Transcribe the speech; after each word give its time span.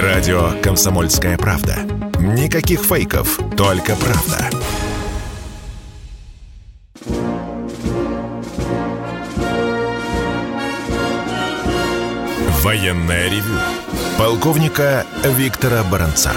Радио 0.00 0.58
«Комсомольская 0.62 1.36
правда». 1.36 1.76
Никаких 2.18 2.80
фейков, 2.80 3.38
только 3.58 3.94
правда. 3.94 4.48
Военное 12.62 13.28
ревю. 13.28 13.58
Полковника 14.16 15.04
Виктора 15.24 15.84
Баранца. 15.84 16.32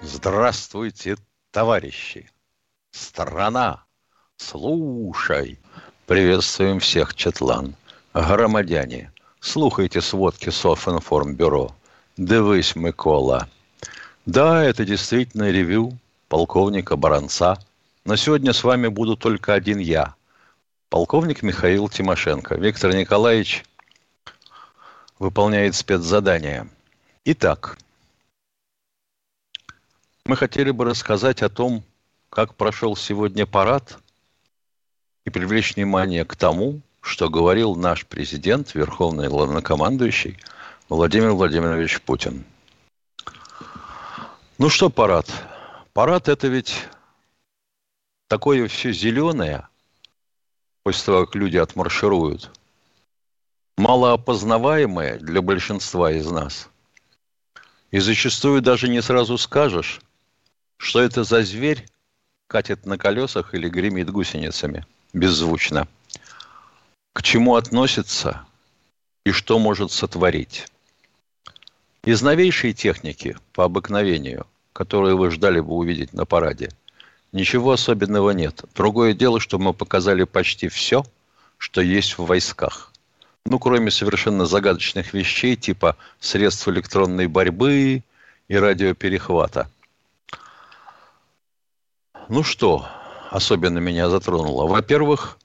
Здравствуйте, 0.00 1.16
товарищи. 1.50 2.30
Страна, 2.90 3.84
слушай. 4.38 5.58
Приветствуем 6.06 6.80
всех, 6.80 7.14
Четлан. 7.14 7.76
Громадяне, 8.14 9.12
слухайте 9.40 10.00
сводки 10.00 10.50
Софинформбюро. 10.50 11.74
Дивись, 12.16 12.74
Микола. 12.76 13.48
Да, 14.26 14.62
это 14.64 14.84
действительно 14.84 15.50
ревю 15.50 15.96
полковника 16.28 16.96
Баранца. 16.96 17.58
Но 18.04 18.16
сегодня 18.16 18.52
с 18.52 18.64
вами 18.64 18.88
буду 18.88 19.16
только 19.16 19.54
один 19.54 19.78
я. 19.78 20.14
Полковник 20.88 21.42
Михаил 21.42 21.88
Тимошенко. 21.88 22.56
Виктор 22.56 22.94
Николаевич 22.94 23.64
выполняет 25.18 25.74
спецзадание. 25.74 26.68
Итак, 27.24 27.78
мы 30.24 30.36
хотели 30.36 30.70
бы 30.70 30.84
рассказать 30.84 31.42
о 31.42 31.48
том, 31.48 31.82
как 32.30 32.54
прошел 32.54 32.96
сегодня 32.96 33.46
парад 33.46 33.98
и 35.24 35.30
привлечь 35.30 35.76
внимание 35.76 36.24
к 36.24 36.36
тому, 36.36 36.80
что 37.08 37.30
говорил 37.30 37.74
наш 37.74 38.04
президент, 38.04 38.74
верховный 38.74 39.28
главнокомандующий 39.28 40.38
Владимир 40.90 41.30
Владимирович 41.30 42.02
Путин. 42.02 42.44
Ну 44.58 44.68
что 44.68 44.90
парад? 44.90 45.26
Парад 45.94 46.28
это 46.28 46.48
ведь 46.48 46.86
такое 48.28 48.68
все 48.68 48.92
зеленое, 48.92 49.66
после 50.82 51.06
того, 51.06 51.24
как 51.24 51.34
люди 51.34 51.56
отмаршируют, 51.56 52.50
малоопознаваемое 53.78 55.18
для 55.18 55.40
большинства 55.40 56.12
из 56.12 56.30
нас. 56.30 56.68
И 57.90 58.00
зачастую 58.00 58.60
даже 58.60 58.86
не 58.86 59.00
сразу 59.00 59.38
скажешь, 59.38 60.02
что 60.76 61.00
это 61.00 61.24
за 61.24 61.42
зверь 61.42 61.88
катит 62.48 62.84
на 62.84 62.98
колесах 62.98 63.54
или 63.54 63.70
гремит 63.70 64.10
гусеницами 64.10 64.84
беззвучно– 65.14 65.88
к 67.18 67.22
чему 67.22 67.56
относится 67.56 68.46
и 69.24 69.32
что 69.32 69.58
может 69.58 69.90
сотворить. 69.90 70.68
Из 72.04 72.22
новейшей 72.22 72.72
техники 72.72 73.36
по 73.54 73.64
обыкновению, 73.64 74.46
которую 74.72 75.18
вы 75.18 75.32
ждали 75.32 75.58
бы 75.58 75.74
увидеть 75.74 76.12
на 76.12 76.26
параде, 76.26 76.70
ничего 77.32 77.72
особенного 77.72 78.30
нет. 78.30 78.62
Другое 78.72 79.14
дело, 79.14 79.40
что 79.40 79.58
мы 79.58 79.74
показали 79.74 80.22
почти 80.22 80.68
все, 80.68 81.04
что 81.56 81.80
есть 81.80 82.18
в 82.18 82.24
войсках. 82.24 82.92
Ну, 83.46 83.58
кроме 83.58 83.90
совершенно 83.90 84.46
загадочных 84.46 85.12
вещей, 85.12 85.56
типа 85.56 85.96
средств 86.20 86.68
электронной 86.68 87.26
борьбы 87.26 88.04
и 88.46 88.56
радиоперехвата. 88.56 89.68
Ну 92.28 92.44
что, 92.44 92.88
особенно 93.32 93.78
меня 93.78 94.08
затронуло? 94.08 94.68
Во-первых, 94.68 95.36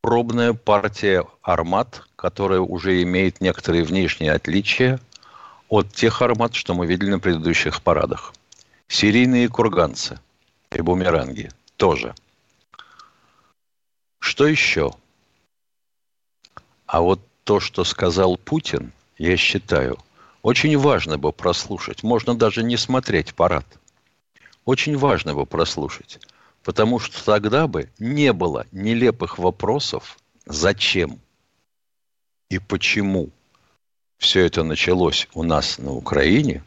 пробная 0.00 0.52
партия 0.52 1.24
«Армат», 1.42 2.02
которая 2.16 2.60
уже 2.60 3.02
имеет 3.02 3.40
некоторые 3.40 3.84
внешние 3.84 4.32
отличия 4.32 5.00
от 5.68 5.92
тех 5.92 6.22
«Армат», 6.22 6.54
что 6.54 6.74
мы 6.74 6.86
видели 6.86 7.10
на 7.10 7.18
предыдущих 7.18 7.82
парадах. 7.82 8.32
Серийные 8.88 9.48
курганцы 9.48 10.18
и 10.72 10.80
бумеранги 10.80 11.50
тоже. 11.76 12.14
Что 14.18 14.46
еще? 14.46 14.92
А 16.86 17.00
вот 17.00 17.20
то, 17.44 17.60
что 17.60 17.84
сказал 17.84 18.36
Путин, 18.36 18.92
я 19.16 19.36
считаю, 19.36 19.98
очень 20.42 20.76
важно 20.76 21.18
бы 21.18 21.32
прослушать. 21.32 22.02
Можно 22.02 22.34
даже 22.34 22.62
не 22.62 22.76
смотреть 22.76 23.34
парад. 23.34 23.66
Очень 24.64 24.96
важно 24.96 25.34
бы 25.34 25.46
прослушать. 25.46 26.18
Потому 26.62 26.98
что 26.98 27.24
тогда 27.24 27.66
бы 27.66 27.90
не 27.98 28.32
было 28.32 28.66
нелепых 28.70 29.38
вопросов, 29.38 30.18
зачем 30.44 31.20
и 32.50 32.58
почему 32.58 33.30
все 34.18 34.44
это 34.44 34.62
началось 34.62 35.28
у 35.32 35.42
нас 35.42 35.78
на 35.78 35.92
Украине, 35.92 36.62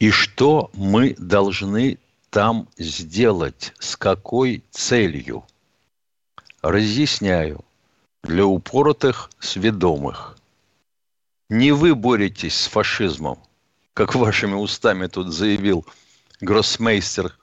и 0.00 0.10
что 0.10 0.70
мы 0.74 1.14
должны 1.16 1.98
там 2.30 2.68
сделать, 2.76 3.72
с 3.78 3.96
какой 3.96 4.64
целью. 4.70 5.44
Разъясняю, 6.62 7.64
для 8.22 8.46
упоротых 8.46 9.30
сведомых. 9.38 10.38
Не 11.50 11.72
вы 11.72 11.94
боретесь 11.94 12.54
с 12.54 12.66
фашизмом, 12.66 13.38
как 13.94 14.14
вашими 14.14 14.54
устами 14.54 15.06
тут 15.06 15.32
заявил 15.32 15.86
гроссмейстер 16.40 17.36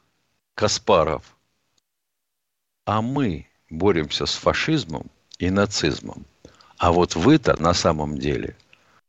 Каспаров. 0.60 1.38
А 2.84 3.02
мы 3.02 3.48
боремся 3.70 4.26
с 4.26 4.36
фашизмом 4.36 5.10
и 5.38 5.50
нацизмом. 5.50 6.26
А 6.78 6.92
вот 6.92 7.16
вы-то 7.16 7.56
на 7.62 7.74
самом 7.74 8.18
деле 8.18 8.58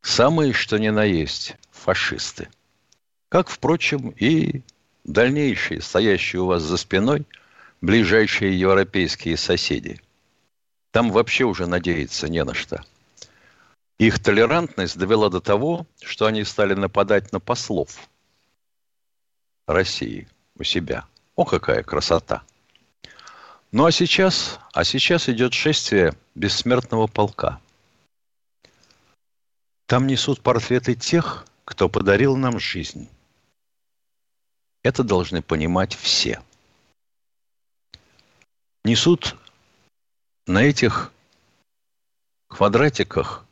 самые 0.00 0.52
что 0.52 0.78
ни 0.78 0.90
на 0.90 1.02
есть 1.02 1.56
фашисты. 1.72 2.48
Как, 3.28 3.48
впрочем, 3.48 4.10
и 4.10 4.62
дальнейшие, 5.02 5.80
стоящие 5.80 6.42
у 6.42 6.46
вас 6.46 6.62
за 6.62 6.76
спиной, 6.76 7.26
ближайшие 7.80 8.56
европейские 8.56 9.36
соседи. 9.36 10.00
Там 10.92 11.10
вообще 11.10 11.42
уже 11.42 11.66
надеяться 11.66 12.28
не 12.28 12.44
на 12.44 12.54
что. 12.54 12.84
Их 13.98 14.20
толерантность 14.20 14.96
довела 14.96 15.28
до 15.30 15.40
того, 15.40 15.84
что 16.00 16.26
они 16.26 16.44
стали 16.44 16.74
нападать 16.74 17.32
на 17.32 17.40
послов 17.40 18.08
России 19.66 20.28
у 20.56 20.62
себя– 20.62 21.06
о, 21.40 21.46
какая 21.46 21.82
красота! 21.82 22.42
Ну 23.72 23.86
а 23.86 23.92
сейчас, 23.92 24.60
а 24.74 24.84
сейчас 24.84 25.26
идет 25.30 25.54
шествие 25.54 26.12
бессмертного 26.34 27.06
полка. 27.06 27.62
Там 29.86 30.06
несут 30.06 30.42
портреты 30.42 30.94
тех, 30.94 31.46
кто 31.64 31.88
подарил 31.88 32.36
нам 32.36 32.60
жизнь. 32.60 33.08
Это 34.82 35.02
должны 35.02 35.40
понимать 35.40 35.94
все. 35.94 36.42
Несут 38.84 39.34
на 40.46 40.62
этих 40.62 41.10
квадратиках 42.48 43.46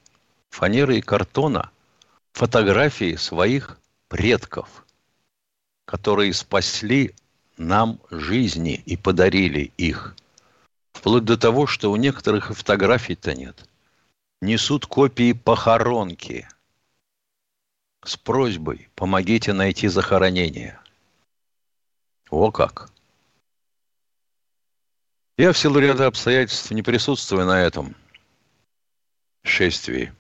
фанеры 0.51 0.99
и 0.99 1.01
картона 1.01 1.71
фотографии 2.35 3.17
своих 3.17 3.79
предков, 4.09 4.85
которые 5.87 6.35
спасли 6.35 7.15
нам 7.59 8.01
жизни 8.11 8.83
и 8.87 8.97
подарили 8.97 9.73
их. 9.77 10.15
Вплоть 10.93 11.25
до 11.25 11.37
того, 11.37 11.67
что 11.67 11.91
у 11.91 11.97
некоторых 11.97 12.51
и 12.51 12.55
фотографий-то 12.55 13.35
нет. 13.35 13.69
Несут 14.41 14.87
копии 14.87 15.33
похоронки 15.33 16.49
с 18.05 18.17
просьбой 18.17 18.89
«помогите 18.95 19.53
найти 19.53 19.89
захоронение». 19.89 20.81
О 22.31 22.51
как! 22.51 22.91
Я 25.37 25.53
в 25.53 25.59
силу 25.59 25.79
ряда 25.79 26.07
обстоятельств 26.07 26.71
не 26.71 26.83
присутствую 26.83 27.47
на 27.47 27.63
этом 27.63 27.95
шествии. 29.45 30.13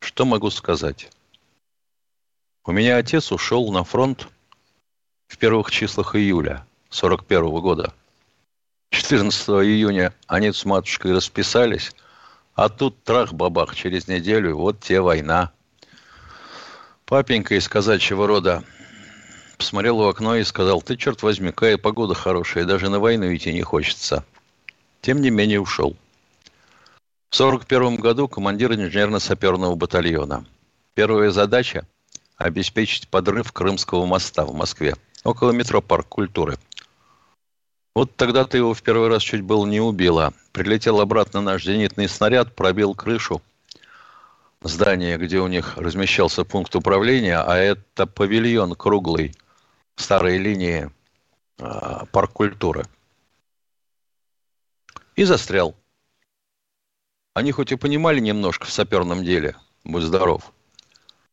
Что 0.00 0.24
могу 0.24 0.50
сказать? 0.50 1.10
У 2.64 2.72
меня 2.72 2.96
отец 2.96 3.30
ушел 3.30 3.70
на 3.72 3.84
фронт 3.84 4.28
в 5.34 5.36
первых 5.36 5.72
числах 5.72 6.14
июля 6.14 6.64
41 6.90 7.60
года. 7.60 7.92
14 8.90 9.48
июня 9.48 10.14
они 10.28 10.52
с 10.52 10.64
матушкой 10.64 11.12
расписались, 11.12 11.90
а 12.54 12.68
тут 12.68 13.02
трах-бабах 13.02 13.74
через 13.74 14.06
неделю, 14.06 14.56
вот 14.56 14.78
те 14.78 15.00
война. 15.00 15.50
Папенька 17.04 17.56
из 17.56 17.68
казачьего 17.68 18.28
рода 18.28 18.62
посмотрел 19.58 19.96
в 19.96 20.08
окно 20.08 20.36
и 20.36 20.44
сказал, 20.44 20.80
ты, 20.80 20.96
черт 20.96 21.24
возьми, 21.24 21.50
какая 21.50 21.78
погода 21.78 22.14
хорошая, 22.14 22.64
даже 22.64 22.88
на 22.88 23.00
войну 23.00 23.34
идти 23.34 23.52
не 23.52 23.62
хочется. 23.62 24.24
Тем 25.00 25.20
не 25.20 25.30
менее 25.30 25.60
ушел. 25.60 25.96
В 27.30 27.40
1941 27.40 27.96
году 27.96 28.28
командир 28.28 28.72
инженерно-саперного 28.72 29.74
батальона. 29.74 30.46
Первая 30.94 31.32
задача– 31.32 31.88
обеспечить 32.36 33.08
подрыв 33.08 33.50
Крымского 33.50 34.06
моста 34.06 34.44
в 34.44 34.54
Москве– 34.54 34.94
около 35.24 35.50
метро 35.52 35.80
Парк 35.80 36.06
культуры. 36.08 36.58
Вот 37.94 38.14
тогда 38.16 38.44
ты 38.44 38.58
его 38.58 38.74
в 38.74 38.82
первый 38.82 39.08
раз 39.08 39.22
чуть 39.22 39.42
было 39.42 39.66
не 39.66 39.80
убила. 39.80 40.32
Прилетел 40.52 41.00
обратно 41.00 41.40
наш 41.40 41.64
зенитный 41.64 42.08
снаряд, 42.08 42.54
пробил 42.54 42.94
крышу. 42.94 43.40
здание, 44.62 45.18
где 45.18 45.38
у 45.40 45.46
них 45.46 45.76
размещался 45.76 46.44
пункт 46.44 46.74
управления, 46.74 47.38
а 47.38 47.56
это 47.56 48.06
павильон 48.06 48.74
круглый 48.74 49.34
старой 49.96 50.38
линии 50.38 50.90
а, 51.58 52.06
парк 52.06 52.32
культуры. 52.32 52.84
И 55.16 55.24
застрял. 55.24 55.76
Они 57.34 57.52
хоть 57.52 57.72
и 57.72 57.76
понимали 57.76 58.20
немножко 58.20 58.66
в 58.66 58.72
саперном 58.72 59.24
деле, 59.24 59.56
будь 59.84 60.02
здоров, 60.02 60.52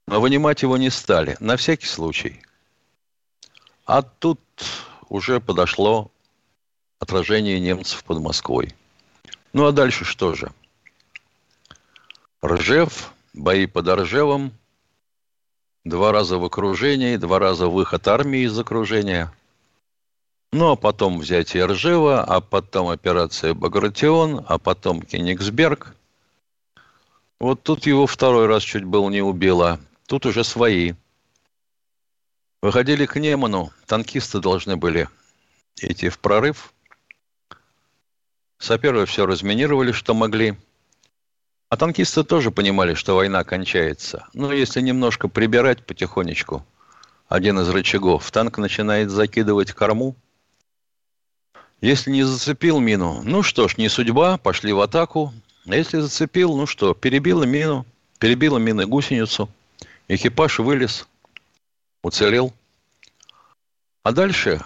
но 0.08 0.20
вынимать 0.20 0.62
его 0.62 0.78
не 0.78 0.90
стали, 0.90 1.38
на 1.40 1.58
всякий 1.58 1.88
случай. 1.88 2.42
А 3.86 4.02
тут 4.02 4.40
уже 5.10 5.40
подошло 5.40 6.12
отражение 7.00 7.60
немцев 7.60 8.04
под 8.04 8.20
Москвой. 8.20 8.76
Ну 9.54 9.66
а 9.66 9.72
дальше 9.72 10.06
что 10.06 10.34
же? 10.36 10.52
Ржев, 12.44 13.14
бои 13.34 13.66
под 13.66 13.88
Ржевом, 13.88 14.52
два 15.84 16.12
раза 16.12 16.38
в 16.38 16.46
окружении, 16.46 17.18
два 17.18 17.40
раза 17.40 17.68
выход 17.68 18.08
армии 18.08 18.42
из 18.42 18.58
окружения. 18.58 19.32
Ну, 20.54 20.72
а 20.72 20.76
потом 20.76 21.20
взятие 21.20 21.66
Ржева, 21.66 22.24
а 22.24 22.42
потом 22.42 22.90
операция 22.90 23.54
Багратион, 23.54 24.44
а 24.48 24.58
потом 24.58 25.02
Кенигсберг. 25.02 25.96
Вот 27.40 27.64
тут 27.64 27.86
его 27.86 28.06
второй 28.06 28.48
раз 28.48 28.62
чуть 28.64 28.84
было 28.84 29.10
не 29.10 29.22
убило. 29.22 29.80
Тут 30.08 30.26
уже 30.26 30.44
свои. 30.44 30.94
Выходили 32.62 33.08
к 33.08 33.16
Неману, 33.20 33.72
танкисты 33.88 34.40
должны 34.40 34.78
были 34.78 35.10
идти 35.78 36.10
в 36.10 36.20
прорыв. 36.20 36.74
Саперы 38.60 39.08
все 39.08 39.26
разминировали, 39.26 39.92
что 39.92 40.14
могли. 40.14 40.56
А 41.70 41.78
танкисты 41.78 42.24
тоже 42.24 42.52
понимали, 42.52 42.94
что 42.94 43.16
война 43.16 43.44
кончается. 43.44 44.28
Но 44.34 44.54
если 44.54 44.82
немножко 44.82 45.28
прибирать 45.28 45.84
потихонечку, 45.84 46.64
один 47.28 47.60
из 47.60 47.70
рычагов, 47.70 48.30
танк 48.30 48.60
начинает 48.60 49.10
закидывать 49.10 49.72
корму. 49.72 50.16
Если 51.80 52.12
не 52.12 52.22
зацепил 52.24 52.80
мину, 52.80 53.22
ну 53.24 53.42
что 53.42 53.68
ж, 53.68 53.78
не 53.78 53.90
судьба, 53.90 54.38
пошли 54.38 54.72
в 54.72 54.82
атаку. 54.82 55.34
Если 55.66 56.00
зацепил, 56.00 56.56
ну 56.56 56.68
что, 56.68 56.94
перебила 56.94 57.44
мину, 57.44 57.88
перебила 58.20 58.60
мины 58.60 58.86
гусеницу, 58.86 59.50
экипаж 60.08 60.60
вылез, 60.60 61.08
уцелел. 62.02 62.54
А 64.04 64.12
дальше 64.12 64.62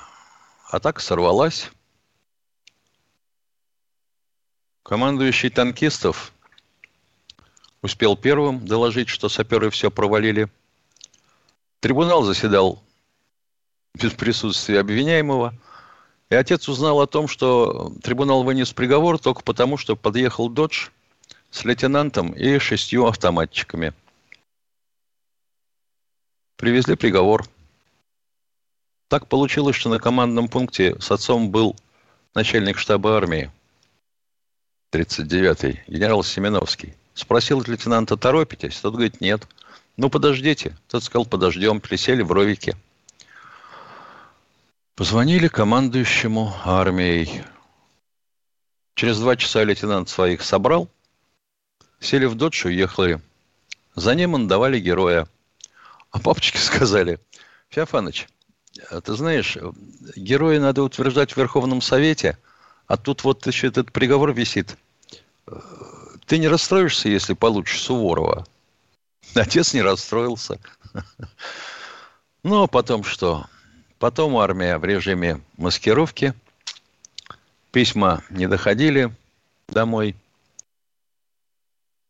атака 0.70 1.02
сорвалась. 1.02 1.70
Командующий 4.84 5.50
танкистов 5.50 6.32
успел 7.82 8.16
первым 8.16 8.66
доложить, 8.66 9.10
что 9.10 9.30
саперы 9.30 9.70
все 9.70 9.92
провалили. 9.92 10.50
Трибунал 11.80 12.24
заседал 12.24 12.82
без 13.94 14.12
присутствия 14.12 14.80
обвиняемого. 14.80 15.54
И 16.30 16.36
отец 16.36 16.68
узнал 16.68 17.02
о 17.02 17.08
том, 17.08 17.28
что 17.28 17.94
трибунал 18.02 18.44
вынес 18.44 18.74
приговор 18.74 19.20
только 19.20 19.42
потому, 19.42 19.78
что 19.78 19.96
подъехал 19.96 20.50
«Додж» 20.50 20.90
с 21.52 21.64
лейтенантом 21.64 22.32
и 22.32 22.58
шестью 22.60 23.06
автоматчиками. 23.06 23.94
Привезли 26.58 26.96
приговор. 26.96 27.48
Так 29.08 29.28
получилось, 29.28 29.76
что 29.76 29.90
на 29.90 30.00
командном 30.00 30.48
пункте 30.48 31.00
с 31.00 31.12
отцом 31.12 31.52
был 31.52 31.76
начальник 32.34 32.78
штаба 32.78 33.18
армии– 33.18 33.52
39-й, 34.96 35.84
генерал 35.88 36.24
Семеновский. 36.24 36.94
Спросил 37.14 37.62
лейтенанта, 37.66 38.16
торопитесь? 38.18 38.80
Тот 38.80 38.94
говорит, 38.94 39.20
нет. 39.20 39.48
Ну, 39.98 40.10
подождите. 40.10 40.78
Тот 40.88 41.04
сказал, 41.04 41.26
подождем. 41.26 41.82
Присели 41.82 42.22
в 42.22 42.32
ровике. 42.32 42.76
Позвонили 44.96 45.48
командующему 45.48 46.54
армией. 46.64 47.44
Через 48.96 49.20
два 49.20 49.36
часа 49.36 49.64
лейтенант 49.64 50.08
своих 50.08 50.42
собрал. 50.42 50.90
Сели 52.00 52.26
в 52.26 52.36
додж, 52.36 52.66
уехали. 52.66 53.22
За 53.96 54.16
ним 54.16 54.34
он 54.34 54.48
давали 54.48 54.80
героя. 54.80 55.28
А 56.16 56.20
папочки 56.20 56.56
сказали, 56.56 57.20
Феофаныч, 57.72 58.30
ты 59.04 59.14
знаешь, 59.16 59.58
героя 60.16 60.62
надо 60.62 60.82
утверждать 60.82 61.34
в 61.34 61.38
Верховном 61.38 61.82
Совете, 61.82 62.38
а 62.88 62.96
тут 62.96 63.26
вот 63.26 63.46
еще 63.46 63.68
этот 63.68 63.92
приговор 63.92 64.32
висит. 64.32 64.78
Ты 66.26 66.38
не 66.38 66.48
расстроишься, 66.48 67.10
если 67.10 67.34
получишь 67.34 67.82
Суворова? 67.82 68.48
Отец 69.36 69.74
не 69.74 69.82
расстроился. 69.82 70.62
Ну, 72.44 72.64
а 72.64 72.68
потом 72.68 73.04
что? 73.04 73.48
Потом 74.00 74.38
армия 74.38 74.78
в 74.78 74.86
режиме 74.86 75.42
маскировки. 75.58 76.34
Письма 77.74 78.24
не 78.30 78.48
доходили 78.48 79.14
домой. 79.68 80.16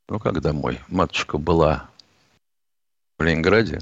Ну, 0.10 0.20
как 0.20 0.42
домой? 0.42 0.80
Матушка 0.90 1.40
была 1.40 1.90
в 3.18 3.24
Ленинграде, 3.24 3.80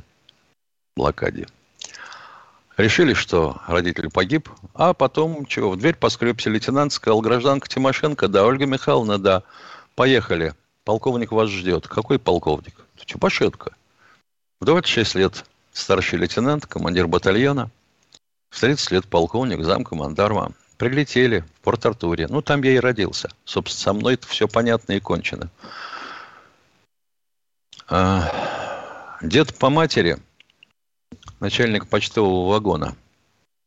блокаде. 0.96 1.48
Решили, 2.78 3.14
что 3.14 3.62
родитель 3.68 4.10
погиб, 4.10 4.50
а 4.74 4.94
потом, 4.94 5.46
чего, 5.46 5.70
в 5.70 5.78
дверь 5.78 5.96
поскребся 5.96 6.50
лейтенант, 6.50 6.92
сказал, 6.92 7.22
гражданка 7.22 7.68
Тимошенко, 7.68 8.28
да, 8.28 8.46
Ольга 8.46 8.66
Михайловна, 8.66 9.20
да, 9.20 9.44
поехали, 9.96 10.54
полковник 10.84 11.32
вас 11.32 11.50
ждет. 11.50 11.88
Какой 11.88 12.18
полковник? 12.18 12.74
Тимошенко. 13.06 13.76
В 14.60 14.66
26 14.66 15.16
лет 15.16 15.46
старший 15.72 16.18
лейтенант, 16.18 16.66
командир 16.66 17.08
батальона, 17.08 17.70
в 18.50 18.60
30 18.60 18.92
лет 18.92 19.08
полковник, 19.08 19.64
зам 19.64 19.84
командарма. 19.84 20.52
Прилетели 20.78 21.42
в 21.42 21.62
Порт-Артуре. 21.62 22.28
Ну, 22.28 22.42
там 22.42 22.64
я 22.64 22.74
и 22.74 22.80
родился. 22.80 23.30
Собственно, 23.46 23.84
со 23.84 23.94
мной 23.94 24.16
это 24.16 24.28
все 24.28 24.48
понятно 24.48 24.94
и 24.94 25.00
кончено. 25.00 25.50
А, 27.88 29.20
дед 29.22 29.54
по 29.56 29.70
матери– 29.70 30.18
начальник 31.44 31.88
почтового 31.88 32.50
вагона. 32.50 32.96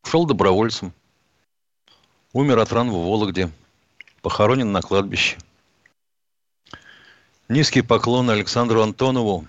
Шел 0.02 0.24
добровольцем. 0.24 0.94
Умер 2.32 2.58
от 2.60 2.72
ран 2.72 2.90
в 2.90 2.94
Вологде. 2.94 3.50
Похоронен 4.22 4.72
на 4.72 4.80
кладбище. 4.80 5.36
Низкий 7.50 7.82
поклон 7.82 8.30
Александру 8.30 8.80
Антонову, 8.80 9.46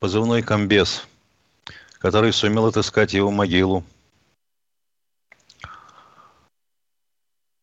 позывной 0.00 0.42
«Комбез», 0.42 1.06
который 1.98 2.34
сумел 2.34 2.66
отыскать 2.66 3.14
его 3.14 3.30
могилу. 3.30 3.84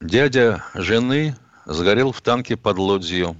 Дядя 0.02 0.66
жены 0.74 1.38
сгорел 1.66 2.12
в 2.12 2.22
танке 2.22 2.58
под 2.58 2.80
Лодзью. 2.80 3.38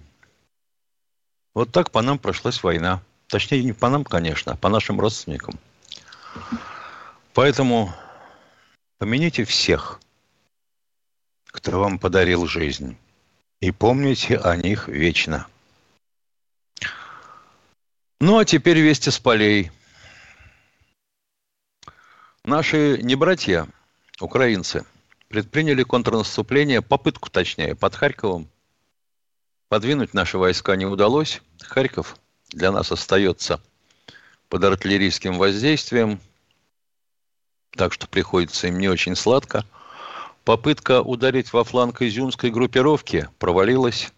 Вот 1.56 1.72
так 1.72 1.90
по 1.90 2.04
нам 2.04 2.20
прошлась 2.20 2.62
война. 2.62 3.02
Точнее, 3.26 3.64
не 3.64 3.74
по 3.74 3.90
нам, 3.90 4.04
конечно, 4.04 4.52
а 4.52 4.56
по 4.56 4.70
нашим 4.70 5.00
родственникам– 5.00 5.58
Поэтому 7.34 7.94
помяните 9.00 9.44
всех, 9.44 10.00
кто 11.46 11.80
вам 11.80 12.00
подарил 12.00 12.46
жизнь, 12.46 12.98
и 13.60 13.72
помните 13.72 14.38
о 14.38 14.56
них 14.56 14.88
вечно. 14.88 15.48
Ну, 18.20 18.38
а 18.38 18.46
теперь 18.46 18.80
вести 18.80 19.10
с 19.10 19.20
полей. 19.20 19.72
Наши 22.44 23.00
небратья, 23.02 23.68
украинцы, 24.20 24.86
предприняли 25.28 25.84
контрнаступление, 25.84 26.82
попытку 26.82 27.30
точнее, 27.30 27.76
под 27.76 27.96
Харьковом. 27.96 28.50
Подвинуть 29.70 30.14
наши 30.14 30.38
войска 30.38 30.76
не 30.76 30.86
удалось. 30.86 31.42
Харьков 31.60 32.18
для 32.50 32.72
нас 32.72 32.92
остается– 32.92 33.62
под 34.54 34.64
артиллерийским 34.66 35.40
воздействием, 35.40 36.20
так 37.72 37.92
что 37.92 38.08
приходится 38.08 38.68
им 38.68 38.78
не 38.78 38.88
очень 38.88 39.16
сладко. 39.16 39.66
Попытка 40.44 41.02
ударить 41.02 41.52
во 41.54 41.64
фланг 41.64 42.04
изюмской 42.04 42.52
группировки 42.52 43.28
провалилась. 43.40 44.14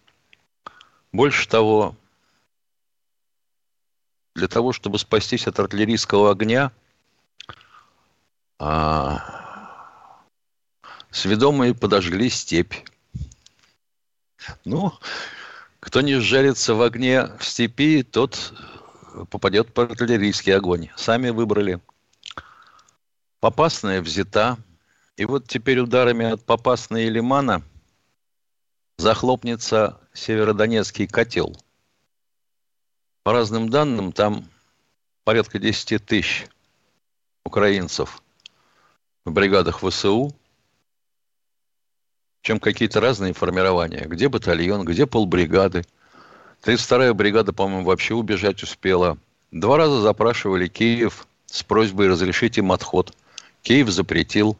Больше 1.10 1.48
того, 1.48 1.96
для 4.34 4.46
того, 4.46 4.74
чтобы 4.74 4.98
спастись 4.98 5.46
от 5.46 5.58
артиллерийского 5.58 6.32
огня, 6.32 6.70
а, 8.58 10.20
сведомые 11.10 11.74
подожгли 11.74 12.28
степь. 12.28 12.74
Ну, 14.66 14.92
кто 15.80 16.02
не 16.02 16.16
жарится 16.20 16.74
в 16.74 16.82
огне 16.82 17.24
в 17.38 17.44
степи, 17.46 18.02
тот 18.02 18.52
попадет 19.24 19.72
под 19.72 19.92
артиллерийский 19.92 20.54
огонь. 20.54 20.90
Сами 20.96 21.30
выбрали. 21.30 21.80
Попасная 23.40 24.02
взята. 24.02 24.58
И 25.16 25.24
вот 25.24 25.48
теперь 25.48 25.80
ударами 25.80 26.26
от 26.26 26.44
Попасной 26.44 27.06
и 27.06 27.10
Лимана 27.10 27.62
захлопнется 28.98 29.98
Северодонецкий 30.12 31.06
котел. 31.06 31.56
По 33.22 33.32
разным 33.32 33.70
данным, 33.70 34.12
там 34.12 34.48
порядка 35.24 35.58
10 35.58 36.04
тысяч 36.04 36.46
украинцев 37.44 38.22
в 39.24 39.32
бригадах 39.32 39.80
ВСУ, 39.80 40.34
чем 42.42 42.60
какие-то 42.60 43.00
разные 43.00 43.32
формирования. 43.32 44.06
Где 44.06 44.28
батальон, 44.28 44.84
где 44.84 45.06
полбригады. 45.06 45.84
32-я 46.66 47.14
бригада, 47.14 47.52
по-моему, 47.52 47.84
вообще 47.84 48.14
убежать 48.14 48.62
успела. 48.62 49.18
Два 49.52 49.76
раза 49.76 50.00
запрашивали 50.00 50.66
Киев 50.66 51.26
с 51.46 51.62
просьбой 51.62 52.08
разрешить 52.08 52.58
им 52.58 52.72
отход. 52.72 53.14
Киев 53.62 53.88
запретил. 53.88 54.56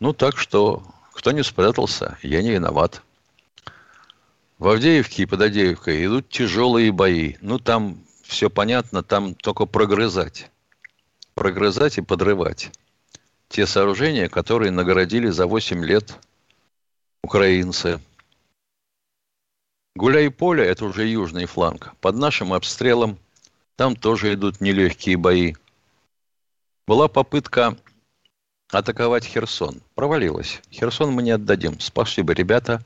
Ну, 0.00 0.14
так 0.14 0.38
что, 0.38 0.82
кто 1.12 1.32
не 1.32 1.44
спрятался, 1.44 2.16
я 2.22 2.42
не 2.42 2.52
виноват. 2.52 3.02
В 4.58 4.68
Авдеевке 4.68 5.24
и 5.24 5.26
под 5.26 5.42
Авдеевкой 5.42 6.06
идут 6.06 6.30
тяжелые 6.30 6.90
бои. 6.90 7.34
Ну, 7.42 7.58
там 7.58 7.98
все 8.22 8.48
понятно, 8.48 9.02
там 9.02 9.34
только 9.34 9.66
прогрызать. 9.66 10.50
Прогрызать 11.34 11.98
и 11.98 12.02
подрывать 12.02 12.70
те 13.48 13.66
сооружения, 13.66 14.28
которые 14.28 14.70
наградили 14.70 15.28
за 15.28 15.46
8 15.46 15.84
лет 15.84 16.14
украинцы. 17.22 18.00
Гуляй-поле– 19.96 20.64
это 20.66 20.86
уже 20.86 21.06
южный 21.06 21.46
фланг. 21.46 21.94
Под 22.00 22.16
нашим 22.16 22.52
обстрелом 22.52 23.16
там 23.76 23.94
тоже 23.94 24.34
идут 24.34 24.60
нелегкие 24.60 25.16
бои. 25.16 25.54
Была 26.86 27.06
попытка 27.06 27.76
атаковать 28.70 29.24
Херсон. 29.24 29.80
Провалилась. 29.94 30.60
Херсон 30.72 31.12
мы 31.12 31.22
не 31.22 31.30
отдадим. 31.30 31.78
Спасибо, 31.78 32.32
ребята. 32.32 32.82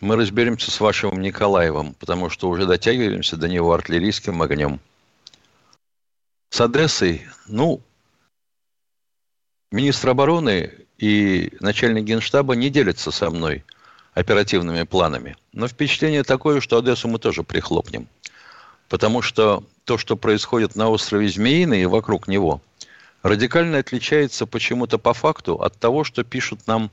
Мы 0.00 0.14
разберемся 0.14 0.70
с 0.70 0.78
вашим 0.78 1.20
Николаевым, 1.20 1.94
потому 1.94 2.30
что 2.30 2.48
уже 2.48 2.66
дотягиваемся 2.66 3.36
до 3.36 3.48
него 3.48 3.72
артиллерийским 3.72 4.40
огнем. 4.40 4.78
С 6.50 6.60
Одессой, 6.60 7.26
ну, 7.48 7.82
министр 9.72 10.10
обороны 10.10 10.86
и 10.98 11.52
начальник 11.60 12.04
генштаба 12.04 12.54
не 12.54 12.70
делятся 12.70 13.10
со 13.10 13.30
мной 13.30 13.64
оперативными 14.14 14.82
планами. 14.82 15.36
Но 15.52 15.68
впечатление 15.68 16.22
такое, 16.22 16.60
что 16.60 16.78
Одессу 16.78 17.08
мы 17.08 17.18
тоже 17.18 17.42
прихлопнем. 17.42 18.08
Потому 18.88 19.22
что 19.22 19.62
то, 19.84 19.98
что 19.98 20.16
происходит 20.16 20.74
на 20.76 20.88
острове 20.88 21.28
Змеиный 21.28 21.82
и 21.82 21.86
вокруг 21.86 22.28
него, 22.28 22.60
радикально 23.22 23.78
отличается 23.78 24.46
почему-то 24.46 24.98
по 24.98 25.14
факту 25.14 25.54
от 25.54 25.78
того, 25.78 26.04
что 26.04 26.24
пишут 26.24 26.66
нам 26.66 26.90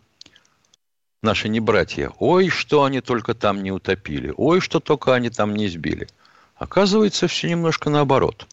наши 1.24 1.50
небратья. 1.50 2.12
Ой, 2.20 2.50
что 2.50 2.84
они 2.84 3.02
только 3.02 3.34
там 3.34 3.64
не 3.64 3.72
утопили. 3.72 4.34
Ой, 4.38 4.62
что 4.62 4.80
только 4.80 5.16
они 5.16 5.30
там 5.30 5.56
не 5.56 5.68
сбили. 5.68 6.08
Оказывается, 6.56 7.28
все 7.28 7.50
немножко 7.50 7.90
наоборот. 7.90 8.48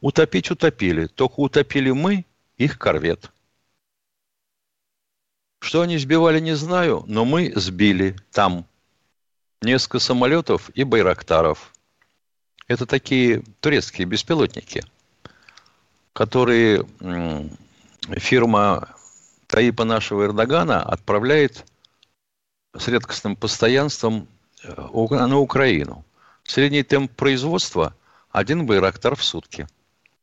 Утопить 0.00 0.50
утопили. 0.50 1.06
Только 1.06 1.40
утопили 1.40 1.90
мы, 1.90 2.24
их 2.56 2.78
корвет. 2.78 3.30
Что 5.62 5.82
они 5.82 5.96
сбивали, 5.96 6.40
не 6.40 6.56
знаю, 6.56 7.04
но 7.06 7.24
мы 7.24 7.52
сбили 7.54 8.16
там 8.32 8.66
несколько 9.62 10.00
самолетов 10.00 10.70
и 10.70 10.82
байрактаров. 10.82 11.72
Это 12.66 12.84
такие 12.84 13.44
турецкие 13.60 14.08
беспилотники, 14.08 14.82
которые 16.14 16.84
фирма 18.16 18.88
Таипа 19.46 19.84
нашего 19.84 20.24
Эрдогана 20.24 20.82
отправляет 20.82 21.64
с 22.76 22.88
редкостным 22.88 23.36
постоянством 23.36 24.26
э, 24.64 24.74
на 24.74 25.38
Украину. 25.38 26.04
Средний 26.42 26.82
темп 26.82 27.12
производства– 27.12 27.94
один 28.32 28.66
байрактар 28.66 29.14
в 29.14 29.22
сутки. 29.22 29.68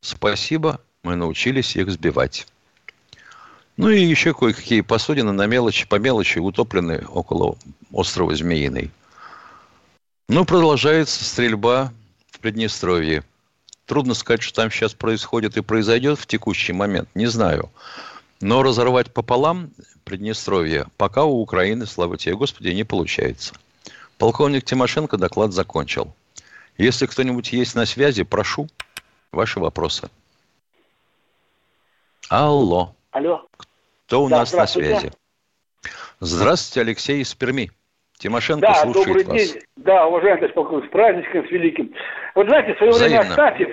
Спасибо, 0.01 0.81
мы 1.01 1.15
научились 1.15 1.77
их 1.77 1.89
сбивать. 1.89 2.45
Ну 3.79 3.87
и 3.87 4.03
еще 4.03 4.33
кое-какие 4.33 4.81
посудины 4.81 5.31
на 5.31 5.47
мелочи, 5.47 5.87
по 5.87 5.95
мелочи 5.95 6.37
утоплены 6.37 7.05
около 7.07 7.55
острова 7.93 8.35
Змеиный. 8.35 8.91
Ну, 10.27 10.43
продолжается 10.43 11.23
стрельба 11.23 11.93
в 12.29 12.39
Приднестровье. 12.39 13.23
Трудно 13.85 14.15
сказать, 14.15 14.41
что 14.41 14.63
там 14.63 14.69
сейчас 14.69 14.93
происходит 14.93 15.55
и 15.55 15.61
произойдет 15.61 16.19
в 16.19 16.27
текущий 16.27 16.73
момент, 16.73 17.07
не 17.15 17.27
знаю. 17.27 17.71
Но 18.41 18.63
разорвать 18.63 19.13
пополам 19.13 19.71
Приднестровье 20.03 20.87
пока 20.97 21.23
у 21.23 21.39
Украины, 21.39 21.85
слава 21.85 22.17
тебе, 22.17 22.35
Господи, 22.35 22.71
не 22.71 22.83
получается. 22.83 23.53
Полковник 24.17 24.65
Тимошенко 24.65 25.15
доклад 25.15 25.53
закончил. 25.53 26.13
Если 26.77 27.05
кто-нибудь 27.05 27.53
есть 27.53 27.75
на 27.75 27.85
связи, 27.85 28.23
прошу, 28.23 28.67
ваши 29.31 29.61
вопросы. 29.61 30.09
Алло. 32.27 32.93
Алло. 33.11 33.47
Кто 34.09 34.23
у 34.23 34.27
да, 34.27 34.37
нас 34.37 34.51
на 34.53 34.65
связи? 34.65 35.11
Здравствуйте, 36.19 36.81
Алексей 36.81 37.21
из 37.21 37.35
Перми. 37.35 37.69
Тимошенко 38.17 38.65
да, 38.65 38.73
слушает 38.73 39.07
добрый 39.07 39.23
вас. 39.23 39.35
день. 39.35 39.61
Да, 39.77 40.07
уважаемый 40.07 40.49
полковник, 40.49 40.87
с 40.87 40.91
праздничком, 40.91 41.47
с 41.47 41.51
великим. 41.51 41.93
Вот 42.33 42.47
знаете, 42.47 42.73
в 42.73 42.77
свое 42.77 42.91
время 42.91 43.19
Астафьев, 43.19 43.69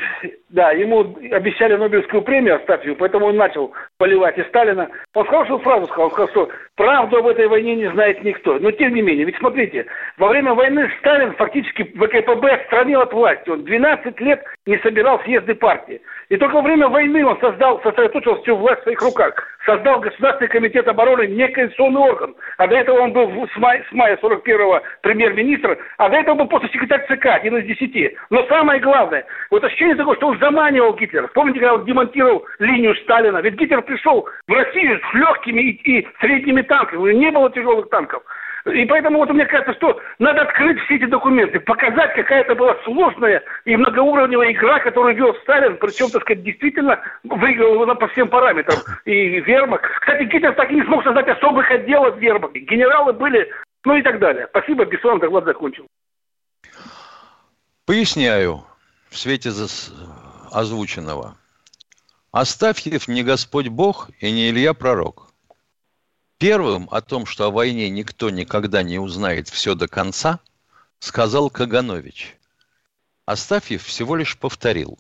да, 0.51 0.73
ему 0.73 1.17
обещали 1.33 1.77
Нобелевскую 1.77 2.23
премию 2.23 2.57
Астафьеву, 2.57 2.97
поэтому 2.97 3.27
он 3.27 3.37
начал 3.37 3.73
поливать 3.97 4.37
и 4.37 4.45
Сталина. 4.45 4.89
Он 5.15 5.27
хорошую 5.27 5.59
фразу 5.61 5.87
сказал, 5.87 6.11
сказал, 6.11 6.29
что 6.29 6.49
правду 6.77 7.17
об 7.17 7.27
этой 7.27 7.49
войне 7.49 7.75
не 7.75 7.91
знает 7.93 8.23
никто. 8.23 8.59
Но 8.59 8.71
тем 8.73 8.95
не 8.95 9.01
менее, 9.01 9.25
ведь 9.25 9.39
смотрите, 9.39 9.87
во 10.19 10.29
время 10.29 10.53
войны 10.53 10.91
Сталин 10.99 11.35
фактически 11.37 11.83
ВКПБ 11.83 12.47
отстранил 12.51 13.01
от 13.01 13.13
власти. 13.13 13.49
Он 13.49 13.65
12 13.65 14.21
лет 14.21 14.45
не 14.67 14.79
собирал 14.79 15.19
съезды 15.25 15.55
партии. 15.55 16.03
И 16.29 16.37
только 16.37 16.57
во 16.57 16.63
время 16.63 16.89
войны 16.89 17.25
он 17.25 17.41
создал, 17.41 17.81
сосредоточил 17.83 18.43
всю 18.43 18.55
власть 18.57 18.81
в 18.81 18.85
своих 18.85 19.01
руках. 19.01 19.35
Создал 19.67 19.99
Государственный 19.99 20.49
комитет 20.49 20.87
обороны, 20.87 21.27
неконституционный 21.27 22.01
орган. 22.01 22.35
А 22.57 22.69
до 22.69 22.77
этого 22.77 23.01
он 23.01 23.13
был 23.13 23.49
с 23.49 23.57
мая, 23.57 23.85
с 23.89 23.93
мая 23.93 24.17
41-го 24.23 24.81
премьер-министр, 25.03 25.77
а 25.99 26.09
до 26.09 26.17
этого 26.19 26.37
был 26.37 26.47
просто 26.47 26.69
секретарь 26.69 27.05
ЦК, 27.09 27.27
один 27.27 27.57
из 27.57 27.67
десяти. 27.67 28.17
Но 28.31 28.47
самое 28.47 28.81
главное, 28.81 29.27
вот 29.51 29.65
ощущение 29.65 29.97
такое, 29.97 30.15
что 30.17 30.29
он 30.29 30.39
заманивал 30.39 30.95
Гитлера. 30.95 31.27
Помните, 31.35 31.59
когда 31.59 31.75
он 31.75 31.85
демонтировал 31.85 32.45
линию 32.61 32.95
Сталина? 33.03 33.39
Ведь 33.39 33.57
Гитлер 33.57 33.83
пришел 33.83 34.29
в 34.47 34.53
Россию 34.53 35.01
с 35.01 35.15
легкими 35.15 35.61
и, 35.63 35.99
и 35.99 36.09
средними 36.21 36.63
танками. 36.63 37.13
Не 37.13 37.33
было 37.33 37.51
тяжелых 37.51 37.91
танков. 37.91 38.23
И 38.67 38.85
поэтому 38.87 39.19
вот 39.19 39.31
мне 39.31 39.47
кажется, 39.47 39.75
что 39.75 40.01
надо 40.19 40.43
открыть 40.43 40.81
все 40.81 40.97
эти 40.97 41.05
документы, 41.05 41.61
показать, 41.61 42.15
какая 42.15 42.41
это 42.41 42.57
была 42.57 42.77
сложная 42.85 43.43
и 43.65 43.77
многоуровневая 43.77 44.53
игра, 44.53 44.81
которую 44.81 45.15
вел 45.15 45.35
Сталин, 45.43 45.77
причем, 45.77 46.11
так 46.11 46.23
сказать, 46.23 46.43
действительно 46.43 47.01
выиграл 47.23 47.75
его 47.75 47.95
по 47.95 48.09
всем 48.09 48.29
параметрам. 48.29 48.79
И 49.05 49.41
Вермак. 49.41 49.83
Кстати, 50.01 50.25
Гитлер 50.25 50.53
так 50.55 50.71
и 50.71 50.75
не 50.75 50.83
смог 50.83 51.05
создать 51.05 51.29
особых 51.29 51.71
отделов 51.71 52.19
Вермака. 52.19 52.59
Генералы 52.59 53.13
были, 53.13 53.49
ну 53.85 53.97
и 53.97 54.03
так 54.03 54.19
далее. 54.19 54.49
Спасибо, 54.51 54.85
Бессонов 54.85 55.21
доклад 55.21 55.45
закончил. 55.45 55.87
Поясняю 57.87 58.65
в 59.11 59.17
свете 59.17 59.51
озвученного. 60.51 61.37
Астафьев 62.33 63.07
не 63.07 63.23
Господь 63.23 63.69
Бог 63.69 64.11
и 64.19 64.33
не 64.33 64.51
Илья 64.51 64.75
Пророк. 64.75 65.29
Первым 66.39 66.87
о 66.91 67.01
том, 67.01 67.25
что 67.25 67.47
о 67.47 67.51
войне 67.51 67.89
никто 67.89 68.29
никогда 68.29 68.83
не 68.83 68.99
узнает 68.99 69.49
все 69.49 69.75
до 69.75 69.89
конца, 69.89 70.41
сказал 70.99 71.49
Каганович. 71.49 72.37
Астафьев 73.25 73.83
всего 73.83 74.17
лишь 74.17 74.37
повторил. 74.39 74.99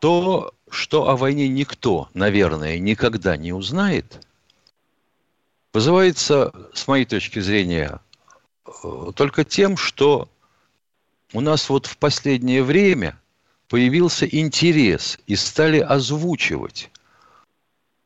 То, 0.00 0.54
что 0.70 1.08
о 1.08 1.16
войне 1.16 1.48
никто, 1.48 2.08
наверное, 2.14 2.78
никогда 2.78 3.36
не 3.36 3.52
узнает, 3.52 4.26
вызывается, 5.72 6.52
с 6.72 6.88
моей 6.88 7.04
точки 7.04 7.38
зрения, 7.38 8.00
э, 8.66 9.12
только 9.14 9.44
тем, 9.44 9.76
что 9.76 10.28
у 11.34 11.40
нас 11.40 11.68
вот 11.68 11.86
в 11.86 11.98
последнее 11.98 12.62
время 12.62 13.20
появился 13.68 14.26
интерес 14.26 15.18
и 15.26 15.36
стали 15.36 15.78
озвучивать 15.78 16.90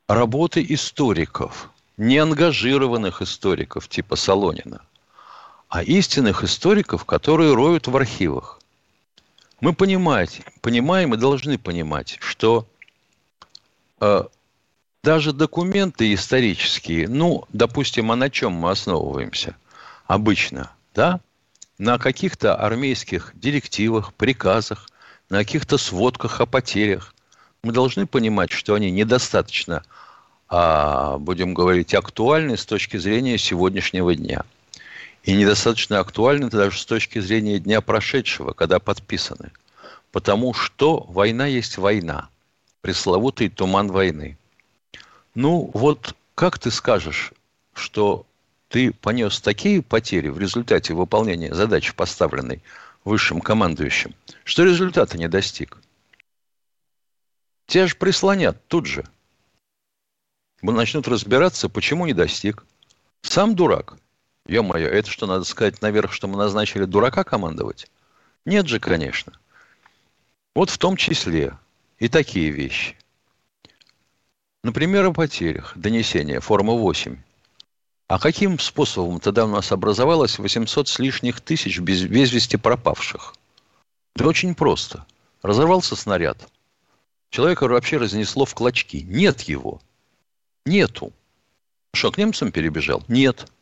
работы 0.09 0.65
историков, 0.69 1.71
не 1.97 2.19
ангажированных 2.19 3.23
историков 3.23 3.89
типа 3.89 4.17
Солонина, 4.17 4.83
а 5.69 5.83
истинных 5.83 6.45
историков, 6.45 7.05
которые 7.05 7.55
роют 7.55 7.89
в 7.89 7.97
архивах. 7.97 8.61
Мы 9.61 9.73
понимать, 9.73 10.43
понимаем 10.61 11.15
и 11.15 11.17
должны 11.17 11.59
понимать, 11.59 12.19
что 12.21 12.67
э, 14.01 14.25
даже 15.03 15.33
документы 15.33 16.13
исторические, 16.13 17.09
ну, 17.09 17.45
допустим, 17.53 18.13
а 18.13 18.17
на 18.17 18.31
чем 18.31 18.53
мы 18.53 18.71
основываемся 18.71 19.57
обычно, 20.07 20.71
да, 20.95 21.21
на 21.79 21.99
каких-то 21.99 22.55
армейских 22.55 23.33
директивах, 23.35 24.15
приказах, 24.15 24.89
на 25.31 25.39
каких-то 25.39 25.79
сводках 25.79 26.41
о 26.41 26.47
потерях. 26.47 27.15
Мы 27.67 27.73
должны 27.73 28.07
понимать, 28.07 28.53
что 28.53 28.75
они 28.75 28.93
недостаточно 28.93 29.83
а, 30.49 31.19
будем 31.19 31.53
говорить, 31.53 31.95
актуальны 31.95 32.57
с 32.57 32.65
точки 32.65 32.97
зрения 32.97 33.39
сегодняшнего 33.39 34.15
дня. 34.15 34.45
И 35.25 35.33
недостаточно 35.35 35.99
актуальны 35.99 36.49
даже 36.49 36.79
с 36.79 36.87
точки 36.87 37.19
зрения 37.19 37.59
дня 37.59 37.81
прошедшего, 37.81 38.53
когда 38.53 38.79
подписаны. 38.79 39.51
Потому 40.13 40.55
что 40.55 41.05
война 41.09 41.47
есть 41.47 41.77
война. 41.77 42.29
Пресловутый 42.83 43.49
туман 43.49 43.89
войны. 43.89 44.39
Ну, 45.35 45.69
вот 45.75 46.15
как 46.37 46.61
ты 46.61 46.71
скажешь, 46.71 47.33
что 47.75 48.27
ты 48.69 48.93
понес 48.93 49.41
такие 49.41 49.83
потери 49.83 50.29
в 50.29 50.39
результате 50.39 50.95
выполнения 50.95 51.53
задачи, 51.53 51.93
поставленной 51.97 52.63
высшим 53.05 53.41
командующим, 53.41 54.15
что 54.45 54.63
результата 54.63 55.19
не 55.19 55.27
достиг? 55.27 55.79
Тебя 57.67 57.87
же 57.87 57.97
прислонят 57.97 58.67
тут 58.69 58.87
же. 58.87 59.05
Начнут 60.63 61.09
разбираться, 61.09 61.69
почему 61.69 62.07
не 62.07 62.13
достиг. 62.13 62.65
Сам 63.23 63.55
дурак. 63.55 63.97
Ё-моё, 64.47 64.89
это 64.89 65.11
что, 65.11 65.27
надо 65.27 65.45
сказать 65.45 65.83
наверх, 65.83 66.13
что 66.13 66.29
мы 66.29 66.37
назначили 66.37 66.85
дурака 66.85 67.25
командовать? 67.25 67.91
Нет 68.45 68.69
же, 68.69 68.79
конечно. 68.79 69.33
Вот 70.55 70.71
в 70.71 70.79
том 70.79 70.97
числе 70.97 71.59
и 71.99 72.09
такие 72.09 72.51
вещи. 72.51 72.97
Например, 74.63 75.07
о 75.07 75.13
потерях. 75.13 75.73
Донесения, 75.77 76.41
форма 76.41 76.73
8. 76.73 77.19
А 78.09 78.19
каким 78.21 78.59
способом 78.61 79.19
тогда 79.19 79.45
у 79.45 79.49
нас 79.49 79.73
образовалось 79.73 80.39
800 80.39 80.89
с 80.89 80.99
лишних 81.01 81.41
тысяч 81.41 81.81
без, 81.81 82.05
без 82.05 82.33
вести 82.33 82.57
пропавших? 82.57 83.35
Да 84.15 84.27
очень 84.27 84.55
просто. 84.55 85.05
Разорвался 85.43 85.97
снаряд. 85.97 86.49
Человека 87.37 87.69
вообще 87.69 87.99
разнесло 87.99 88.47
в 88.47 88.55
клочки. 88.55 89.03
Нет 89.03 89.43
его. 89.43 89.83
Нету. 90.65 91.13
Что, 91.93 92.11
к 92.11 92.17
немцам 92.17 92.51
перебежал? 92.51 93.05
Нет. 93.09 93.53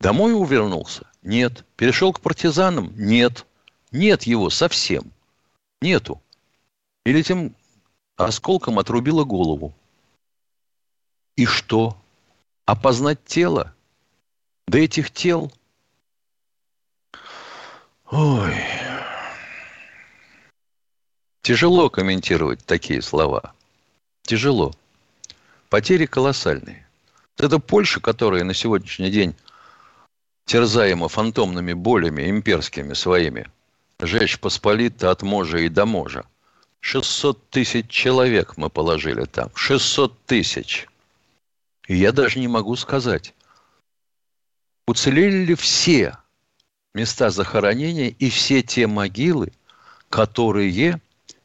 Домой 0.00 0.32
увернулся? 0.32 1.06
Нет. 1.22 1.64
Перешел 1.76 2.12
к 2.12 2.20
партизанам? 2.20 2.92
Нет. 2.96 3.46
Нет 3.92 4.24
его 4.24 4.50
совсем. 4.50 5.12
Нету. 5.80 6.20
Или 7.06 7.22
тем 7.22 7.54
осколком 8.16 8.80
отрубило 8.80 9.22
голову. 9.22 9.72
И 11.36 11.46
что? 11.46 11.96
Опознать 12.64 13.24
тело? 13.24 13.76
Да 14.66 14.76
этих 14.80 15.12
тел... 15.12 15.52
Ой. 18.10 18.56
Тяжело 21.48 21.88
комментировать 21.88 22.62
такие 22.66 23.00
слова. 23.00 23.54
Тяжело. 24.20 24.74
Потери 25.70 26.04
колоссальные. 26.04 26.86
Это 27.38 27.58
Польша, 27.58 28.00
которая 28.00 28.44
на 28.44 28.52
сегодняшний 28.52 29.10
день 29.10 29.34
терзаема 30.44 31.08
фантомными 31.08 31.72
болями 31.72 32.28
имперскими 32.28 32.92
своими, 32.92 33.50
жечь 33.98 34.38
Посполито 34.38 35.10
от 35.10 35.22
можа 35.22 35.60
и 35.60 35.70
до 35.70 35.86
можа. 35.86 36.26
600 36.80 37.48
тысяч 37.48 37.88
человек 37.88 38.58
мы 38.58 38.68
положили 38.68 39.24
там. 39.24 39.50
600 39.54 40.26
тысяч. 40.26 40.86
И 41.86 41.96
я 41.96 42.12
даже 42.12 42.40
не 42.40 42.48
могу 42.48 42.76
сказать, 42.76 43.32
уцелели 44.86 45.46
ли 45.46 45.54
все 45.54 46.18
места 46.94 47.30
захоронения 47.30 48.08
и 48.10 48.28
все 48.28 48.62
те 48.62 48.86
могилы, 48.86 49.50
которые 50.10 50.98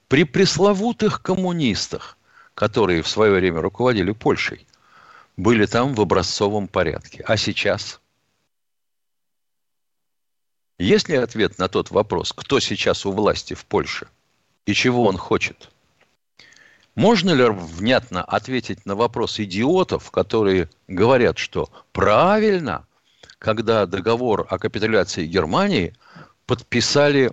при 0.07 0.23
пресловутых 0.23 1.21
коммунистах, 1.21 2.17
которые 2.55 3.01
в 3.01 3.07
свое 3.07 3.33
время 3.33 3.61
руководили 3.61 4.11
Польшей, 4.11 4.67
были 5.37 5.65
там 5.65 5.95
в 5.95 6.01
образцовом 6.01 6.67
порядке. 6.67 7.23
А 7.27 7.37
сейчас– 7.37 7.99
есть 10.79 11.07
ли 11.07 11.15
ответ 11.15 11.59
на 11.59 11.69
тот 11.69 11.91
вопрос, 11.91 12.33
кто 12.33 12.59
сейчас 12.59 13.05
у 13.05 13.11
власти 13.11 13.53
в 13.53 13.65
Польше 13.65 14.07
и 14.65 14.73
чего 14.73 15.05
он 15.05 15.17
хочет? 15.17 15.69
Можно 16.95 17.31
ли 17.31 17.45
внятно 17.47 18.23
ответить 18.23 18.85
на 18.85 18.95
вопрос 18.95 19.39
идиотов, 19.39 20.11
которые 20.11 20.69
говорят, 20.87 21.37
что 21.37 21.69
правильно, 21.91 22.85
когда 23.39 23.85
договор 23.85 24.45
о 24.49 24.57
капитуляции 24.57 25.25
Германии 25.25 25.95
подписали 26.45 27.31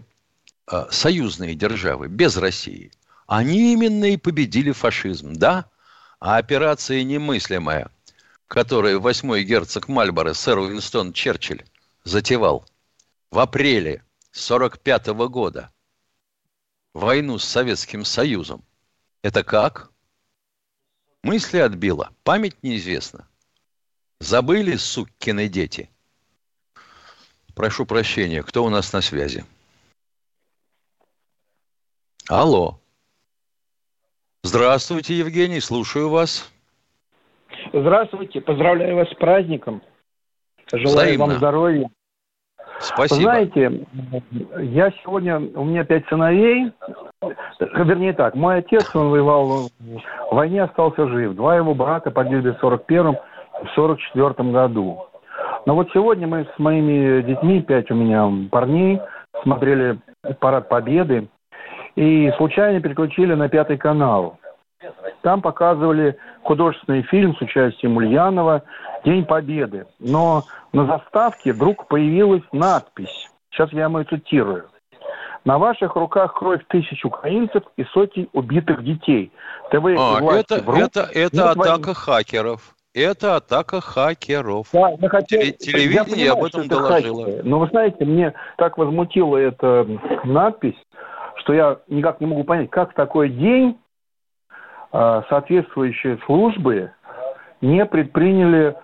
союзные 0.90 1.54
державы 1.54 2.08
без 2.08 2.36
России. 2.36 2.92
Они 3.26 3.72
именно 3.72 4.06
и 4.06 4.16
победили 4.16 4.72
фашизм, 4.72 5.34
да? 5.34 5.66
А 6.18 6.36
операция 6.36 7.02
немыслимая, 7.02 7.90
которую 8.48 9.00
восьмой 9.00 9.44
герцог 9.44 9.88
Мальборо 9.88 10.34
сэр 10.34 10.58
Уинстон 10.58 11.12
Черчилль 11.12 11.64
затевал– 12.04 12.66
в 13.30 13.38
апреле 13.38 14.02
1945 14.32 15.06
года 15.28 15.70
войну 16.92 17.38
с 17.38 17.44
Советским 17.44 18.04
Союзом. 18.04 18.64
Это 19.22 19.44
как? 19.44 19.90
Мысли 21.22 21.58
отбила, 21.58 22.12
память 22.24 22.62
неизвестна. 22.62 23.28
Забыли, 24.18 24.76
суккины 24.76 25.48
дети? 25.48 25.90
Прошу 27.54 27.86
прощения, 27.86 28.42
кто 28.42 28.64
у 28.64 28.68
нас 28.68 28.92
на 28.92 29.00
связи? 29.00 29.44
Алло. 32.30 32.74
Здравствуйте, 34.44 35.14
Евгений, 35.14 35.58
слушаю 35.58 36.10
вас. 36.10 36.48
Здравствуйте, 37.72 38.40
поздравляю 38.40 38.94
вас 38.94 39.10
с 39.10 39.14
праздником. 39.14 39.82
Желаю 40.72 41.08
Взаимно. 41.08 41.26
вам 41.26 41.36
здоровья. 41.36 41.90
Спасибо. 42.78 43.22
Знаете, 43.22 43.84
я 44.60 44.92
сегодня, 45.02 45.40
у 45.40 45.64
меня 45.64 45.82
пять 45.82 46.06
сыновей, 46.06 46.72
вернее 47.20 48.12
так, 48.12 48.36
мой 48.36 48.58
отец, 48.58 48.94
он 48.94 49.10
воевал 49.10 49.68
в 49.80 50.00
войне, 50.30 50.62
остался 50.62 51.08
жив. 51.08 51.34
Два 51.34 51.56
его 51.56 51.74
брата 51.74 52.12
погибли 52.12 52.52
в 52.52 52.62
41-м, 52.62 53.16
в 53.64 53.76
44-м 53.76 54.52
году. 54.52 55.04
Но 55.66 55.74
вот 55.74 55.88
сегодня 55.92 56.28
мы 56.28 56.44
с 56.44 56.58
моими 56.60 57.22
детьми, 57.22 57.60
пять 57.60 57.90
у 57.90 57.96
меня 57.96 58.30
парней, 58.52 59.00
смотрели 59.42 59.98
парад 60.38 60.68
Победы 60.68 61.28
и 61.96 62.30
случайно 62.36 62.80
переключили 62.80 63.34
на 63.34 63.48
пятый 63.48 63.76
канал. 63.76 64.38
Там 65.22 65.42
показывали 65.42 66.16
художественный 66.42 67.02
фильм 67.02 67.36
с 67.36 67.40
участием 67.42 67.96
Ульянова 67.96 68.62
«День 69.04 69.24
Победы». 69.24 69.86
Но 69.98 70.44
на 70.72 70.86
заставке 70.86 71.52
вдруг 71.52 71.86
появилась 71.88 72.42
надпись. 72.52 73.28
Сейчас 73.50 73.72
я 73.72 73.84
ему 73.84 74.02
цитирую. 74.04 74.64
На 75.44 75.58
ваших 75.58 75.96
руках 75.96 76.34
кровь 76.34 76.60
тысяч 76.68 77.04
украинцев 77.04 77.62
и 77.76 77.84
сотен 77.84 78.28
убитых 78.32 78.84
детей. 78.84 79.32
ТВ 79.70 79.84
а, 79.98 80.18
это, 80.34 80.62
врут, 80.62 80.82
это, 80.82 81.08
это 81.12 81.50
атака 81.50 81.68
войны. 81.70 81.94
хакеров. 81.94 82.74
Это 82.92 83.36
атака 83.36 83.80
хакеров. 83.80 84.66
Да, 84.72 84.90
я 85.00 85.08
хотел, 85.08 85.40
Телевидение 85.40 85.94
я 85.94 86.04
понимаю, 86.04 86.32
об 86.32 86.44
этом 86.44 86.68
доложило. 86.68 87.24
Хакеры. 87.24 87.42
Но 87.44 87.58
вы 87.58 87.66
знаете, 87.68 88.04
мне 88.04 88.34
так 88.58 88.76
возмутила 88.76 89.36
эта 89.36 89.86
надпись, 90.24 90.76
что 91.50 91.54
я 91.54 91.78
никак 91.88 92.20
не 92.20 92.26
могу 92.26 92.44
понять, 92.44 92.70
как 92.70 92.92
в 92.92 92.94
такой 92.94 93.28
день 93.28 93.78
э, 94.92 95.22
соответствующие 95.28 96.18
службы 96.26 96.92
не 97.60 97.84
предприняли 97.84 98.76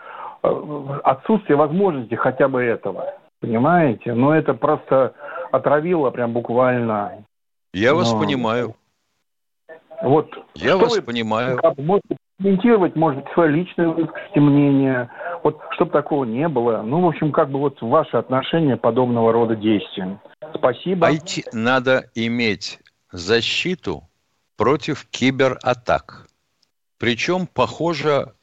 Э, 0.47 0.99
отсутствие 1.05 1.57
возможности 1.57 2.15
хотя 2.15 2.49
бы 2.49 2.63
этого. 2.63 3.15
Понимаете? 3.41 4.15
Но 4.15 4.35
это 4.35 4.55
просто 4.55 5.15
отравило 5.51 6.11
прям 6.11 6.33
буквально. 6.33 7.25
Я 7.73 7.93
Но... 7.93 7.99
вас 7.99 8.13
понимаю. 8.15 8.75
Вот. 10.03 10.29
Я 10.55 10.77
вас 10.77 10.97
вы, 10.97 11.03
понимаю. 11.03 11.59
Как, 11.59 11.77
можете 11.79 12.17
комментировать, 12.39 12.97
может 12.97 13.23
быть, 13.23 13.33
свое 13.33 13.51
личное 13.51 13.89
выскажите 13.89 14.41
мнение. 14.41 15.11
Вот, 15.43 15.61
чтобы 15.71 15.91
такого 15.91 16.25
не 16.25 16.49
было. 16.49 16.83
Ну, 16.83 17.01
в 17.01 17.09
общем, 17.09 17.33
как 17.33 17.51
бы 17.51 17.59
вот 17.59 17.81
ваше 17.81 18.17
отношение 18.17 18.77
подобного 18.77 19.33
рода 19.33 19.57
действиям. 19.57 20.21
Спасибо. 20.55 21.07
Пойти, 21.07 21.45
надо 21.53 22.11
иметь 22.15 22.79
защиту 23.13 24.09
против 24.57 25.07
кибератак. 25.11 26.29
Причем, 26.99 27.47
похоже, 27.47 28.35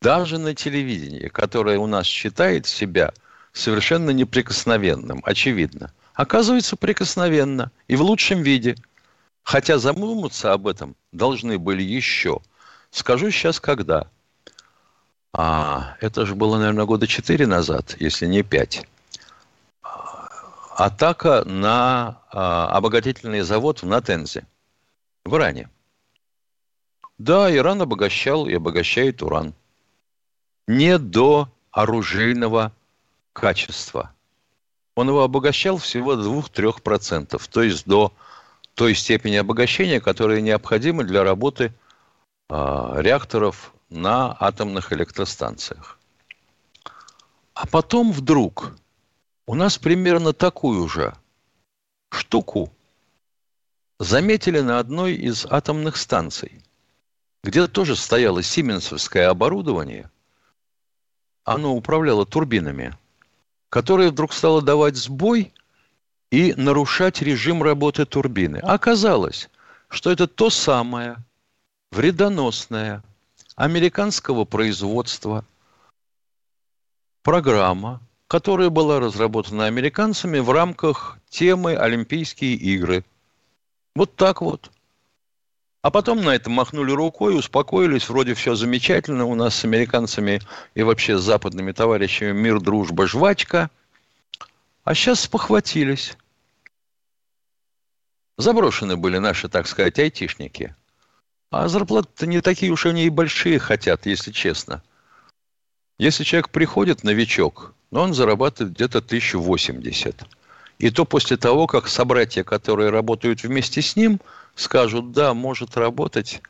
даже 0.00 0.38
на 0.38 0.54
телевидении, 0.54 1.28
которое 1.28 1.78
у 1.78 1.86
нас 1.86 2.06
считает 2.06 2.66
себя 2.66 3.12
совершенно 3.52 4.10
неприкосновенным, 4.10 5.22
очевидно, 5.24 5.92
оказывается 6.14 6.76
прикосновенно 6.76 7.70
и 7.88 7.96
в 7.96 8.02
лучшем 8.02 8.42
виде. 8.42 8.76
Хотя 9.42 9.78
задуматься 9.78 10.52
об 10.52 10.66
этом 10.66 10.94
должны 11.10 11.58
были 11.58 11.82
еще. 11.82 12.40
Скажу 12.90 13.30
сейчас, 13.30 13.60
когда. 13.60 14.08
А, 15.32 15.96
это 16.00 16.26
же 16.26 16.34
было, 16.34 16.58
наверное, 16.58 16.84
года 16.84 17.06
четыре 17.06 17.46
назад, 17.46 17.96
если 17.98 18.26
не 18.26 18.42
пять. 18.42 18.86
Атака 20.78 21.42
на 21.44 22.22
а, 22.30 22.68
обогатительный 22.68 23.40
завод 23.40 23.82
в 23.82 23.86
Натензе, 23.86 24.46
в 25.24 25.34
Иране. 25.34 25.70
Да, 27.18 27.52
Иран 27.52 27.82
обогащал 27.82 28.46
и 28.46 28.54
обогащает 28.54 29.20
уран 29.20 29.54
не 30.68 30.98
до 30.98 31.48
оружейного 31.72 32.70
качества. 33.32 34.12
он 34.94 35.08
его 35.08 35.24
обогащал 35.24 35.78
всего 35.78 36.14
до 36.14 36.30
2-3%, 36.30 37.42
то 37.50 37.62
есть 37.64 37.84
до 37.84 38.12
той 38.74 38.94
степени 38.94 39.34
обогащения, 39.34 40.00
которая 40.00 40.40
необходима 40.40 41.02
для 41.02 41.24
работы 41.24 41.72
э, 42.50 42.94
реакторов 42.98 43.74
на 43.90 44.36
атомных 44.38 44.92
электростанциях. 44.92 45.98
А 47.54 47.66
потом 47.66 48.12
вдруг 48.12 48.74
у 49.48 49.54
нас 49.54 49.78
примерно 49.78 50.34
такую 50.34 50.86
же 50.88 51.14
штуку 52.10 52.70
заметили 53.98 54.60
на 54.60 54.78
одной 54.78 55.14
из 55.14 55.46
атомных 55.46 55.96
станций, 55.96 56.62
где 57.42 57.66
тоже 57.66 57.96
стояло 57.96 58.42
сименсовское 58.42 59.30
оборудование. 59.30 60.10
Оно 61.44 61.74
управляло 61.74 62.26
турбинами, 62.26 62.94
которое 63.70 64.10
вдруг 64.10 64.34
стало 64.34 64.60
давать 64.60 64.96
сбой 64.96 65.54
и 66.30 66.52
нарушать 66.52 67.22
режим 67.22 67.62
работы 67.62 68.04
турбины. 68.04 68.58
Оказалось, 68.58 69.48
что 69.88 70.10
это 70.10 70.26
то 70.28 70.50
самое 70.50 71.16
вредоносное 71.90 73.02
американского 73.56 74.44
производства 74.44 75.42
программа, 77.22 78.02
которая 78.28 78.68
была 78.68 79.00
разработана 79.00 79.64
американцами 79.64 80.38
в 80.38 80.50
рамках 80.50 81.18
темы 81.30 81.74
Олимпийские 81.74 82.54
игры. 82.54 83.04
Вот 83.94 84.14
так 84.16 84.42
вот. 84.42 84.70
А 85.80 85.90
потом 85.90 86.22
на 86.22 86.34
это 86.34 86.50
махнули 86.50 86.92
рукой, 86.92 87.38
успокоились, 87.38 88.08
вроде 88.08 88.34
все 88.34 88.54
замечательно, 88.54 89.24
у 89.24 89.34
нас 89.34 89.54
с 89.54 89.64
американцами 89.64 90.42
и 90.74 90.82
вообще 90.82 91.16
с 91.16 91.22
западными 91.22 91.72
товарищами 91.72 92.32
мир, 92.32 92.60
дружба, 92.60 93.06
жвачка. 93.06 93.70
А 94.84 94.94
сейчас 94.94 95.20
спохватились. 95.20 96.16
Заброшены 98.36 98.96
были 98.96 99.18
наши, 99.18 99.48
так 99.48 99.66
сказать, 99.66 99.98
айтишники. 99.98 100.74
А 101.50 101.68
зарплаты-то 101.68 102.26
не 102.26 102.42
такие 102.42 102.70
уж 102.72 102.84
они 102.84 103.06
и 103.06 103.10
большие 103.10 103.58
хотят, 103.58 104.04
если 104.04 104.32
честно. 104.32 104.82
Если 105.96 106.24
человек 106.24 106.50
приходит, 106.50 107.04
новичок, 107.04 107.74
но 107.90 108.02
он 108.02 108.14
зарабатывает 108.14 108.74
где-то 108.74 108.98
1080. 108.98 110.24
И 110.78 110.90
то 110.90 111.04
после 111.04 111.36
того, 111.36 111.66
как 111.66 111.88
собратья, 111.88 112.44
которые 112.44 112.90
работают 112.90 113.42
вместе 113.42 113.82
с 113.82 113.96
ним, 113.96 114.20
скажут, 114.54 115.12
да, 115.12 115.34
может 115.34 115.76
работать, 115.76 116.40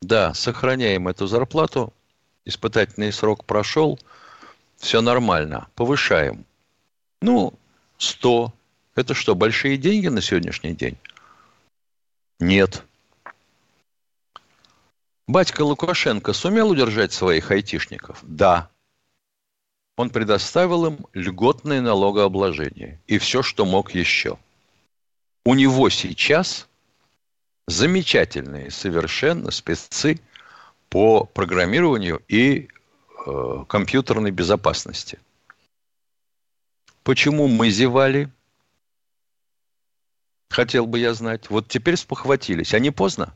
да, 0.00 0.32
сохраняем 0.34 1.08
эту 1.08 1.26
зарплату, 1.26 1.92
испытательный 2.44 3.12
срок 3.12 3.44
прошел, 3.44 3.98
все 4.76 5.02
нормально, 5.02 5.68
повышаем. 5.74 6.46
Ну, 7.20 7.52
100. 7.98 8.52
Это 8.94 9.14
что, 9.14 9.34
большие 9.34 9.76
деньги 9.76 10.08
на 10.08 10.22
сегодняшний 10.22 10.72
день? 10.72 10.96
Нет. 12.38 12.82
Батька 15.28 15.62
Лукашенко 15.62 16.32
сумел 16.32 16.70
удержать 16.70 17.12
своих 17.12 17.50
айтишников? 17.50 18.18
Да. 18.22 18.69
Он 20.00 20.08
предоставил 20.08 20.86
им 20.86 21.06
льготное 21.12 21.82
налогообложение 21.82 22.98
и 23.06 23.18
все, 23.18 23.42
что 23.42 23.66
мог 23.66 23.90
еще. 23.92 24.38
У 25.44 25.52
него 25.52 25.90
сейчас 25.90 26.68
замечательные 27.66 28.70
совершенно 28.70 29.50
спецы 29.50 30.18
по 30.88 31.26
программированию 31.26 32.22
и 32.28 32.68
э, 33.26 33.64
компьютерной 33.68 34.30
безопасности. 34.30 35.18
Почему 37.02 37.46
мы 37.46 37.68
зевали? 37.68 38.30
Хотел 40.48 40.86
бы 40.86 40.98
я 40.98 41.12
знать. 41.12 41.50
Вот 41.50 41.68
теперь 41.68 41.96
спохватились. 41.96 42.72
А 42.72 42.78
не 42.78 42.90
поздно? 42.90 43.34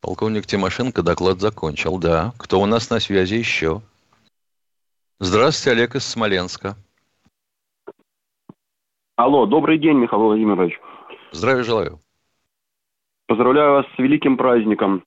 Полковник 0.00 0.46
Тимошенко 0.46 1.02
доклад 1.02 1.40
закончил. 1.40 1.98
Да. 1.98 2.32
Кто 2.38 2.60
у 2.60 2.66
нас 2.66 2.90
на 2.90 3.00
связи 3.00 3.34
еще? 3.34 3.80
Здравствуйте, 5.18 5.76
Олег 5.76 5.94
из 5.96 6.04
Смоленска. 6.04 6.76
Алло, 9.16 9.46
добрый 9.46 9.78
день, 9.78 9.96
Михаил 9.96 10.24
Владимирович. 10.24 10.78
Здравия 11.32 11.62
желаю. 11.64 12.00
Поздравляю 13.26 13.72
вас 13.72 13.86
с 13.94 13.98
великим 13.98 14.36
праздником. 14.36 15.04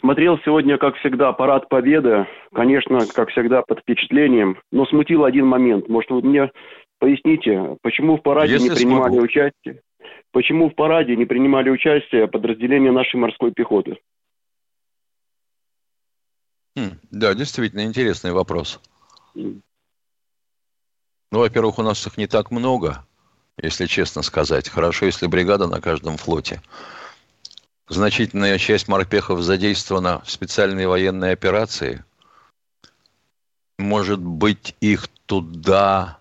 Смотрел 0.00 0.38
сегодня, 0.44 0.78
как 0.78 0.96
всегда, 0.96 1.32
парад 1.32 1.68
Победы. 1.68 2.26
Конечно, 2.54 3.00
как 3.14 3.28
всегда, 3.28 3.60
под 3.62 3.80
впечатлением. 3.80 4.58
Но 4.72 4.86
смутил 4.86 5.24
один 5.24 5.46
момент. 5.46 5.88
Может, 5.88 6.10
вы 6.10 6.22
мне 6.22 6.50
поясните, 6.98 7.76
почему 7.82 8.16
в 8.16 8.22
параде 8.22 8.54
Если 8.54 8.70
не 8.70 8.74
принимали 8.74 9.10
смогу. 9.12 9.24
участие? 9.24 9.82
Почему 10.32 10.70
в 10.70 10.74
параде 10.74 11.16
не 11.16 11.26
принимали 11.26 11.70
участие 11.70 12.28
подразделения 12.28 12.92
нашей 12.92 13.16
морской 13.16 13.52
пехоты? 13.52 13.98
Хм, 16.76 16.98
да, 17.10 17.34
действительно 17.34 17.84
интересный 17.84 18.32
вопрос. 18.32 18.80
Ну, 19.34 19.62
во-первых, 21.38 21.78
у 21.78 21.82
нас 21.82 22.06
их 22.06 22.16
не 22.16 22.26
так 22.26 22.50
много, 22.50 23.04
если 23.60 23.86
честно 23.86 24.22
сказать. 24.22 24.68
Хорошо, 24.68 25.06
если 25.06 25.26
бригада 25.26 25.66
на 25.66 25.80
каждом 25.80 26.16
флоте. 26.16 26.62
Значительная 27.88 28.58
часть 28.58 28.86
морпехов 28.86 29.40
задействована 29.40 30.22
в 30.24 30.30
специальной 30.30 30.86
военной 30.86 31.32
операции. 31.32 32.04
Может 33.78 34.20
быть, 34.20 34.76
их 34.80 35.08
туда 35.26 36.19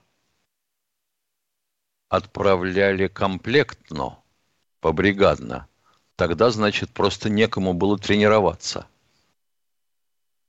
отправляли 2.10 3.08
комплектно, 3.08 4.18
побригадно, 4.82 5.68
тогда, 6.16 6.50
значит, 6.50 6.90
просто 6.90 7.30
некому 7.30 7.74
было 7.74 7.98
тренироваться. 7.98 8.88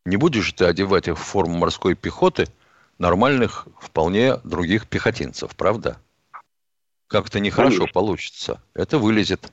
Не 0.06 0.16
будешь 0.16 0.52
ты 0.54 0.64
одевать 0.64 1.08
их 1.08 1.18
в 1.18 1.22
форму 1.22 1.58
морской 1.58 1.94
пехоты 1.94 2.48
нормальных, 2.98 3.68
вполне 3.78 4.38
других 4.38 4.88
пехотинцев, 4.88 5.54
правда? 5.54 5.98
Как-то 7.06 7.40
нехорошо 7.40 7.78
Конечно. 7.78 7.92
получится. 7.92 8.62
Это 8.74 8.98
вылезет. 8.98 9.52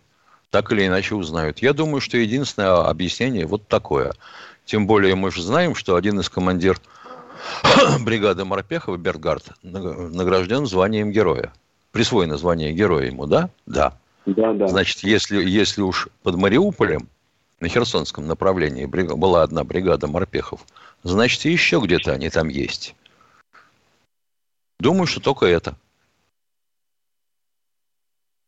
Так 0.50 0.72
или 0.72 0.88
иначе 0.88 1.16
узнают. 1.16 1.60
Я 1.60 1.74
думаю, 1.74 2.00
что 2.00 2.18
единственное 2.18 2.88
объяснение 2.88 3.46
вот 3.46 3.68
такое. 3.68 4.14
Тем 4.64 4.88
более 4.88 5.16
мы 5.16 5.32
же 5.32 5.42
знаем, 5.42 5.76
что 5.76 5.96
один 5.96 6.20
из 6.22 6.30
командир 6.30 6.80
бригады 8.00 8.46
морпехов, 8.46 8.98
Бергард, 8.98 9.52
награжден 9.62 10.66
званием 10.66 11.12
героя 11.12 11.52
присвоено 11.92 12.38
звание 12.38 12.74
героя 12.74 13.08
ему, 13.08 13.26
да? 13.26 13.50
Да. 13.66 13.98
Да, 14.26 14.54
да. 14.54 14.68
Значит, 14.68 15.04
если, 15.04 15.42
если 15.44 15.82
уж 15.82 16.10
под 16.22 16.36
Мариуполем 16.36 17.08
на 17.60 17.70
Херсонском 17.70 18.28
направлении 18.28 18.86
была 18.86 19.44
одна 19.44 19.64
бригада 19.64 20.08
морпехов, 20.08 20.66
значит, 21.04 21.46
еще 21.46 21.80
где-то 21.80 22.12
они 22.12 22.30
там 22.30 22.50
есть. 22.50 22.96
Думаю, 24.80 25.08
что 25.08 25.22
только 25.22 25.46
это. 25.46 25.76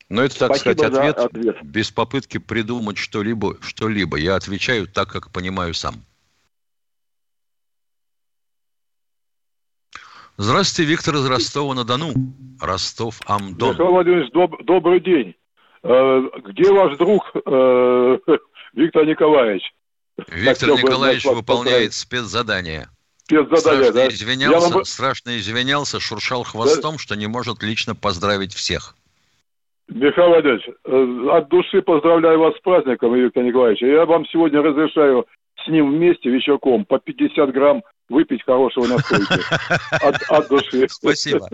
Но 0.10 0.24
это, 0.24 0.38
так 0.40 0.56
Спасибо 0.56 0.82
сказать, 0.82 0.98
ответ, 0.98 1.18
ответ 1.18 1.64
без 1.64 1.92
попытки 1.92 2.40
придумать 2.40 2.98
что-либо, 2.98 3.58
что-либо. 3.62 4.18
Я 4.18 4.36
отвечаю 4.36 4.88
так, 4.88 5.10
как 5.10 5.30
понимаю 5.32 5.74
сам. 5.74 6.04
Здравствуйте, 10.42 10.90
Виктор 10.90 11.16
из 11.16 11.30
Ростова-на-Дону. 11.30 12.14
Ростов-Амдон. 12.62 13.74
Михаил 13.74 13.92
Владимирович, 13.92 14.32
доб- 14.32 14.64
добрый 14.64 15.02
день. 15.02 15.36
Э, 15.84 16.22
где 16.46 16.72
ваш 16.72 16.98
друг 16.98 17.30
э, 17.46 18.18
Виктор 18.74 19.06
Николаевич? 19.06 19.64
Виктор 20.30 20.70
Николаевич 20.70 21.26
выполняет 21.26 21.92
спецзадание. 21.92 22.88
Спецзадание, 23.24 23.60
страшно 23.60 23.94
да? 23.94 24.08
Извинялся, 24.08 24.74
вам... 24.76 24.86
Страшно 24.86 25.38
извинялся, 25.38 26.00
шуршал 26.00 26.46
хвостом, 26.46 26.94
да? 26.94 27.00
что 27.00 27.18
не 27.18 27.28
может 27.28 27.62
лично 27.62 27.94
поздравить 27.94 28.54
всех. 28.54 28.96
Михаил 29.90 30.30
Владимирович, 30.30 30.70
э, 30.86 31.38
от 31.38 31.50
души 31.50 31.82
поздравляю 31.82 32.40
вас 32.40 32.56
с 32.56 32.62
праздником, 32.62 33.14
Виктор 33.14 33.44
Николаевич. 33.44 33.82
Я 33.82 34.06
вам 34.06 34.26
сегодня 34.28 34.62
разрешаю 34.62 35.26
с 35.66 35.68
ним 35.68 35.92
вместе 35.92 36.30
вечерком 36.30 36.86
по 36.86 36.98
50 36.98 37.52
грамм 37.52 37.84
выпить 38.10 38.44
хорошего 38.44 38.88
настойки 38.88 39.40
от, 40.06 40.16
от 40.30 40.50
души. 40.50 40.88
Спасибо. 40.90 41.48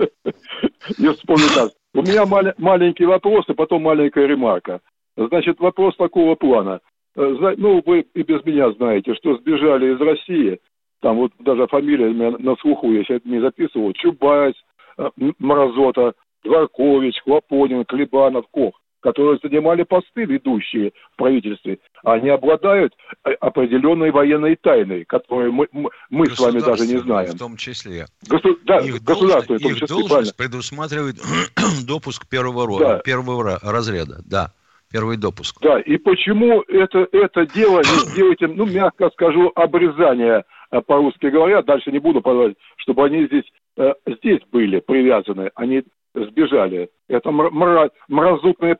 Не 0.98 1.12
вспомню 1.14 1.48
так. 1.54 1.72
У 1.94 2.02
меня 2.02 2.26
мал- 2.26 2.54
маленький 2.58 3.06
вопрос, 3.06 3.46
и 3.50 3.54
потом 3.54 3.84
маленькая 3.84 4.28
ремарка. 4.28 4.82
Значит, 5.16 5.60
вопрос 5.60 5.96
такого 5.96 6.36
плана. 6.36 6.82
Э, 7.16 7.54
ну, 7.58 7.82
вы 7.86 8.06
и 8.14 8.24
без 8.24 8.44
меня 8.46 8.72
знаете, 8.72 9.16
что 9.16 9.38
сбежали 9.38 9.94
из 9.94 10.02
России, 10.02 10.60
там 11.02 11.18
вот 11.18 11.32
даже 11.40 11.68
фамилия 11.68 12.10
на 12.12 12.56
слуху, 12.58 12.92
если 12.92 13.18
это 13.18 13.30
не 13.30 13.40
записывал, 13.40 13.94
Чубайс, 13.94 14.56
э, 14.98 15.10
Мразота, 15.40 16.14
Дворкович, 16.44 17.22
Хлопонин, 17.24 17.86
Клебанов, 17.86 18.46
Кох. 18.52 18.80
Которые 19.06 19.38
занимали 19.44 19.84
посты 19.84 20.26
ведущие 20.26 20.92
в 21.14 21.18
правительстве, 21.18 21.78
они 22.04 22.30
обладают 22.30 22.92
э, 23.24 23.34
определенной 23.34 24.10
военной 24.10 24.56
тайной, 24.56 25.06
которую 25.06 25.54
мы, 25.54 25.68
мы 26.10 26.26
с 26.26 26.40
вами 26.40 26.60
даже 26.60 26.88
не 26.88 26.98
знаем. 26.98 27.30
В 27.30 27.38
том 27.38 27.56
числе. 27.56 28.08
Госу... 28.28 28.58
Да, 28.64 28.80
их 28.80 29.04
государство, 29.04 29.60
должность, 29.60 29.84
их 29.84 29.88
должность 29.88 30.36
предусматривает 30.36 31.18
допуск 31.88 32.28
первого, 32.28 32.66
рода, 32.66 32.86
да. 32.86 33.00
первого 33.00 33.60
разряда, 33.62 34.24
да 34.26 34.52
первый 34.92 35.18
допуск. 35.18 35.58
Да, 35.62 35.80
и 35.80 35.98
почему 35.98 36.62
это, 36.62 37.08
это 37.12 37.46
дело 37.54 37.80
не 37.80 38.10
сделаете, 38.10 38.48
ну, 38.48 38.66
мягко 38.66 39.10
скажу, 39.12 39.52
обрезание, 39.54 40.46
э, 40.72 40.82
по-русски 40.82 41.28
говоря, 41.28 41.62
дальше 41.62 41.92
не 41.92 42.00
буду 42.00 42.22
подавать, 42.22 42.56
чтобы 42.78 43.06
они 43.06 43.28
здесь, 43.28 43.46
э, 43.78 43.94
здесь 44.08 44.40
были 44.52 44.80
привязаны, 44.80 45.52
они 45.54 45.84
сбежали. 46.16 46.90
Это 47.08 47.32
мра, 47.32 47.90
мразутная 48.08 48.78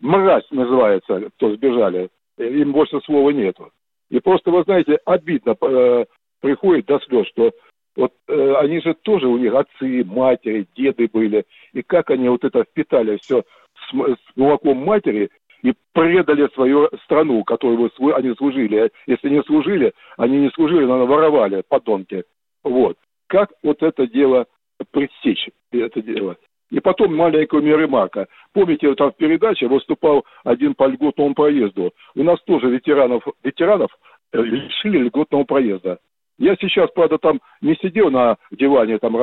мразь 0.00 0.44
называется, 0.50 1.30
кто 1.36 1.54
сбежали. 1.54 2.08
Им 2.38 2.72
больше 2.72 3.00
слова 3.00 3.30
нету. 3.30 3.70
И 4.10 4.20
просто, 4.20 4.50
вы 4.50 4.62
знаете, 4.62 4.98
обидно 5.04 5.56
э, 5.60 6.04
приходит 6.40 6.86
до 6.86 7.00
слез, 7.00 7.26
что 7.28 7.52
вот 7.96 8.12
э, 8.28 8.54
они 8.56 8.80
же 8.80 8.94
тоже 8.94 9.26
у 9.26 9.38
них 9.38 9.54
отцы, 9.54 10.04
матери, 10.04 10.68
деды 10.76 11.08
были. 11.12 11.44
И 11.72 11.82
как 11.82 12.10
они 12.10 12.28
вот 12.28 12.44
это 12.44 12.64
впитали 12.64 13.16
все 13.16 13.42
с, 13.74 13.94
с 13.94 14.36
молоком 14.36 14.78
матери 14.78 15.30
и 15.62 15.74
предали 15.92 16.48
свою 16.54 16.88
страну, 17.04 17.42
которую 17.42 17.90
они 18.14 18.34
служили. 18.34 18.90
Если 19.06 19.30
не 19.30 19.42
служили, 19.42 19.92
они 20.18 20.38
не 20.38 20.50
служили, 20.50 20.84
но 20.84 21.06
воровали, 21.06 21.64
подонки. 21.66 22.24
Вот. 22.62 22.98
Как 23.26 23.50
вот 23.62 23.82
это 23.82 24.06
дело 24.06 24.46
пресечь, 24.92 25.48
это 25.72 26.02
дело? 26.02 26.36
И 26.70 26.80
потом 26.80 27.14
маленькую 27.14 27.62
ремарка. 27.62 28.26
Помните, 28.52 28.92
там 28.94 29.12
в 29.12 29.16
передаче 29.16 29.68
выступал 29.68 30.24
один 30.44 30.74
по 30.74 30.86
льготному 30.86 31.34
проезду. 31.34 31.92
У 32.14 32.22
нас 32.22 32.40
тоже 32.42 32.68
ветеранов, 32.68 33.24
ветеранов 33.44 33.90
э, 34.32 34.42
лишили 34.42 34.98
льготного 34.98 35.44
проезда. 35.44 35.98
Я 36.38 36.54
сейчас, 36.56 36.90
правда, 36.90 37.16
там 37.16 37.40
не 37.62 37.76
сидел 37.76 38.10
на 38.10 38.36
диване, 38.50 38.98
там 38.98 39.16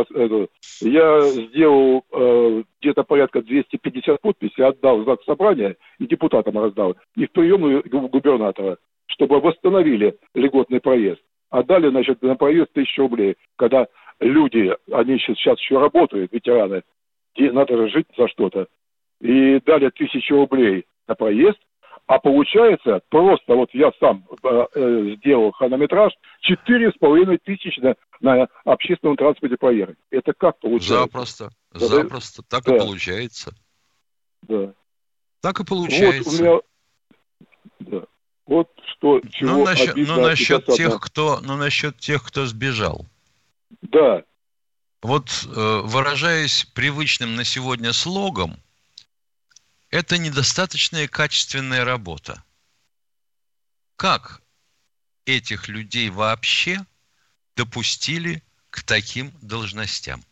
я 0.82 1.22
сделал 1.22 2.04
э, 2.12 2.64
где-то 2.82 3.04
порядка 3.04 3.44
250 3.44 4.20
подписей, 4.20 4.66
отдал 4.66 5.00
в 5.00 5.04
знак 5.04 5.20
собрания 5.24 5.76
и 6.00 6.08
депутатам 6.08 6.58
раздал, 6.58 6.96
и 7.16 7.28
в 7.28 7.32
приемную 7.32 7.84
губернатора, 7.84 8.78
чтобы 9.06 9.40
восстановили 9.40 10.16
льготный 10.34 10.80
проезд. 10.80 11.22
А 11.52 11.62
дали, 11.62 11.90
значит, 11.90 12.24
на 12.24 12.36
проезд 12.36 12.74
тысячу 12.74 13.04
рублей, 13.04 13.36
когда 13.58 13.86
люди, 14.20 14.76
они 14.92 15.20
сейчас 15.20 15.60
еще 15.60 15.78
работают, 15.80 16.34
ветераны, 16.34 16.82
надо 17.38 17.78
же 17.78 17.90
жить 17.90 18.08
за 18.18 18.28
что-то. 18.28 18.68
И 19.20 19.60
дали 19.66 19.90
тысячу 19.90 20.36
рублей 20.36 20.86
на 21.08 21.16
проезд, 21.16 21.60
а 22.08 22.20
получается 22.20 23.02
просто, 23.10 23.56
вот 23.56 23.70
я 23.74 23.92
сам 24.00 24.26
э, 24.44 24.66
э 24.76 25.16
сделал 25.18 25.52
хронометраж, 25.52 26.14
четыре 26.42 26.92
с 26.92 26.98
половиной 26.98 27.38
тысячи 27.38 27.80
на, 27.80 27.96
на 28.20 28.48
общественном 28.66 29.16
транспорте 29.16 29.56
проехать. 29.58 29.98
Это 30.12 30.34
как 30.34 30.60
получается? 30.60 31.04
Запросто, 31.04 31.50
да, 31.72 31.80
запросто. 31.80 32.44
Так 32.44 32.64
да. 32.66 32.76
и 32.76 32.80
получается. 32.80 33.54
Да. 34.42 34.74
Так 35.42 35.60
и 35.62 35.66
получается. 35.66 36.30
Вот 36.30 36.40
у 36.40 36.44
меня... 36.44 36.62
Да. 37.80 38.06
Вот 38.46 38.70
что, 38.98 39.22
чего 39.30 39.52
ну, 39.52 39.66
насчет, 39.66 39.92
обидно, 39.92 40.16
ну, 40.16 40.22
насчет 40.24 40.66
тех, 40.66 41.00
кто, 41.00 41.40
ну, 41.42 41.56
насчет 41.56 41.98
тех, 41.98 42.24
кто 42.26 42.46
сбежал. 42.46 43.06
Да. 43.82 44.24
Вот 45.04 45.44
э, 45.44 45.82
выражаясь 45.84 46.64
привычным 46.64 47.36
на 47.36 47.44
сегодня 47.44 47.92
слогом, 47.92 48.58
это 49.90 50.18
недостаточная 50.18 51.10
качественная 51.10 51.84
работа. 51.84 52.42
Как 53.98 54.42
этих 55.26 55.68
людей 55.68 56.10
вообще 56.10 56.86
допустили 57.58 58.42
к 58.70 58.82
таким 58.84 59.34
должностям? 59.42 60.24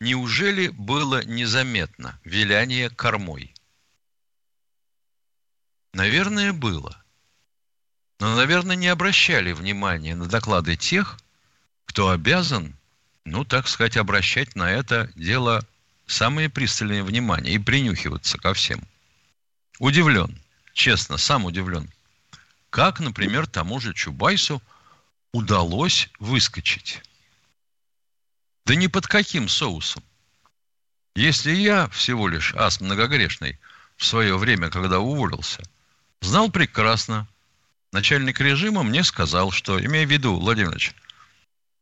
Неужели 0.00 0.66
было 0.66 1.24
незаметно 1.24 2.20
виляние 2.24 2.90
кормой? 2.90 3.54
Наверное, 5.92 6.52
было. 6.52 7.04
Но, 8.18 8.34
наверное, 8.34 8.74
не 8.74 8.88
обращали 8.88 9.52
внимания 9.52 10.16
на 10.16 10.26
доклады 10.26 10.76
тех, 10.76 11.16
кто 11.84 12.10
обязан 12.10 12.77
ну, 13.30 13.44
так 13.44 13.68
сказать, 13.68 13.96
обращать 13.96 14.56
на 14.56 14.70
это 14.70 15.10
дело 15.14 15.64
самое 16.06 16.48
пристальное 16.48 17.02
внимание 17.02 17.54
и 17.54 17.58
принюхиваться 17.58 18.38
ко 18.38 18.54
всем. 18.54 18.82
Удивлен, 19.78 20.36
честно, 20.72 21.18
сам 21.18 21.44
удивлен. 21.44 21.88
Как, 22.70 23.00
например, 23.00 23.46
тому 23.46 23.80
же 23.80 23.94
Чубайсу 23.94 24.62
удалось 25.32 26.08
выскочить? 26.18 27.02
Да 28.66 28.74
ни 28.74 28.86
под 28.86 29.06
каким 29.06 29.48
соусом. 29.48 30.02
Если 31.14 31.52
я 31.52 31.88
всего 31.88 32.28
лишь 32.28 32.54
ас 32.54 32.80
многогрешный 32.80 33.58
в 33.96 34.04
свое 34.04 34.36
время, 34.38 34.70
когда 34.70 35.00
уволился, 35.00 35.62
знал 36.20 36.50
прекрасно, 36.50 37.26
начальник 37.92 38.40
режима 38.40 38.82
мне 38.82 39.02
сказал, 39.04 39.50
что, 39.50 39.84
имея 39.84 40.06
в 40.06 40.10
виду, 40.10 40.38
Владимирович, 40.38 40.94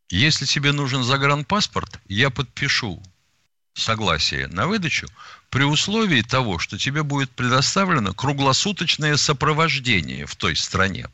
если 0.09 0.47
тебе 0.47 0.73
нужен 0.73 1.03
загранпаспорт, 1.03 2.01
я 2.07 2.31
подпишу 2.31 3.03
согласие 3.75 4.47
на 4.49 4.66
выдачу 4.66 5.09
при 5.51 5.64
условии 5.64 6.23
того, 6.23 6.59
что 6.59 6.79
тебе 6.79 7.03
будет 7.03 7.31
предоставлено 7.31 8.14
круглосуточное 8.14 9.16
сопровождение 9.16 10.27
в 10.27 10.37
той 10.37 10.57
стране. 10.57 11.09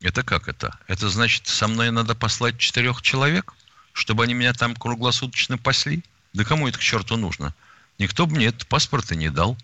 Это 0.00 0.22
как 0.22 0.48
это? 0.48 0.78
Это 0.86 1.08
значит, 1.08 1.46
со 1.46 1.66
мной 1.66 1.90
надо 1.90 2.14
послать 2.14 2.58
четырех 2.58 3.00
человек, 3.00 3.54
чтобы 3.92 4.24
они 4.24 4.34
меня 4.34 4.52
там 4.52 4.76
круглосуточно 4.76 5.56
пасли? 5.56 6.04
Да 6.34 6.44
кому 6.44 6.68
это 6.68 6.78
к 6.78 6.82
черту 6.82 7.16
нужно? 7.16 7.54
Никто 7.98 8.26
бы 8.26 8.36
мне 8.36 8.46
этот 8.46 8.66
паспорт 8.66 9.10
и 9.12 9.16
не 9.16 9.30
дал. 9.30 9.56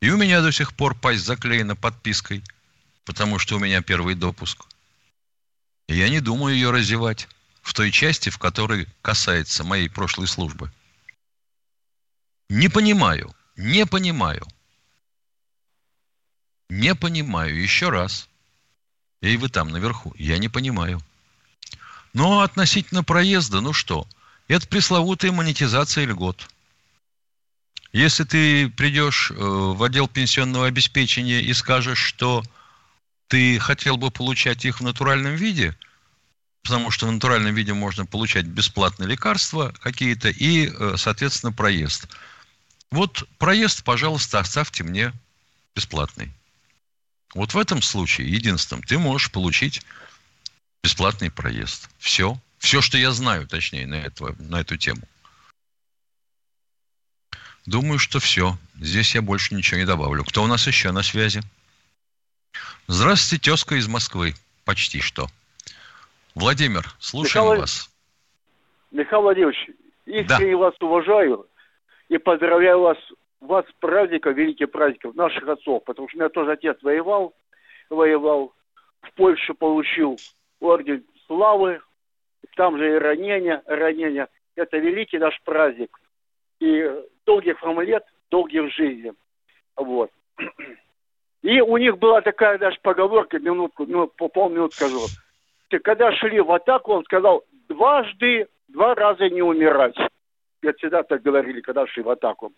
И 0.00 0.10
у 0.10 0.16
меня 0.16 0.42
до 0.42 0.50
сих 0.50 0.74
пор 0.74 0.94
пасть 0.94 1.24
заклеена 1.24 1.76
подпиской– 1.76 2.42
потому 3.06 3.38
что 3.38 3.56
у 3.56 3.58
меня 3.58 3.80
первый 3.80 4.14
допуск. 4.14 4.66
Я 5.88 6.10
не 6.10 6.20
думаю 6.20 6.54
ее 6.54 6.70
разевать 6.70 7.28
в 7.62 7.72
той 7.72 7.90
части, 7.90 8.28
в 8.28 8.38
которой 8.38 8.86
касается 9.00 9.64
моей 9.64 9.88
прошлой 9.88 10.26
службы. 10.26 10.70
Не 12.50 12.68
понимаю, 12.68 13.34
не 13.56 13.86
понимаю. 13.86 14.46
Не 16.68 16.94
понимаю, 16.96 17.60
еще 17.60 17.88
раз. 17.90 18.28
И 19.22 19.36
вы 19.36 19.48
там 19.48 19.68
наверху, 19.68 20.12
я 20.18 20.38
не 20.38 20.48
понимаю. 20.48 21.00
Но 22.12 22.40
относительно 22.40 23.04
проезда, 23.04 23.60
ну 23.60 23.72
что, 23.72 24.06
это 24.48 24.66
пресловутая 24.66 25.30
монетизация 25.30 26.06
льгот. 26.06 26.48
Если 27.92 28.24
ты 28.24 28.68
придешь 28.68 29.30
э, 29.30 29.34
в 29.34 29.82
отдел 29.82 30.08
пенсионного 30.08 30.66
обеспечения 30.66 31.40
и 31.40 31.52
скажешь, 31.52 32.00
что 32.00 32.42
ты 33.28 33.58
хотел 33.58 33.96
бы 33.96 34.10
получать 34.10 34.64
их 34.64 34.80
в 34.80 34.82
натуральном 34.82 35.34
виде, 35.34 35.76
потому 36.62 36.90
что 36.90 37.06
в 37.06 37.12
натуральном 37.12 37.54
виде 37.54 37.72
можно 37.72 38.06
получать 38.06 38.46
бесплатные 38.46 39.08
лекарства 39.08 39.74
какие-то 39.80 40.28
и, 40.28 40.68
э, 40.68 40.94
соответственно, 40.96 41.52
проезд. 41.52 42.06
Вот 42.90 43.28
проезд, 43.38 43.84
пожалуйста, 43.84 44.38
оставьте 44.38 44.84
мне 44.84 45.12
бесплатный. 45.74 46.32
Вот 47.34 47.54
в 47.54 47.58
этом 47.58 47.82
случае, 47.82 48.30
единственном, 48.30 48.82
ты 48.82 48.98
можешь 48.98 49.30
получить 49.30 49.82
бесплатный 50.82 51.30
проезд. 51.30 51.88
Все. 51.98 52.40
Все, 52.58 52.80
что 52.80 52.96
я 52.96 53.12
знаю, 53.12 53.46
точнее, 53.46 53.86
на, 53.86 53.96
это, 53.96 54.34
на 54.38 54.60
эту 54.60 54.76
тему. 54.76 55.02
Думаю, 57.66 57.98
что 57.98 58.20
все. 58.20 58.58
Здесь 58.80 59.14
я 59.14 59.22
больше 59.22 59.54
ничего 59.54 59.78
не 59.78 59.86
добавлю. 59.86 60.24
Кто 60.24 60.44
у 60.44 60.46
нас 60.46 60.66
еще 60.66 60.92
на 60.92 61.02
связи? 61.02 61.42
Здравствуйте, 62.86 63.50
тезка 63.50 63.74
из 63.76 63.88
Москвы. 63.88 64.34
Почти 64.64 65.00
что. 65.00 65.26
Владимир, 66.34 66.84
слушаем 66.98 67.46
Михаил, 67.46 67.60
вас. 67.60 67.90
Михаил 68.90 69.22
Владимирович, 69.22 69.70
искренне 70.04 70.52
да. 70.52 70.58
вас 70.58 70.74
уважаю 70.80 71.46
и 72.08 72.18
поздравляю 72.18 72.80
вас, 72.80 72.98
вас 73.40 73.64
с 73.66 73.72
праздником, 73.80 74.34
великим 74.34 74.68
праздником 74.68 75.12
наших 75.14 75.48
отцов, 75.48 75.82
потому 75.84 76.08
что 76.08 76.18
у 76.18 76.20
меня 76.20 76.28
тоже 76.28 76.52
отец 76.52 76.76
воевал, 76.82 77.34
воевал, 77.90 78.52
в 79.02 79.12
Польше 79.14 79.54
получил 79.54 80.18
орден 80.60 81.04
славы, 81.26 81.80
там 82.56 82.78
же 82.78 82.96
и 82.96 82.98
ранения, 82.98 83.62
ранения. 83.66 84.28
Это 84.54 84.78
великий 84.78 85.18
наш 85.18 85.40
праздник. 85.42 85.98
И 86.60 86.90
долгих 87.26 87.60
вам 87.62 87.80
лет, 87.80 88.04
долгих 88.30 88.72
жизни. 88.74 89.12
Вот. 89.76 90.10
И 91.46 91.60
у 91.60 91.76
них 91.76 91.98
была 91.98 92.22
такая 92.22 92.58
даже 92.58 92.76
поговорка, 92.82 93.38
минутку, 93.38 93.86
ну, 93.86 94.08
по 94.08 94.28
полминут 94.28 94.74
скажу. 94.74 94.98
Когда 95.84 96.10
шли 96.10 96.40
в 96.40 96.50
атаку, 96.50 96.92
он 96.92 97.04
сказал, 97.04 97.44
дважды, 97.68 98.48
два 98.66 98.96
раза 98.96 99.30
не 99.30 99.42
умирать. 99.42 99.94
Я 100.60 100.72
всегда 100.72 101.04
так 101.04 101.22
говорили, 101.22 101.60
когда 101.60 101.86
шли 101.86 102.02
в 102.02 102.10
атаку. 102.10 102.52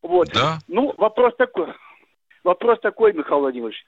Вот. 0.00 0.28
Да? 0.32 0.60
Ну, 0.66 0.94
вопрос 0.96 1.36
такой. 1.36 1.74
Вопрос 2.42 2.80
такой, 2.80 3.12
Михаил 3.12 3.40
Владимирович. 3.40 3.84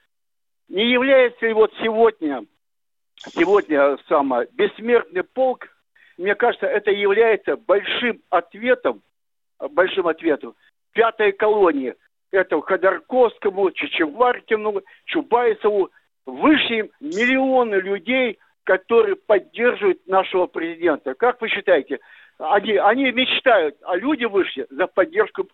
Не 0.67 0.91
является 0.91 1.47
ли 1.47 1.53
вот 1.53 1.73
сегодня, 1.81 2.45
сегодня 3.15 3.97
самое, 4.07 4.47
бессмертный 4.53 5.23
полк, 5.23 5.69
мне 6.19 6.35
кажется, 6.35 6.67
это 6.67 6.91
является 6.91 7.57
большим 7.57 8.21
ответом, 8.29 9.01
большим 9.71 10.05
ответом 10.05 10.53
пятой 10.91 11.31
колонии. 11.31 11.95
Это 12.33 12.59
Ходорковскому, 12.61 13.69
Чечеваркину, 13.71 14.81
Чубайсову. 15.05 15.91
Вышли 16.25 16.89
миллионы 16.99 17.75
людей, 17.75 18.39
которые 18.63 19.15
поддерживают 19.15 20.07
нашего 20.07 20.47
президента. 20.47 21.13
Как 21.13 21.39
вы 21.39 21.49
считаете, 21.49 21.99
они, 22.39 22.71
они 22.77 23.11
мечтают, 23.11 23.75
а 23.83 23.95
люди 23.97 24.25
вышли 24.25 24.65
за 24.71 24.87
поддержку 24.87 25.47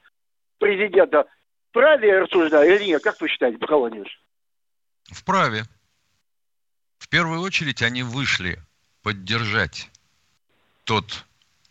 президента. 0.57 1.25
Правильно 1.73 2.05
я 2.05 2.19
рассуждаю 2.21 2.73
или 2.73 2.85
нет? 2.85 3.03
Как 3.03 3.19
вы 3.19 3.27
считаете, 3.27 3.57
Михаил 3.59 3.79
Владимирович? 3.79 4.17
Вправе. 5.03 5.63
В 6.97 7.09
первую 7.09 7.41
очередь 7.41 7.81
они 7.81 8.03
вышли 8.03 8.57
поддержать 9.03 9.89
тот, 10.85 11.25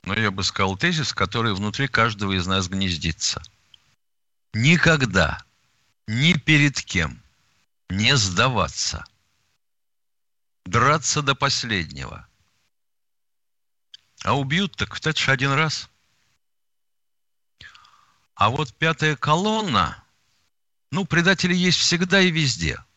ну 0.04 0.12
я 0.12 0.30
бы 0.30 0.42
сказал, 0.42 0.76
тезис, 0.76 1.14
который 1.14 1.54
внутри 1.54 1.88
каждого 1.88 2.32
из 2.32 2.46
нас 2.46 2.68
гнездится. 2.68 3.40
Никогда, 4.60 5.44
ни 6.06 6.32
перед 6.32 6.82
кем 6.82 7.22
не 7.88 8.16
сдаваться. 8.16 9.04
Драться 10.64 11.22
до 11.22 11.34
последнего. 11.34 12.26
А 14.24 14.36
убьют 14.36 14.76
так 14.76 14.96
это 14.98 15.16
же 15.16 15.30
один 15.30 15.52
раз. 15.52 15.88
А 18.34 18.50
вот 18.50 18.74
пятая 18.74 19.16
колонна, 19.16 20.02
ну, 20.90 21.04
предатели 21.04 21.54
есть 21.54 21.78
всегда 21.78 22.20
и 22.20 22.30
везде– 22.30 22.82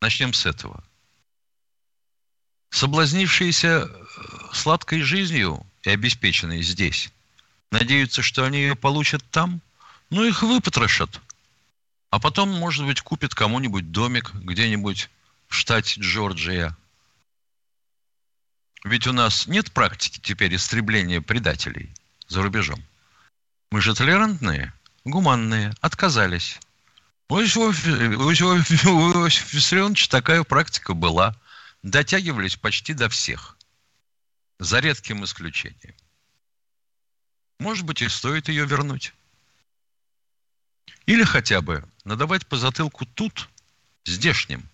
Начнем 0.00 0.32
с 0.32 0.46
этого. 0.46 0.84
Соблазнившиеся 2.70 3.88
э, 3.88 4.04
сладкой 4.52 5.00
жизнью 5.02 5.66
и 5.82 5.90
обеспеченные 5.90 6.62
здесь, 6.62 7.10
надеются, 7.70 8.22
что 8.22 8.44
они 8.44 8.58
ее 8.58 8.76
получат 8.76 9.24
там, 9.30 9.62
ну, 10.10 10.24
их 10.24 10.42
выпотрошат. 10.42 11.20
А 12.10 12.18
потом, 12.18 12.50
может 12.50 12.86
быть, 12.86 13.00
купят 13.00 13.34
кому-нибудь 13.34 13.90
домик 13.90 14.32
где-нибудь 14.34 15.10
в 15.48 15.54
штате 15.54 16.00
Джорджия. 16.00 16.76
Ведь 18.84 19.06
у 19.06 19.12
нас 19.12 19.46
нет 19.46 19.72
практики 19.72 20.20
теперь 20.22 20.54
истребления 20.54 21.20
предателей 21.20 21.92
за 22.28 22.42
рубежом. 22.42 22.82
Мы 23.70 23.80
же 23.80 23.94
толерантные, 23.94 24.72
гуманные, 25.04 25.74
отказались. 25.80 26.60
У 27.28 27.40
Иосифа 27.40 29.56
Виссарионовича 29.56 30.08
такая 30.08 30.44
практика 30.44 30.94
была. 30.94 31.34
Дотягивались 31.82 32.56
почти 32.56 32.94
до 32.94 33.08
всех. 33.08 33.56
За 34.58 34.78
редким 34.78 35.24
исключением. 35.24 35.94
Может 37.58 37.84
быть, 37.84 38.02
и 38.02 38.08
стоит 38.08 38.48
ее 38.48 38.66
вернуть. 38.66 39.12
Или 41.06 41.24
хотя 41.24 41.60
бы 41.60 41.84
надавать 42.04 42.46
по 42.46 42.56
затылку 42.56 43.06
тут, 43.06 43.48
здешним, 44.04 44.68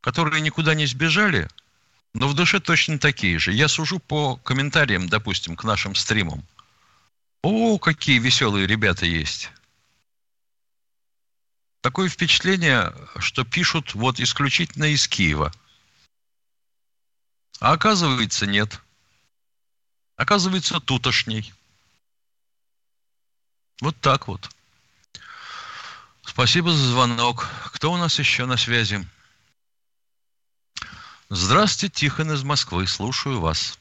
которые 0.00 0.40
никуда 0.40 0.74
не 0.74 0.86
сбежали, 0.86 1.48
но 2.14 2.28
в 2.28 2.34
душе 2.34 2.60
точно 2.60 2.98
такие 2.98 3.38
же. 3.38 3.52
Я 3.52 3.68
сужу 3.68 3.98
по 3.98 4.36
комментариям, 4.36 5.08
допустим, 5.08 5.56
к 5.56 5.64
нашим 5.64 5.94
стримам. 5.94 6.44
О, 7.42 7.78
какие 7.78 8.18
веселые 8.18 8.66
ребята 8.66 9.06
есть. 9.06 9.50
Такое 11.82 12.08
впечатление, 12.08 12.92
что 13.18 13.44
пишут 13.44 13.94
вот 13.94 14.18
исключительно 14.18 14.86
из 14.86 15.06
Киева. 15.06 15.52
А 17.60 17.72
оказывается, 17.72 18.46
нет. 18.46 18.80
Оказывается, 20.16 20.80
тутошний. 20.80 21.52
Вот 23.80 23.96
так 24.00 24.26
вот. 24.26 24.50
Спасибо 26.36 26.68
за 26.68 26.92
звонок. 26.92 27.48
Кто 27.72 27.90
у 27.90 27.96
нас 27.96 28.18
еще 28.18 28.44
на 28.44 28.58
связи? 28.58 28.98
Здравствуйте, 31.30 31.94
Тихон 31.94 32.30
из 32.30 32.44
Москвы. 32.44 32.86
Слушаю 32.86 33.40
вас. 33.40 33.80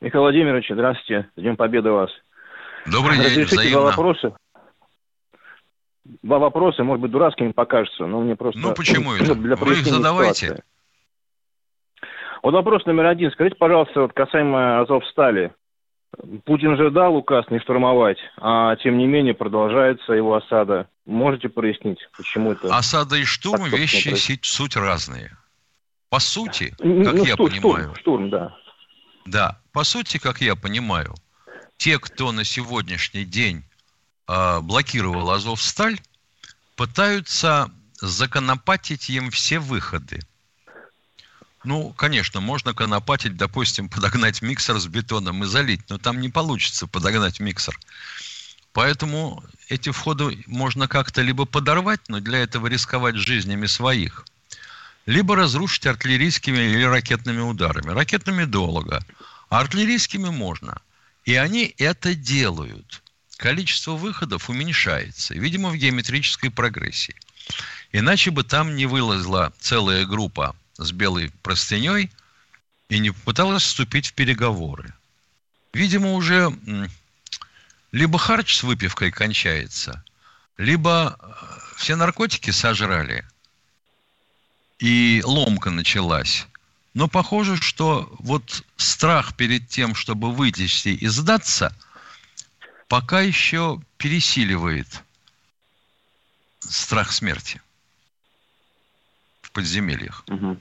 Михаил 0.00 0.22
Владимирович, 0.22 0.66
здравствуйте. 0.70 1.28
С 1.34 1.40
Днем 1.40 1.56
Победы 1.56 1.90
вас. 1.90 2.08
Добрый 2.86 3.16
день, 3.16 3.26
Разрешите 3.26 3.56
взаимно. 3.56 3.80
два 3.80 3.90
вопроса 3.90 4.36
два 6.22 6.38
вопроса, 6.38 6.84
может 6.84 7.02
быть, 7.02 7.10
дурацкими 7.10 7.50
покажутся, 7.50 8.06
но 8.06 8.20
мне 8.20 8.36
просто... 8.36 8.60
Ну, 8.60 8.72
почему 8.72 9.12
это? 9.12 9.34
Для 9.34 9.56
Вы 9.56 9.72
их 9.72 9.84
задавайте. 9.84 10.46
Ситуации. 10.46 10.64
Вот 12.44 12.54
вопрос 12.54 12.86
номер 12.86 13.06
один. 13.06 13.32
Скажите, 13.32 13.56
пожалуйста, 13.56 14.02
вот 14.02 14.12
касаемо 14.12 14.82
Азовстали. 14.82 15.52
Путин 16.44 16.76
же 16.76 16.90
дал 16.90 17.16
указ 17.16 17.46
не 17.50 17.58
штурмовать, 17.58 18.18
а 18.36 18.76
тем 18.76 18.98
не 18.98 19.06
менее 19.06 19.34
продолжается 19.34 20.12
его 20.12 20.34
осада. 20.34 20.88
Можете 21.06 21.48
прояснить, 21.48 21.98
почему 22.16 22.52
это? 22.52 22.76
Осада 22.76 23.16
и 23.16 23.24
штурм 23.24 23.64
так, 23.64 23.72
вещи 23.72 24.10
происходит? 24.10 24.44
суть 24.44 24.76
разные. 24.76 25.36
По 26.10 26.20
сути, 26.20 26.70
как 26.76 26.84
ну, 26.84 27.24
я 27.24 27.34
штурм, 27.34 27.50
понимаю... 27.50 27.94
Штурм, 27.94 27.96
штурм, 27.96 28.30
да. 28.30 28.56
Да, 29.24 29.58
по 29.72 29.84
сути, 29.84 30.18
как 30.18 30.40
я 30.40 30.54
понимаю, 30.54 31.14
те, 31.78 31.98
кто 31.98 32.32
на 32.32 32.44
сегодняшний 32.44 33.24
день 33.24 33.64
э, 34.28 34.60
блокировал 34.60 35.30
Азовсталь, 35.30 35.98
пытаются 36.76 37.70
законопатить 38.00 39.08
им 39.08 39.30
все 39.30 39.58
выходы. 39.58 40.20
Ну, 41.64 41.92
конечно, 41.92 42.40
можно 42.40 42.74
конопатить, 42.74 43.36
допустим, 43.36 43.88
подогнать 43.90 44.42
миксер 44.42 44.78
с 44.78 44.86
бетоном 44.86 45.44
и 45.44 45.46
залить, 45.46 45.88
но 45.88 45.98
там 45.98 46.20
не 46.20 46.28
получится 46.28 46.86
подогнать 46.86 47.40
миксер. 47.40 47.78
Поэтому 48.72 49.44
эти 49.68 49.90
входы 49.90 50.42
можно 50.46 50.88
как-то 50.88 51.20
либо 51.22 51.44
подорвать, 51.44 52.00
но 52.08 52.20
для 52.20 52.38
этого 52.38 52.66
рисковать 52.66 53.16
жизнями 53.16 53.66
своих, 53.66 54.24
либо 55.04 55.36
разрушить 55.36 55.86
артиллерийскими 55.86 56.58
или 56.58 56.84
ракетными 56.84 57.40
ударами. 57.40 57.90
Ракетными 57.90 58.44
долго, 58.44 59.04
а 59.50 59.60
артиллерийскими 59.60 60.30
можно. 60.30 60.80
И 61.24 61.34
они 61.34 61.74
это 61.78 62.14
делают 62.14 63.02
количество 63.36 63.92
выходов 63.92 64.48
уменьшается, 64.48 65.34
видимо, 65.34 65.70
в 65.70 65.76
геометрической 65.76 66.50
прогрессии. 66.50 67.16
Иначе 67.90 68.30
бы 68.30 68.44
там 68.44 68.76
не 68.76 68.86
вылазла 68.86 69.52
целая 69.58 70.06
группа 70.06 70.56
с 70.78 70.92
белой 70.92 71.30
простыней 71.42 72.10
и 72.88 72.98
не 72.98 73.10
попыталась 73.10 73.62
вступить 73.62 74.08
в 74.08 74.12
переговоры. 74.14 74.94
Видимо, 75.72 76.12
уже 76.12 76.52
либо 77.92 78.18
харч 78.18 78.56
с 78.56 78.62
выпивкой 78.62 79.10
кончается, 79.10 80.04
либо 80.56 81.18
э, 81.18 81.76
все 81.76 81.96
наркотики 81.96 82.50
сожрали, 82.50 83.26
и 84.78 85.22
ломка 85.24 85.70
началась. 85.70 86.46
Но 86.94 87.08
похоже, 87.08 87.56
что 87.56 88.14
вот 88.18 88.64
страх 88.76 89.36
перед 89.36 89.68
тем, 89.68 89.94
чтобы 89.94 90.32
вылезти 90.32 90.88
и 90.88 91.06
сдаться– 91.06 91.74
пока 92.92 93.22
еще 93.22 93.80
пересиливает 93.96 95.02
страх 96.58 97.10
смерти 97.10 97.62
подземельях. 99.52 100.24
Угу. 100.28 100.56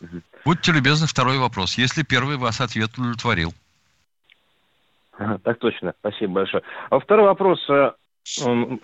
Угу. 0.00 0.20
Будьте 0.44 0.72
любезны, 0.72 1.06
второй 1.06 1.38
вопрос. 1.38 1.78
Если 1.78 2.02
первый 2.02 2.36
вас 2.36 2.60
ответ 2.60 2.90
удовлетворил. 2.98 3.52
Так 5.16 5.58
точно, 5.58 5.94
спасибо 6.00 6.34
большое. 6.34 6.62
А 6.90 6.98
второй 6.98 7.26
вопрос. 7.26 7.64
Э, 7.70 7.92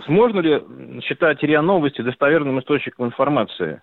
можно 0.06 0.40
ли 0.40 0.62
считать 1.02 1.42
РИА 1.42 1.60
Новости 1.60 2.02
достоверным 2.02 2.60
источником 2.60 3.06
информации? 3.06 3.80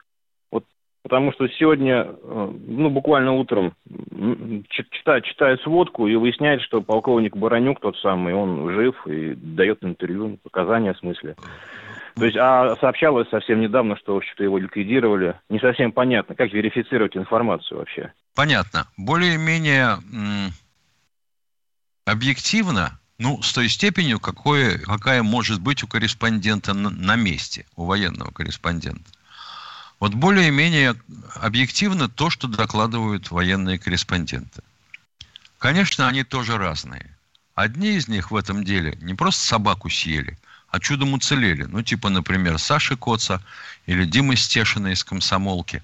Потому 1.08 1.32
что 1.32 1.48
сегодня, 1.48 2.06
э, 2.06 2.52
ну, 2.68 2.90
буквально 2.90 3.32
утром 3.32 3.72
читает, 4.68 5.24
читает 5.24 5.62
сводку 5.62 6.06
и 6.06 6.16
выясняет, 6.16 6.62
что 6.62 6.82
полковник 6.82 7.38
Баранюк 7.38 7.80
тот 7.80 7.96
самый, 8.00 8.34
он 8.34 8.70
жив 8.74 9.08
и 9.08 9.34
дает 9.34 9.86
интервью, 9.86 10.38
показания 10.44 10.94
в 10.94 10.98
смысле. 10.98 11.38
То 12.18 12.26
есть, 12.26 12.38
а 12.38 12.76
сообщалось 12.78 13.30
совсем 13.30 13.62
недавно, 13.62 13.96
что, 13.96 14.16
в 14.16 14.18
общем-то, 14.18 14.44
его 14.44 14.58
ликвидировали. 14.58 15.40
Не 15.50 15.60
совсем 15.60 15.92
понятно, 15.92 16.34
как 16.34 16.52
верифицировать 16.52 17.16
информацию 17.16 17.78
вообще. 17.78 18.12
Понятно. 18.34 18.88
Более-менее 18.98 20.00
объективно, 22.06 23.00
ну, 23.20 23.42
с 23.44 23.54
той 23.54 23.70
степенью, 23.70 24.20
какое, 24.20 24.80
какая 24.80 25.22
может 25.22 25.62
быть 25.62 25.84
у 25.84 25.88
корреспондента 25.88 26.74
на, 26.74 26.90
на 26.90 27.16
месте, 27.16 27.66
у 27.76 27.86
военного 27.86 28.32
корреспондента. 28.32 29.12
Вот 30.00 30.14
более-менее 30.14 30.96
объективно 31.36 32.10
то, 32.10 32.30
что 32.30 32.48
докладывают 32.48 33.30
военные 33.30 33.78
корреспонденты. 33.78 34.64
Конечно, 35.60 36.08
они 36.08 36.24
тоже 36.24 36.58
разные. 36.58 37.16
Одни 37.54 37.96
из 37.96 38.08
них 38.08 38.32
в 38.32 38.36
этом 38.36 38.64
деле 38.64 38.98
не 39.02 39.14
просто 39.14 39.44
собаку 39.44 39.90
съели, 39.90 40.38
а 40.78 40.80
чудом 40.80 41.14
уцелели. 41.14 41.64
Ну, 41.64 41.82
типа, 41.82 42.10
например, 42.10 42.60
Саши 42.60 42.96
Коца 42.96 43.42
или 43.88 44.06
Димы 44.06 44.36
Стешина 44.36 44.88
из 44.88 45.04
«Комсомолки», 45.04 45.82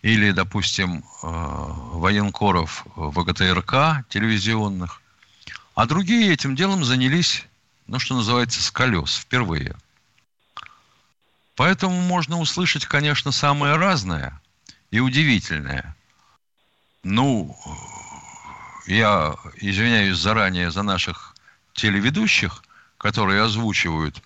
или, 0.00 0.32
допустим, 0.32 0.98
э, 0.98 1.02
военкоров 1.22 2.86
ВГТРК 2.96 4.04
телевизионных. 4.08 5.00
А 5.74 5.86
другие 5.86 6.32
этим 6.32 6.56
делом 6.56 6.84
занялись, 6.84 7.44
ну, 7.86 7.98
что 7.98 8.14
называется, 8.14 8.62
с 8.62 8.70
колес 8.70 9.16
впервые. 9.16 9.76
Поэтому 11.56 12.00
можно 12.00 12.38
услышать, 12.38 12.86
конечно, 12.86 13.30
самое 13.30 13.76
разное 13.76 14.40
и 14.90 15.00
удивительное. 15.00 15.94
Ну, 17.02 17.56
я 18.86 19.34
извиняюсь 19.56 20.18
заранее 20.18 20.70
за 20.70 20.82
наших 20.82 21.34
телеведущих, 21.74 22.62
которые 23.04 23.42
озвучивают, 23.42 24.22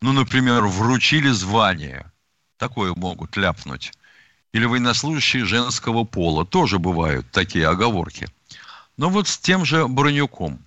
ну, 0.00 0.12
например, 0.12 0.64
вручили 0.64 1.30
звание. 1.30 2.08
Такое 2.58 2.94
могут 2.94 3.36
ляпнуть. 3.36 3.92
Или 4.52 4.66
военнослужащие 4.66 5.44
женского 5.44 6.04
пола. 6.04 6.46
Тоже 6.46 6.78
бывают 6.78 7.28
такие 7.32 7.66
оговорки. 7.66 8.28
Но 8.96 9.10
вот 9.10 9.26
с 9.26 9.36
тем 9.36 9.64
же 9.64 9.88
Бронюком. 9.88 10.64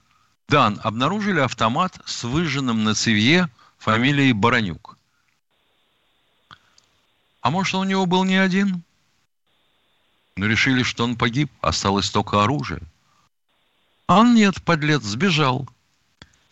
Дан, 0.49 0.78
обнаружили 0.84 1.39
автомат 1.39 2.01
с 2.05 2.26
выжженным 2.26 2.84
на 2.84 2.95
цевье 2.95 3.47
фамилией 3.78 4.34
Баранюк. 4.34 4.97
А 7.39 7.49
может, 7.49 7.76
он 7.76 7.88
у 7.88 7.89
него 7.89 8.05
был 8.05 8.26
не 8.26 8.36
один? 8.36 8.84
Но 10.36 10.47
решили, 10.47 10.84
что 10.84 11.05
он 11.05 11.16
погиб, 11.16 11.49
осталось 11.61 12.09
только 12.09 12.43
оружие. 12.43 12.82
А 14.07 14.22
нет, 14.22 14.61
подлец, 14.64 15.03
сбежал. 15.03 15.66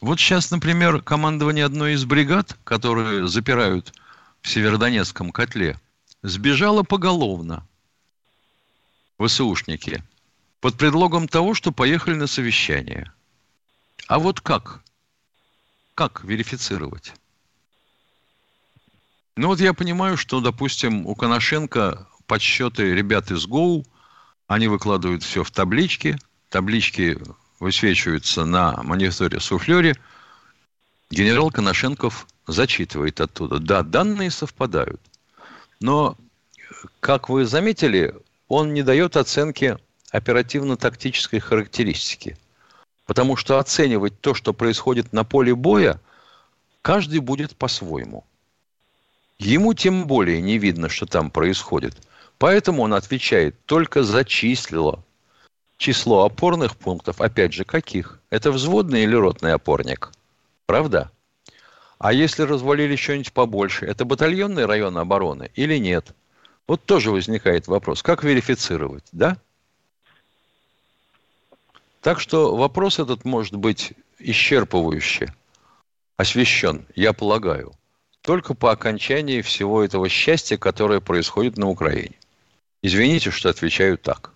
Вот 0.02 0.20
сейчас, 0.20 0.50
например, 0.50 1.04
командование 1.04 1.64
одной 1.64 1.94
из 1.94 2.06
бригад, 2.06 2.58
которые 2.64 3.28
запирают 3.28 3.94
в 4.42 4.50
Северодонецком 4.50 5.32
котле, 5.32 5.80
сбежало 6.24 6.82
поголовно. 6.82 7.68
ВСУшники. 9.20 10.04
Под 10.60 10.76
предлогом 10.76 11.28
того, 11.28 11.54
что 11.54 11.72
поехали 11.72 12.16
на 12.16 12.26
совещание. 12.26 13.12
А 14.08 14.18
вот 14.18 14.42
как? 14.42 14.82
Как 15.94 16.24
верифицировать? 16.24 17.14
Ну 19.36 19.48
вот 19.50 19.60
я 19.60 19.74
понимаю, 19.74 20.18
что, 20.18 20.42
допустим, 20.42 21.06
у 21.06 21.14
Коношенко 21.14 22.08
подсчеты 22.26 22.94
ребят 22.96 23.30
из 23.30 23.46
ГОУ, 23.46 23.86
они 24.48 24.68
выкладывают 24.68 25.22
все 25.22 25.44
в 25.44 25.52
таблички, 25.52 26.18
таблички 26.50 27.20
высвечиваются 27.62 28.44
на 28.44 28.82
мониторе-суфлере, 28.82 29.96
генерал 31.12 31.52
Коношенков 31.52 32.28
зачитывает 32.48 33.22
оттуда. 33.22 33.60
Да, 33.60 33.84
данные 33.84 34.32
совпадают. 34.32 35.00
Но, 35.80 36.18
как 37.00 37.30
вы 37.30 37.46
заметили, 37.46 38.16
он 38.48 38.74
не 38.74 38.82
дает 38.82 39.16
оценки 39.16 39.78
оперативно-тактической 40.10 41.40
характеристики. 41.40 42.36
Потому 43.06 43.36
что 43.36 43.60
оценивать 43.60 44.20
то, 44.20 44.34
что 44.34 44.54
происходит 44.54 45.14
на 45.14 45.24
поле 45.24 45.54
боя, 45.54 46.02
каждый 46.82 47.20
будет 47.20 47.56
по-своему. 47.56 48.26
Ему 49.38 49.76
тем 49.76 50.08
более 50.08 50.42
не 50.42 50.58
видно, 50.58 50.90
что 50.90 51.06
там 51.06 51.30
происходит. 51.30 51.96
Поэтому 52.40 52.82
он 52.82 52.96
отвечает 52.96 53.56
только 53.66 54.02
зачислило 54.02 55.04
число 55.82 56.26
опорных 56.26 56.78
пунктов, 56.78 57.20
опять 57.20 57.54
же, 57.54 57.66
каких? 57.66 58.20
Это 58.30 58.52
взводный 58.52 59.04
или 59.04 59.16
ротный 59.16 59.54
опорник? 59.54 60.12
Правда? 60.68 61.12
А 61.98 62.14
если 62.14 62.44
развалили 62.44 62.96
что-нибудь 62.96 63.34
побольше, 63.34 63.86
это 63.88 64.06
батальонный 64.06 64.66
район 64.66 64.98
обороны 64.98 65.50
или 65.56 65.78
нет? 65.78 66.14
Вот 66.68 66.86
тоже 66.86 67.12
возникает 67.12 67.68
вопрос, 67.68 68.04
как 68.04 68.24
верифицировать, 68.24 69.06
да? 69.12 69.38
Так 72.02 72.20
что 72.20 72.56
вопрос 72.56 73.00
этот 73.00 73.26
может 73.26 73.56
быть 73.56 73.94
исчерпывающе 74.20 75.34
освещен, 76.18 76.86
я 76.96 77.14
полагаю, 77.14 77.74
только 78.22 78.54
по 78.54 78.72
окончании 78.72 79.42
всего 79.42 79.84
этого 79.84 80.08
счастья, 80.10 80.58
которое 80.58 81.00
происходит 81.00 81.58
на 81.58 81.68
Украине. 81.68 82.16
Извините, 82.84 83.32
что 83.32 83.50
отвечаю 83.50 83.98
так. 83.98 84.32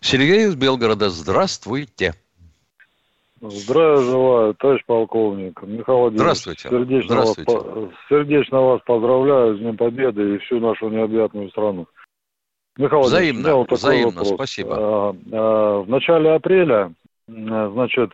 Сергей 0.00 0.46
из 0.46 0.56
Белгорода, 0.56 1.10
здравствуйте. 1.10 2.14
Здравия 3.42 3.96
желаю, 4.02 4.54
товарищ 4.54 4.82
полковник. 4.86 5.62
Михаил 5.62 6.00
Владимирович, 6.00 6.20
Здравствуйте. 6.20 6.68
Сердечно, 6.68 7.08
Здравствуйте. 7.08 7.52
Вас, 7.52 7.90
сердечно 8.08 8.60
вас 8.60 8.80
поздравляю 8.84 9.56
с 9.56 9.60
Днем 9.60 9.76
Победы 9.76 10.34
и 10.34 10.38
всю 10.38 10.60
нашу 10.60 10.88
необъятную 10.88 11.48
страну. 11.50 11.86
Михаил 12.76 13.02
взаимно, 13.02 13.56
вот 13.56 13.72
взаимно, 13.72 14.20
вопрос. 14.20 14.34
спасибо. 14.34 14.76
А, 14.78 15.16
а, 15.32 15.80
в 15.82 15.88
начале 15.88 16.32
апреля, 16.32 16.92
значит, 17.26 18.12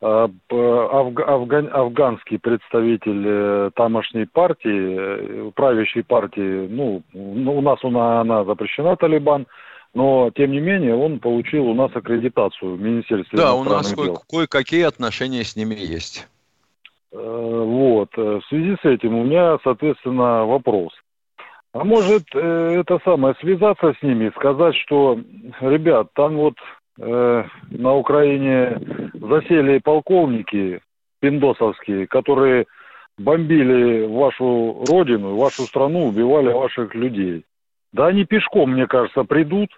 а, 0.00 0.28
афган, 0.50 1.70
афганский 1.72 2.38
представитель 2.38 3.24
э, 3.26 3.70
тамошней 3.74 4.26
партии, 4.26 5.48
э, 5.48 5.50
правящей 5.54 6.04
партии, 6.04 6.68
ну, 6.68 7.02
у 7.14 7.60
нас 7.62 7.78
она, 7.82 8.20
она 8.20 8.44
запрещена, 8.44 8.96
Талибан, 8.96 9.46
но, 9.94 10.30
тем 10.34 10.52
не 10.52 10.60
менее, 10.60 10.94
он 10.94 11.20
получил 11.20 11.66
у 11.66 11.74
нас 11.74 11.90
аккредитацию 11.94 12.76
в 12.76 12.80
Министерстве 12.80 13.38
Да, 13.38 13.54
у 13.54 13.64
нас 13.64 13.94
дел. 13.94 14.22
кое-какие 14.28 14.82
отношения 14.82 15.44
с 15.44 15.56
ними 15.56 15.74
есть. 15.74 16.28
Э, 17.12 17.62
вот. 17.66 18.10
Э, 18.16 18.40
в 18.40 18.46
связи 18.48 18.76
с 18.80 18.84
этим 18.84 19.14
у 19.16 19.24
меня, 19.24 19.58
соответственно, 19.64 20.44
вопрос. 20.44 20.92
А 21.72 21.84
может, 21.84 22.24
э, 22.34 22.80
это 22.80 22.98
самое, 23.04 23.34
связаться 23.40 23.94
с 23.98 24.02
ними, 24.02 24.32
сказать, 24.36 24.74
что, 24.76 25.18
ребят, 25.60 26.08
там 26.14 26.36
вот 26.36 26.54
э, 26.98 27.44
на 27.70 27.94
Украине 27.94 28.80
засели 29.14 29.78
полковники 29.78 30.80
пиндосовские, 31.20 32.06
которые 32.06 32.66
бомбили 33.18 34.06
вашу 34.06 34.84
родину, 34.88 35.36
вашу 35.36 35.62
страну, 35.62 36.06
убивали 36.06 36.52
ваших 36.52 36.94
людей. 36.94 37.44
Да 37.92 38.06
они 38.06 38.24
пешком, 38.24 38.72
мне 38.72 38.86
кажется, 38.86 39.24
придут, 39.24 39.70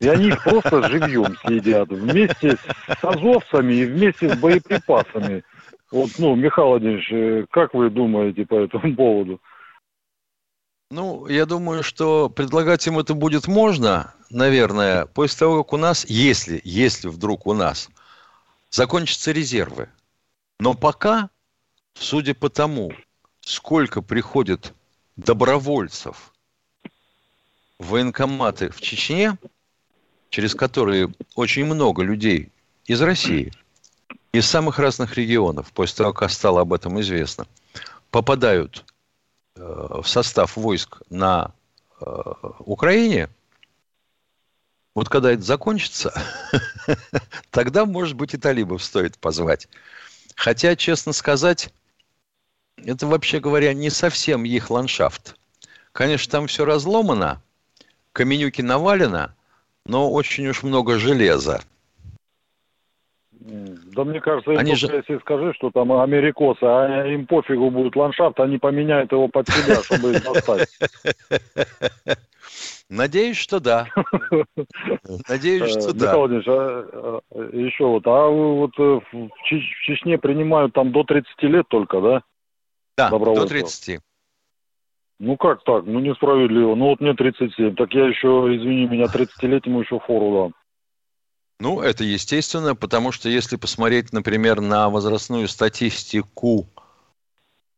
и 0.00 0.08
они 0.08 0.28
их 0.28 0.42
просто 0.42 0.88
живьем 0.88 1.36
съедят 1.44 1.88
вместе 1.90 2.56
с 2.56 3.04
азовцами 3.04 3.74
и 3.74 3.84
вместе 3.84 4.30
с 4.30 4.38
боеприпасами. 4.38 5.44
Вот, 5.90 6.10
ну, 6.18 6.34
Михаил 6.34 6.68
Владимирович, 6.68 7.12
э, 7.12 7.46
как 7.50 7.74
вы 7.74 7.90
думаете 7.90 8.46
по 8.46 8.54
этому 8.54 8.94
поводу? 8.96 9.40
Ну, 10.90 11.26
я 11.26 11.46
думаю, 11.46 11.82
что 11.82 12.28
предлагать 12.28 12.86
им 12.86 12.98
это 12.98 13.14
будет 13.14 13.46
можно, 13.46 14.14
наверное, 14.30 15.06
после 15.06 15.38
того, 15.38 15.62
как 15.62 15.72
у 15.72 15.76
нас, 15.76 16.04
если, 16.08 16.60
если 16.64 17.08
вдруг 17.08 17.46
у 17.46 17.52
нас 17.52 17.90
закончатся 18.70 19.32
резервы. 19.32 19.88
Но 20.58 20.74
пока, 20.74 21.30
судя 21.94 22.34
по 22.34 22.48
тому, 22.48 22.92
сколько 23.40 24.02
приходит 24.02 24.74
добровольцев 25.16 26.29
военкоматы 27.80 28.68
в 28.70 28.80
Чечне, 28.80 29.36
через 30.28 30.54
которые 30.54 31.12
очень 31.34 31.64
много 31.64 32.02
людей 32.02 32.52
из 32.84 33.00
России, 33.00 33.52
из 34.32 34.46
самых 34.46 34.78
разных 34.78 35.16
регионов, 35.16 35.72
после 35.72 35.96
того, 35.96 36.12
как 36.12 36.30
стало 36.30 36.60
об 36.60 36.74
этом 36.74 37.00
известно, 37.00 37.46
попадают 38.10 38.84
э, 39.56 39.60
в 40.02 40.06
состав 40.06 40.56
войск 40.56 41.00
на 41.08 41.52
э, 42.00 42.04
Украине, 42.60 43.30
вот 44.94 45.08
когда 45.08 45.32
это 45.32 45.42
закончится, 45.42 46.12
тогда, 47.50 47.86
может 47.86 48.14
быть, 48.14 48.34
и 48.34 48.36
талибов 48.36 48.84
стоит 48.84 49.16
позвать. 49.18 49.68
Хотя, 50.36 50.76
честно 50.76 51.12
сказать, 51.12 51.72
это, 52.76 53.06
вообще 53.06 53.40
говоря, 53.40 53.72
не 53.72 53.88
совсем 53.88 54.44
их 54.44 54.68
ландшафт. 54.68 55.36
Конечно, 55.92 56.30
там 56.30 56.46
все 56.46 56.64
разломано, 56.64 57.42
каменюки 58.12 58.62
навалено– 58.62 59.34
но 59.86 60.10
очень 60.10 60.46
уж 60.48 60.62
много 60.62 60.98
железа. 60.98 61.62
Да 63.32 64.04
мне 64.04 64.20
кажется, 64.20 64.52
им 64.52 64.58
они 64.58 64.74
же... 64.76 64.86
если 64.86 65.18
скажи, 65.18 65.52
что 65.54 65.70
там 65.70 65.92
америкосы, 65.92 66.62
а 66.62 67.06
им 67.06 67.26
пофигу 67.26 67.70
будет 67.70 67.96
ландшафт, 67.96 68.38
они 68.38 68.58
поменяют 68.58 69.10
его 69.12 69.28
под 69.28 69.48
себя, 69.48 69.82
чтобы 69.82 70.12
их 70.12 70.22
достать. 70.22 70.68
Надеюсь, 72.90 73.38
что 73.38 73.60
да. 73.60 73.88
Надеюсь, 75.28 75.70
что 75.70 75.92
да. 75.92 76.06
Михаил 76.06 76.18
Владимирович, 76.18 76.48
а, 76.48 77.20
а, 77.30 77.56
еще 77.56 77.86
вот, 77.86 78.06
а 78.06 78.28
вот 78.28 78.72
э, 78.78 79.00
в 79.12 79.30
Чечне 79.44 80.18
принимают 80.18 80.74
там 80.74 80.92
до 80.92 81.04
30 81.04 81.42
лет 81.44 81.66
только, 81.68 82.00
да? 82.00 82.22
Да, 82.96 83.10
до 83.10 83.46
30. 83.46 84.00
Ну 85.20 85.36
как 85.36 85.62
так? 85.64 85.84
Ну 85.84 86.00
несправедливо. 86.00 86.74
Ну 86.74 86.86
вот 86.86 87.00
мне 87.00 87.12
37. 87.12 87.76
Так 87.76 87.92
я 87.92 88.06
еще, 88.06 88.28
извини 88.56 88.86
меня, 88.86 89.04
30-летнему 89.04 89.82
еще 89.82 90.00
фору 90.00 90.34
дам. 90.34 90.54
Ну, 91.60 91.82
это 91.82 92.04
естественно, 92.04 92.74
потому 92.74 93.12
что 93.12 93.28
если 93.28 93.56
посмотреть, 93.56 94.14
например, 94.14 94.62
на 94.62 94.88
возрастную 94.88 95.46
статистику 95.46 96.66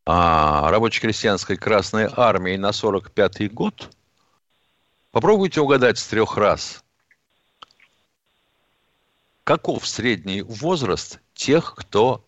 а, 0.07 0.71
рабоче-крестьянской 0.71 1.57
Красной 1.57 2.09
Армии 2.17 2.57
на 2.57 2.71
45-й 2.71 3.49
год, 3.49 3.91
попробуйте 5.11 5.61
угадать 5.61 5.99
с 5.99 6.07
трех 6.07 6.37
раз, 6.37 6.85
каков 9.43 9.89
средний 9.89 10.43
возраст 10.43 11.19
тех, 11.35 11.75
кто 11.75 12.25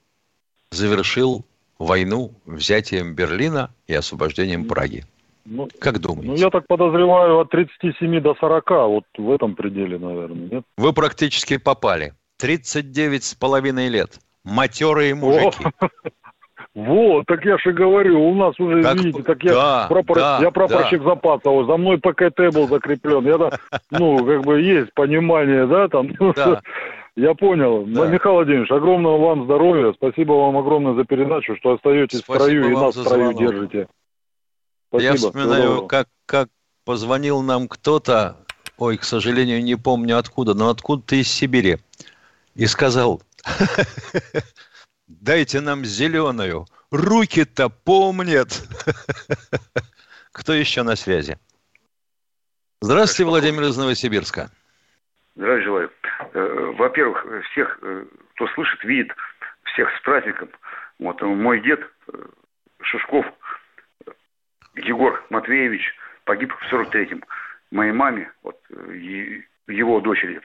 завершил 0.72 1.46
войну 1.84 2.32
взятием 2.46 3.14
Берлина 3.14 3.70
и 3.86 3.94
освобождением 3.94 4.66
Праги? 4.66 5.04
Ну, 5.44 5.68
как 5.78 6.00
думаете? 6.00 6.28
Ну, 6.28 6.36
я 6.36 6.50
так 6.50 6.66
подозреваю, 6.66 7.40
от 7.40 7.50
37 7.50 8.20
до 8.20 8.34
40, 8.34 8.70
вот 8.70 9.04
в 9.16 9.30
этом 9.30 9.54
пределе, 9.54 9.98
наверное, 9.98 10.48
нет? 10.50 10.64
Вы 10.78 10.92
практически 10.92 11.58
попали. 11.58 12.14
39 12.38 13.24
с 13.24 13.34
половиной 13.34 13.88
лет. 13.88 14.18
Матерые 14.42 15.14
мужики. 15.14 15.64
О! 15.80 15.88
Вот, 16.74 17.26
так 17.26 17.44
я 17.44 17.56
же 17.58 17.72
говорю, 17.72 18.20
у 18.20 18.34
нас 18.34 18.58
уже, 18.58 18.82
как, 18.82 18.96
извините, 18.96 19.22
так 19.22 19.44
я, 19.44 19.52
да, 19.52 19.86
прапор, 19.88 20.16
да, 20.16 20.38
я 20.42 20.50
прапорщик 20.50 21.04
да. 21.04 21.10
Запасова, 21.10 21.66
за 21.66 21.76
мной 21.76 21.98
ПКТ 21.98 22.52
был 22.52 22.66
закреплен. 22.66 23.24
Я, 23.24 23.50
ну, 23.92 24.24
как 24.24 24.42
бы 24.42 24.60
есть 24.60 24.92
понимание, 24.94 25.66
да, 25.68 25.86
там. 25.86 26.08
Да. 26.34 26.62
Я 27.16 27.34
понял. 27.34 27.84
Да. 27.86 28.06
Михаил 28.06 28.36
Владимирович, 28.36 28.70
огромного 28.70 29.18
вам 29.18 29.44
здоровья. 29.44 29.92
Спасибо 29.92 30.32
вам 30.32 30.56
огромное 30.56 30.94
за 30.94 31.04
передачу, 31.04 31.56
что 31.56 31.74
остаетесь 31.74 32.18
Спасибо 32.18 32.38
в 32.38 32.42
строю 32.42 32.70
и 32.70 32.74
нас 32.74 32.96
в 32.96 33.00
строю 33.00 33.32
звонок. 33.32 33.40
держите. 33.40 33.88
Спасибо. 34.88 35.12
Я 35.12 35.16
вспоминаю, 35.16 35.86
как, 35.86 36.08
как 36.26 36.48
позвонил 36.84 37.42
нам 37.42 37.68
кто-то, 37.68 38.36
ой, 38.78 38.96
к 38.96 39.04
сожалению, 39.04 39.62
не 39.62 39.76
помню 39.76 40.18
откуда, 40.18 40.54
но 40.54 40.70
откуда-то 40.70 41.14
из 41.14 41.28
Сибири, 41.28 41.78
и 42.56 42.66
сказал, 42.66 43.22
дайте 45.06 45.60
нам 45.60 45.84
зеленую, 45.84 46.66
руки-то 46.90 47.68
помнят. 47.68 48.68
Кто 50.32 50.52
еще 50.52 50.82
на 50.82 50.96
связи? 50.96 51.38
Здравствуйте, 52.80 53.28
Владимир 53.28 53.62
из 53.62 53.76
Новосибирска. 53.76 54.50
Здравия 55.36 55.64
желаю. 55.64 55.90
Э, 56.32 56.72
во-первых, 56.76 57.26
всех, 57.50 57.78
э, 57.82 58.04
кто 58.34 58.46
слышит, 58.48 58.84
видит, 58.84 59.12
всех 59.64 59.90
с 59.96 60.00
праздником. 60.02 60.48
Вот 61.00 61.20
мой 61.22 61.60
дед 61.60 61.80
э, 61.80 62.26
Шишков 62.82 63.26
Егор 64.76 65.24
Матвеевич 65.30 65.92
погиб 66.24 66.52
в 66.52 66.72
43-м. 66.72 67.24
Моей 67.72 67.92
маме, 67.92 68.30
вот 68.44 68.60
его 69.66 70.00
дочери, 70.00 70.40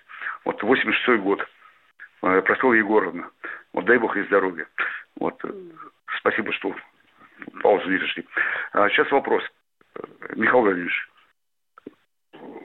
вот 0.46 0.64
86-й 0.64 1.18
год. 1.20 1.46
Простого 2.22 2.74
Егоровна. 2.74 3.30
Вот 3.72 3.86
дай 3.86 3.98
бог 3.98 4.16
ей 4.16 4.26
здоровья. 4.26 4.68
Вот 5.16 5.40
спасибо, 6.18 6.52
что 6.54 6.76
паузу 7.62 7.86
выдержали. 7.86 8.26
А 8.74 8.90
сейчас 8.90 9.12
вопрос. 9.12 9.44
Михаил 10.36 10.62
Владимирович. 10.62 11.10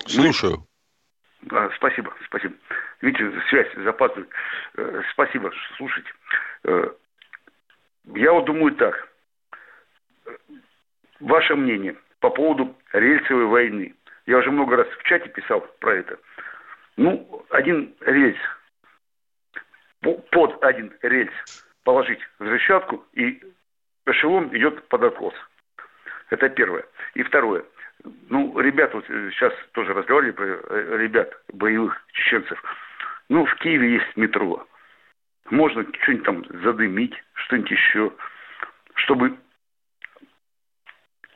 Слушаю. 0.07 0.67
А, 1.51 1.71
спасибо, 1.77 2.15
спасибо. 2.27 2.55
Видите, 3.01 3.33
связь 3.49 3.73
запаздывает. 3.77 4.31
Э, 4.77 5.03
спасибо, 5.13 5.53
что 5.53 5.75
слушаете. 5.77 6.11
Э, 6.65 6.91
я 8.15 8.33
вот 8.33 8.45
думаю 8.47 8.75
так. 8.75 9.09
Ваше 11.21 11.55
мнение 11.55 11.97
по 12.21 12.31
поводу 12.31 12.77
рельсовой 12.93 13.47
войны. 13.47 13.95
Я 14.27 14.39
уже 14.39 14.51
много 14.51 14.77
раз 14.77 14.89
в 14.89 15.03
чате 15.05 15.29
писал 15.29 15.61
про 15.81 15.95
это. 15.95 16.19
Ну, 16.97 17.45
один 17.51 17.95
рельс, 18.01 18.39
под 20.01 20.63
один 20.63 20.93
рельс 21.03 21.33
положить 21.83 22.21
взрывчатку, 22.39 23.05
и 23.13 23.43
эшелон 24.07 24.55
идет 24.57 24.87
под 24.89 25.03
откос. 25.03 25.35
Это 26.31 26.49
первое. 26.49 26.85
И 27.15 27.23
второе. 27.23 27.65
Ну, 28.29 28.59
ребят, 28.61 28.93
вот 28.93 29.07
сейчас 29.07 29.53
э, 29.53 29.57
тоже 29.73 29.95
разговаривали 29.95 30.33
про 30.33 30.45
э, 30.47 30.97
ребят, 30.99 31.33
боевых 31.53 32.01
чеченцев. 32.13 32.63
Ну, 33.29 33.47
в 33.47 33.55
Киеве 33.57 33.95
есть 33.95 34.17
метро. 34.17 34.67
Можно 35.51 35.87
что-нибудь 36.03 36.25
там 36.25 36.45
задымить, 36.63 37.15
что-нибудь 37.35 37.71
еще, 37.71 38.13
чтобы 38.95 39.39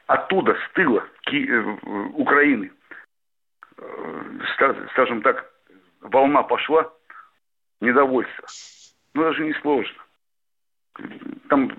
оттуда, 0.06 0.54
с 0.54 0.72
тыла 0.74 1.06
Ки- 1.22 1.48
э, 1.48 1.60
Украины, 2.14 2.70
скажем 4.92 5.22
так, 5.22 5.50
волна 6.00 6.42
пошла 6.42 6.92
недовольства. 7.80 8.46
Ну, 9.14 9.22
даже 9.22 9.44
не 9.44 9.54
сложно. 9.54 10.02
Там 11.48 11.70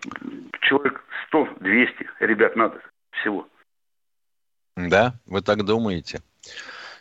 человек 0.61 1.03
100-200 1.31 2.07
ребят 2.21 2.55
надо 2.55 2.81
всего. 3.11 3.47
Да, 4.87 5.13
вы 5.25 5.41
так 5.41 5.65
думаете? 5.65 6.21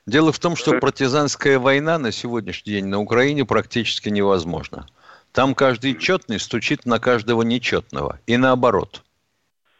Дело 0.04 0.32
в 0.32 0.38
том, 0.38 0.56
что 0.56 0.80
партизанская 0.80 1.58
война 1.58 1.98
на 1.98 2.10
сегодняшний 2.10 2.72
день 2.72 2.86
на 2.86 2.98
Украине 2.98 3.44
практически 3.44 4.08
невозможна. 4.08 4.88
Там 5.32 5.54
каждый 5.54 5.96
четный 5.96 6.40
стучит 6.40 6.86
на 6.86 6.98
каждого 6.98 7.42
нечетного. 7.42 8.18
И 8.26 8.36
наоборот. 8.36 9.04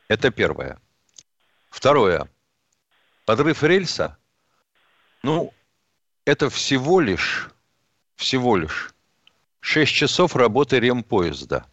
Это 0.06 0.30
первое. 0.30 0.78
Второе. 1.70 2.28
Подрыв 3.24 3.62
рельса, 3.64 4.16
ну, 5.22 5.52
это 6.24 6.50
всего 6.50 7.00
лишь, 7.00 7.50
всего 8.14 8.56
лишь 8.56 8.94
6 9.60 9.92
часов 9.92 10.36
работы 10.36 10.78
ремпоезда, 10.78 11.66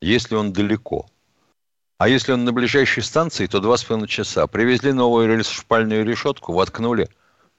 если 0.00 0.34
он 0.34 0.52
далеко– 0.52 1.06
а 2.04 2.08
если 2.08 2.32
он 2.32 2.44
на 2.44 2.52
ближайшей 2.52 3.02
станции, 3.02 3.46
то 3.46 3.60
два 3.60 3.78
с 3.78 3.84
половиной 3.84 4.08
часа. 4.08 4.46
Привезли 4.46 4.92
новую 4.92 5.26
рельс-шпальную 5.26 6.04
решетку, 6.04 6.52
воткнули, 6.52 7.08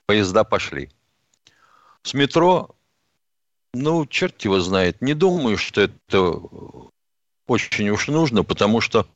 поезда 0.05 0.43
пошли. 0.43 0.91
С 2.03 2.13
метро, 2.13 2.69
ну, 3.73 4.05
черт 4.05 4.39
его 4.43 4.59
знает. 4.59 5.01
Не 5.01 5.15
думаю, 5.15 5.57
что 5.57 5.81
это 5.81 6.39
очень 7.47 7.89
уж 7.89 8.07
нужно, 8.07 8.43
потому 8.43 8.81
что 8.81 9.07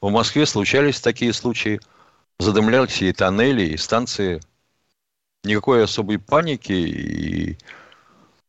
в 0.00 0.10
Москве 0.10 0.46
случались 0.46 1.02
такие 1.02 1.34
случаи. 1.34 1.78
Задымлялись 2.38 3.02
и 3.02 3.12
тоннели, 3.12 3.64
и 3.64 3.76
станции. 3.76 4.40
Никакой 5.44 5.84
особой 5.84 6.18
паники 6.18 6.72
и 6.72 7.58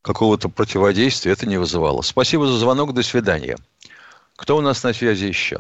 какого-то 0.02 0.48
противодействия 0.48 1.34
это 1.34 1.48
не 1.48 1.58
вызывало. 1.58 2.02
Спасибо 2.02 2.48
за 2.48 2.58
звонок. 2.58 2.94
До 2.94 3.04
свидания. 3.04 3.58
Кто 4.38 4.56
у 4.56 4.62
нас 4.62 4.84
на 4.84 4.94
связи 4.94 5.26
еще? 5.26 5.60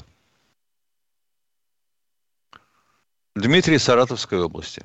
Дмитрий 3.35 3.79
Саратовской 3.79 4.39
области. 4.39 4.83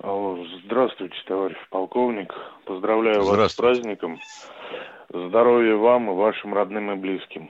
Алло, 0.00 0.44
здравствуйте, 0.64 1.14
товарищ 1.26 1.56
полковник. 1.70 2.34
Поздравляю 2.64 3.24
вас 3.24 3.52
с 3.52 3.54
праздником. 3.54 4.18
Здоровья 5.08 5.76
вам 5.76 6.10
и 6.10 6.14
вашим 6.14 6.52
родным 6.52 6.90
и 6.90 6.96
близким. 6.96 7.48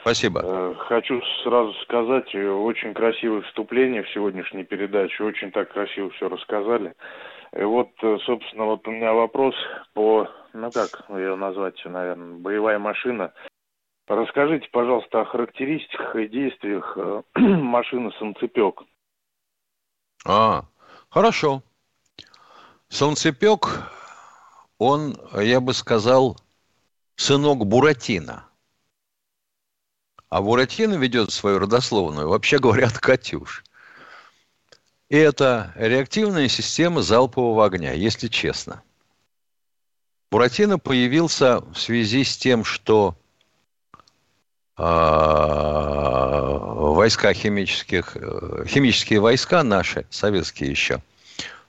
Спасибо. 0.00 0.42
Э, 0.44 0.74
хочу 0.86 1.20
сразу 1.42 1.72
сказать, 1.82 2.32
э, 2.34 2.48
очень 2.48 2.94
красивое 2.94 3.42
вступление 3.42 4.04
в 4.04 4.10
сегодняшней 4.10 4.62
передаче, 4.62 5.24
очень 5.24 5.50
так 5.50 5.72
красиво 5.72 6.10
все 6.10 6.28
рассказали. 6.28 6.94
И 7.56 7.62
вот, 7.62 7.90
э, 8.02 8.18
собственно, 8.26 8.66
вот 8.66 8.86
у 8.86 8.92
меня 8.92 9.12
вопрос 9.12 9.54
по, 9.92 10.28
ну 10.52 10.70
как 10.70 11.08
ее 11.08 11.34
назвать, 11.34 11.82
наверное, 11.84 12.38
боевая 12.38 12.78
машина 12.78 13.32
Расскажите, 14.06 14.68
пожалуйста, 14.70 15.22
о 15.22 15.24
характеристиках 15.24 16.14
и 16.16 16.28
действиях 16.28 16.96
э, 16.96 17.22
машины 17.40 18.12
«Солнцепек». 18.18 18.82
А, 20.26 20.64
хорошо. 21.08 21.62
Солнцепек, 22.88 23.90
он, 24.78 25.16
я 25.34 25.60
бы 25.60 25.72
сказал, 25.72 26.36
сынок 27.16 27.66
Буратино. 27.66 28.46
А 30.28 30.42
Буратино 30.42 30.94
ведет 30.94 31.30
свою 31.30 31.58
родословную, 31.58 32.28
вообще 32.28 32.58
говорят, 32.58 32.98
Катюш. 32.98 33.64
И 35.08 35.16
это 35.16 35.72
реактивная 35.76 36.48
система 36.48 37.00
залпового 37.02 37.64
огня, 37.64 37.92
если 37.92 38.28
честно. 38.28 38.82
Буратино 40.30 40.78
появился 40.78 41.60
в 41.60 41.76
связи 41.76 42.24
с 42.24 42.36
тем, 42.36 42.64
что 42.64 43.16
войска 46.94 47.32
химических, 47.32 48.16
э, 48.16 48.64
химические 48.66 49.20
войска 49.20 49.62
наши, 49.62 50.06
советские 50.10 50.70
еще, 50.70 51.00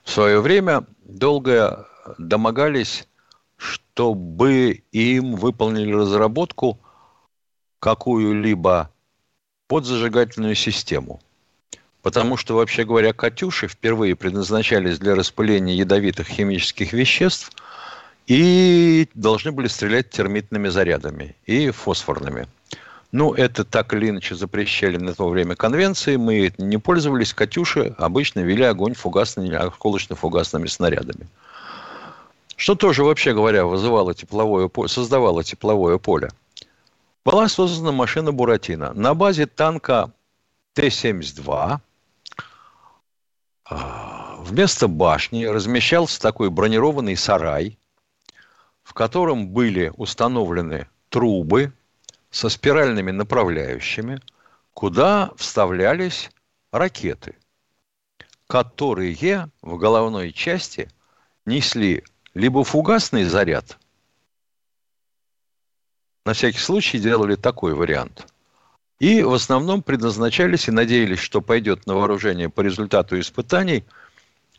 в 0.02 0.10
свое 0.10 0.40
время 0.40 0.84
долго 1.04 1.86
домогались, 2.18 3.06
чтобы 3.56 4.82
им 4.92 5.36
выполнили 5.36 5.92
разработку 5.92 6.78
какую-либо 7.80 8.90
подзажигательную 9.68 10.54
систему. 10.54 11.20
Потому 12.02 12.36
что, 12.36 12.54
вообще 12.54 12.84
говоря, 12.84 13.12
«Катюши» 13.12 13.66
впервые 13.66 14.14
предназначались 14.14 14.98
для 14.98 15.16
распыления 15.16 15.74
ядовитых 15.74 16.28
химических 16.28 16.92
веществ 16.92 17.50
и 18.28 19.08
должны 19.14 19.50
были 19.50 19.66
стрелять 19.66 20.10
термитными 20.10 20.68
зарядами 20.68 21.34
и 21.46 21.70
фосфорными. 21.70 22.46
Ну, 23.12 23.32
это 23.32 23.64
так 23.64 23.94
или 23.94 24.10
иначе 24.10 24.34
запрещали 24.34 24.96
на 24.96 25.14
то 25.14 25.28
время 25.28 25.54
конвенции. 25.54 26.16
Мы 26.16 26.52
не 26.58 26.78
пользовались. 26.78 27.32
«Катюши» 27.32 27.94
обычно 27.98 28.40
вели 28.40 28.64
огонь 28.64 28.94
фугасными, 28.94 29.54
осколочно-фугасными 29.54 30.66
снарядами. 30.66 31.28
Что 32.56 32.74
тоже, 32.74 33.04
вообще 33.04 33.32
говоря, 33.34 33.64
вызывало 33.64 34.14
тепловое 34.14 34.68
поле, 34.68 34.88
создавало 34.88 35.44
тепловое 35.44 35.98
поле. 35.98 36.30
Была 37.24 37.48
создана 37.48 37.92
машина 37.92 38.32
«Буратино». 38.32 38.92
На 38.94 39.14
базе 39.14 39.46
танка 39.46 40.10
Т-72 40.74 41.78
а, 43.68 44.36
вместо 44.38 44.88
башни 44.88 45.44
размещался 45.44 46.20
такой 46.20 46.50
бронированный 46.50 47.16
сарай, 47.16 47.78
в 48.82 48.94
котором 48.94 49.48
были 49.48 49.92
установлены 49.96 50.88
трубы 51.08 51.72
со 52.36 52.50
спиральными 52.50 53.12
направляющими, 53.12 54.20
куда 54.74 55.32
вставлялись 55.38 56.30
ракеты, 56.70 57.34
которые 58.46 59.48
в 59.62 59.78
головной 59.78 60.32
части 60.32 60.90
несли 61.46 62.04
либо 62.34 62.62
фугасный 62.62 63.24
заряд, 63.24 63.78
на 66.26 66.34
всякий 66.34 66.58
случай 66.58 66.98
делали 66.98 67.36
такой 67.36 67.72
вариант– 67.72 68.26
и 68.98 69.22
в 69.22 69.34
основном 69.34 69.82
предназначались 69.82 70.68
и 70.68 70.70
надеялись, 70.70 71.18
что 71.18 71.42
пойдет 71.42 71.86
на 71.86 71.94
вооружение 71.94 72.48
по 72.48 72.62
результату 72.62 73.20
испытаний 73.20 73.84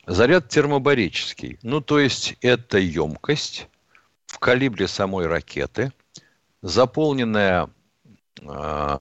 заряд 0.06 0.48
термобарический. 0.48 1.58
Ну, 1.64 1.82
то 1.82 1.98
есть 1.98 2.36
это 2.42 2.78
емкость 2.78 3.68
в 4.28 4.38
калибре 4.38 4.88
самой 4.88 5.26
ракеты, 5.26 5.92
заполненная 6.68 7.70
э, 8.42 8.98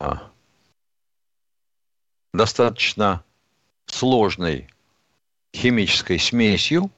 достаточно 2.32 3.24
сложной 3.86 4.68
химической 5.52 6.20
смесью, 6.20 6.90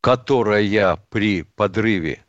которая 0.00 0.96
при 1.10 1.42
подрыве 1.42 2.24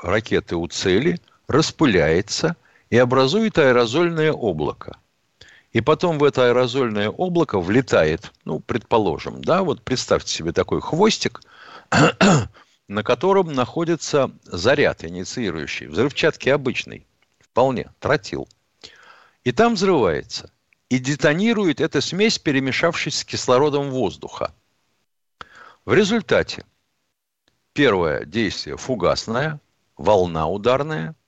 ракеты 0.00 0.56
у 0.56 0.66
цели 0.66 1.20
распыляется 1.46 2.56
и 2.90 2.98
образует 2.98 3.58
аэрозольное 3.58 4.32
облако. 4.32 4.98
И 5.72 5.80
потом 5.80 6.18
в 6.18 6.24
это 6.24 6.48
аэрозольное 6.48 7.10
облако 7.10 7.60
влетает, 7.60 8.32
ну, 8.44 8.58
предположим, 8.58 9.42
да, 9.42 9.62
вот 9.62 9.82
представьте 9.82 10.32
себе 10.32 10.52
такой 10.52 10.80
хвостик, 10.80 11.40
на 12.92 13.02
котором 13.02 13.52
находится 13.52 14.30
заряд 14.44 15.04
инициирующий, 15.04 15.86
взрывчатки 15.86 16.48
обычный, 16.48 17.06
вполне, 17.40 17.90
тротил. 17.98 18.48
И 19.44 19.52
там 19.52 19.74
взрывается. 19.74 20.50
И 20.88 20.98
детонирует 20.98 21.80
эта 21.80 22.00
смесь, 22.00 22.38
перемешавшись 22.38 23.20
с 23.20 23.24
кислородом 23.24 23.90
воздуха. 23.90 24.54
В 25.84 25.94
результате 25.94 26.64
первое 27.72 28.24
действие 28.24 28.76
фугасное, 28.76 29.60
волна 29.96 30.48
ударная– 30.48 31.16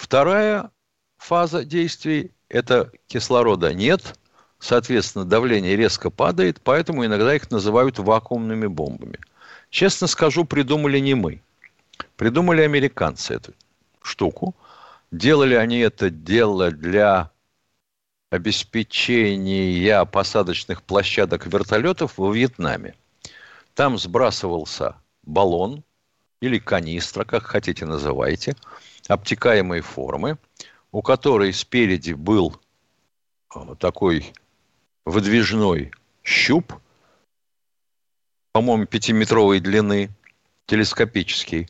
Вторая 0.00 0.70
фаза 1.18 1.62
действий– 1.62 2.32
это 2.48 2.90
кислорода 3.06 3.74
нет, 3.74 4.18
соответственно, 4.58 5.26
давление 5.26 5.76
резко 5.76 6.08
падает, 6.08 6.62
поэтому 6.64 7.04
иногда 7.04 7.34
их 7.34 7.50
называют 7.50 7.98
вакуумными 7.98 8.66
бомбами. 8.66 9.18
Честно 9.70 10.06
скажу, 10.06 10.44
придумали 10.44 10.98
не 10.98 11.14
мы. 11.14 11.42
Придумали 12.16 12.62
американцы 12.62 13.34
эту 13.34 13.54
штуку. 14.02 14.54
Делали 15.10 15.54
они 15.54 15.78
это 15.78 16.10
дело 16.10 16.70
для 16.70 17.30
обеспечения 18.30 20.04
посадочных 20.04 20.82
площадок 20.82 21.46
вертолетов 21.46 22.18
во 22.18 22.32
Вьетнаме. 22.32 22.94
Там 23.74 23.98
сбрасывался 23.98 24.96
баллон 25.22 25.82
или 26.40 26.58
канистра, 26.58 27.24
как 27.24 27.44
хотите 27.44 27.86
называйте– 27.86 28.54
обтекаемой 29.10 29.80
формы, 29.80 30.38
у 30.92 31.02
которой 31.02 31.52
спереди 31.52 32.12
был 32.12 32.60
э, 33.54 33.74
такой 33.78 34.32
выдвижной 35.04 35.92
щуп, 36.22 36.74
по-моему, 38.52 38.86
пятиметровой 38.86 39.60
длины, 39.60 40.10
телескопический. 40.66 41.68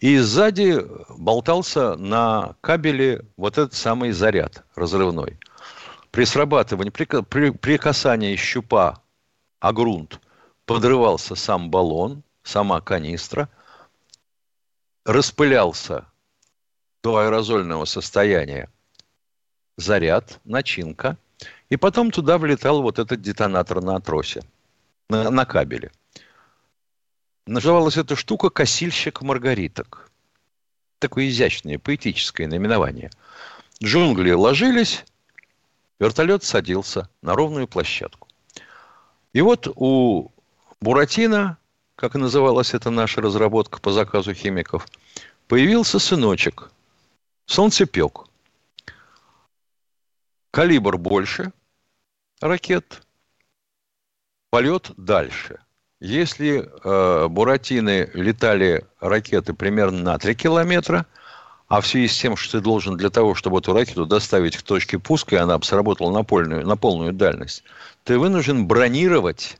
И 0.00 0.18
сзади 0.18 0.84
болтался 1.16 1.96
на 1.96 2.56
кабеле 2.60 3.24
вот 3.36 3.58
этот 3.58 3.74
самый 3.74 4.12
заряд 4.12 4.64
разрывной. 4.74 5.38
При 6.10 6.24
срабатывании, 6.24 6.90
при, 6.90 7.04
при, 7.04 7.50
при 7.50 7.76
касании 7.76 8.36
щупа 8.36 9.00
о 9.60 9.72
грунт 9.72 10.20
подрывался 10.66 11.34
сам 11.34 11.70
баллон, 11.70 12.22
сама 12.42 12.80
канистра, 12.80 13.48
распылялся 15.04 16.06
до 17.02 17.18
аэрозольного 17.18 17.84
состояния 17.84 18.70
заряд, 19.76 20.40
начинка, 20.44 21.16
и 21.68 21.76
потом 21.76 22.10
туда 22.10 22.38
влетал 22.38 22.82
вот 22.82 22.98
этот 22.98 23.20
детонатор 23.20 23.82
на 23.82 24.00
тросе, 24.00 24.42
на, 25.08 25.30
на 25.30 25.44
кабеле. 25.44 25.90
Называлась 27.46 27.96
эта 27.96 28.16
штука 28.16 28.50
«Косильщик 28.50 29.22
маргариток». 29.22 30.10
Такое 30.98 31.28
изящное, 31.28 31.78
поэтическое 31.78 32.46
наименование. 32.46 33.10
Джунгли 33.82 34.32
ложились, 34.32 35.04
вертолет 35.98 36.44
садился 36.44 37.10
на 37.20 37.34
ровную 37.34 37.68
площадку. 37.68 38.28
И 39.32 39.40
вот 39.40 39.68
у 39.74 40.30
Буратино, 40.80 41.58
как 41.96 42.14
называлась 42.14 42.72
эта 42.72 42.90
наша 42.90 43.20
разработка 43.20 43.80
по 43.80 43.92
заказу 43.92 44.32
химиков, 44.32 44.86
появился 45.48 45.98
сыночек– 45.98 46.70
Солнцепек. 47.46 48.26
Калибр 50.50 50.96
больше 50.96 51.52
ракет, 52.40 53.03
полет 54.54 54.92
дальше. 54.96 55.58
Если 55.98 56.70
э, 56.84 57.26
Буратины 57.26 58.08
летали 58.14 58.86
ракеты 59.00 59.52
примерно 59.52 60.12
на 60.12 60.16
3 60.16 60.32
километра, 60.36 61.06
а 61.66 61.80
в 61.80 61.88
связи 61.88 62.06
с 62.06 62.16
тем, 62.16 62.36
что 62.36 62.58
ты 62.58 62.60
должен 62.62 62.96
для 62.96 63.10
того, 63.10 63.34
чтобы 63.34 63.58
эту 63.58 63.72
ракету 63.72 64.06
доставить 64.06 64.56
к 64.56 64.62
точке 64.62 65.00
пуска, 65.00 65.34
и 65.34 65.38
она 65.40 65.60
сработала 65.62 66.12
на 66.12 66.22
полную, 66.22 66.64
на 66.64 66.76
полную 66.76 67.12
дальность, 67.12 67.64
ты 68.04 68.16
вынужден 68.16 68.68
бронировать 68.68 69.58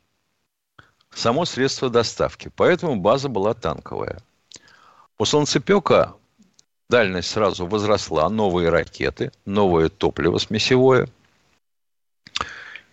само 1.12 1.44
средство 1.44 1.90
доставки. 1.90 2.52
Поэтому 2.54 2.94
база 2.94 3.28
была 3.28 3.52
танковая. 3.52 4.20
У 5.18 5.24
солнцепека 5.24 6.14
дальность 6.88 7.30
сразу 7.30 7.66
возросла, 7.66 8.28
новые 8.28 8.68
ракеты, 8.68 9.32
новое 9.44 9.88
топливо 9.88 10.38
смесевое. 10.38 11.08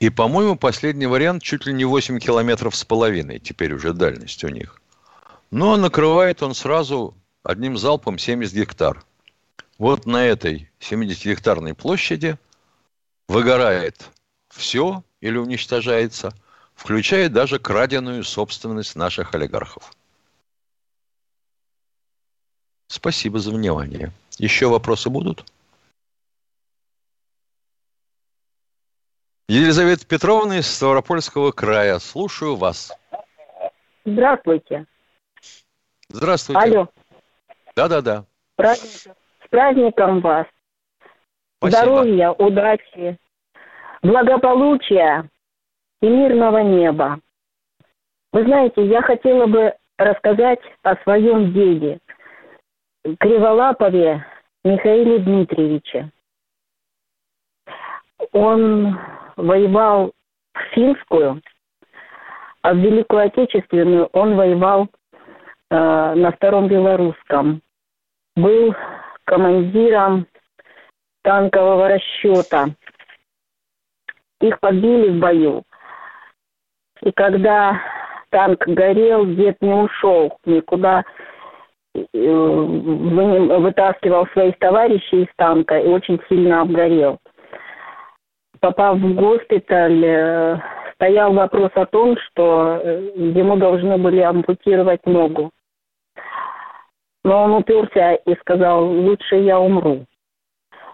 И, 0.02 0.10
по-моему, 0.10 0.56
последний 0.56 1.06
вариант 1.06 1.44
чуть 1.44 1.68
ли 1.68 1.74
не 1.74 1.86
8 1.86 2.18
километров 2.18 2.76
с 2.76 2.84
половиной, 2.84 3.38
теперь 3.38 3.72
уже 3.72 3.94
дальность 3.94 4.44
у 4.44 4.48
них. 4.48 4.82
Но 5.52 5.78
накрывает 5.78 6.42
он 6.42 6.56
сразу 6.56 7.16
одним 7.44 7.78
залпом 7.78 8.18
70 8.18 8.52
гектар. 8.52 9.06
Вот 9.78 10.08
на 10.08 10.26
этой 10.26 10.72
70-гектарной 10.80 11.76
площади 11.76 12.40
выгорает 13.28 14.10
все 14.50 15.04
или 15.20 15.38
уничтожается, 15.38 16.34
включая 16.74 17.30
даже 17.30 17.60
краденую 17.60 18.24
собственность 18.24 18.96
наших 18.96 19.36
олигархов. 19.36 19.94
Спасибо 22.88 23.38
за 23.38 23.52
внимание. 23.52 24.12
Еще 24.40 24.66
вопросы 24.66 25.12
будут? 25.12 25.46
Елизавета 29.52 30.08
Петровна 30.08 30.60
из 30.60 30.74
Ставропольского 30.74 31.52
края. 31.52 32.00
Слушаю 32.00 32.56
вас. 32.56 32.98
Здравствуйте. 34.06 34.86
Здравствуйте. 36.08 36.62
Алло. 36.62 36.88
Да-да-да. 37.76 38.24
Праздник, 38.56 39.14
с 39.44 39.50
праздником 39.50 40.22
вас. 40.22 40.48
Спасибо. 41.58 41.82
Здоровья, 41.82 42.32
удачи, 42.32 43.18
благополучия 44.02 45.30
и 46.02 46.08
мирного 46.08 46.60
неба. 46.60 47.20
Вы 48.32 48.46
знаете, 48.46 48.86
я 48.86 49.02
хотела 49.02 49.48
бы 49.48 49.74
рассказать 49.98 50.62
о 50.84 50.96
своем 51.04 51.52
деде– 51.52 52.00
Криволапове 53.20 54.26
Михаиле 54.64 55.20
Дмитриевиче. 55.20 56.10
Он 58.32 58.98
воевал 59.36 60.12
финскую, 60.74 61.42
а 62.62 62.74
в 62.74 62.78
Великую 62.78 63.24
Отечественную 63.24 64.10
он 64.14 64.36
воевал 64.36 64.88
э, 65.70 66.14
на 66.16 66.32
Втором 66.32 66.68
Белорусском. 66.68 67.62
Был 68.36 68.76
командиром 69.26 70.28
танкового 71.24 71.90
расчета. 71.90 72.68
Их 74.42 74.60
подбили 74.60 75.10
в 75.10 75.20
бою. 75.20 75.64
И 77.02 77.12
когда 77.12 77.82
танк 78.30 78.64
горел, 78.68 79.26
дед 79.26 79.58
не 79.62 79.74
ушел 79.74 80.38
никуда, 80.46 81.04
э, 81.96 82.00
вытаскивал 82.14 84.28
своих 84.28 84.58
товарищей 84.60 85.24
из 85.24 85.28
танка 85.36 85.80
и 85.80 85.88
очень 85.88 86.22
сильно 86.30 86.62
обгорел. 86.62 87.20
Попав 88.62 89.00
в 89.00 89.16
госпиталь, 89.16 90.06
э, 90.06 90.60
стоял 90.94 91.34
вопрос 91.34 91.72
о 91.74 91.88
том, 91.88 92.16
что 92.18 92.80
э, 92.80 93.12
ему 93.16 93.58
должны 93.58 93.98
были 93.98 94.20
ампутировать 94.20 95.04
ногу. 95.08 95.50
Но 97.24 97.44
он 97.44 97.56
уперся 97.56 98.14
и 98.14 98.36
сказал, 98.36 98.86
лучше 98.86 99.38
я 99.38 99.60
умру. 99.60 100.06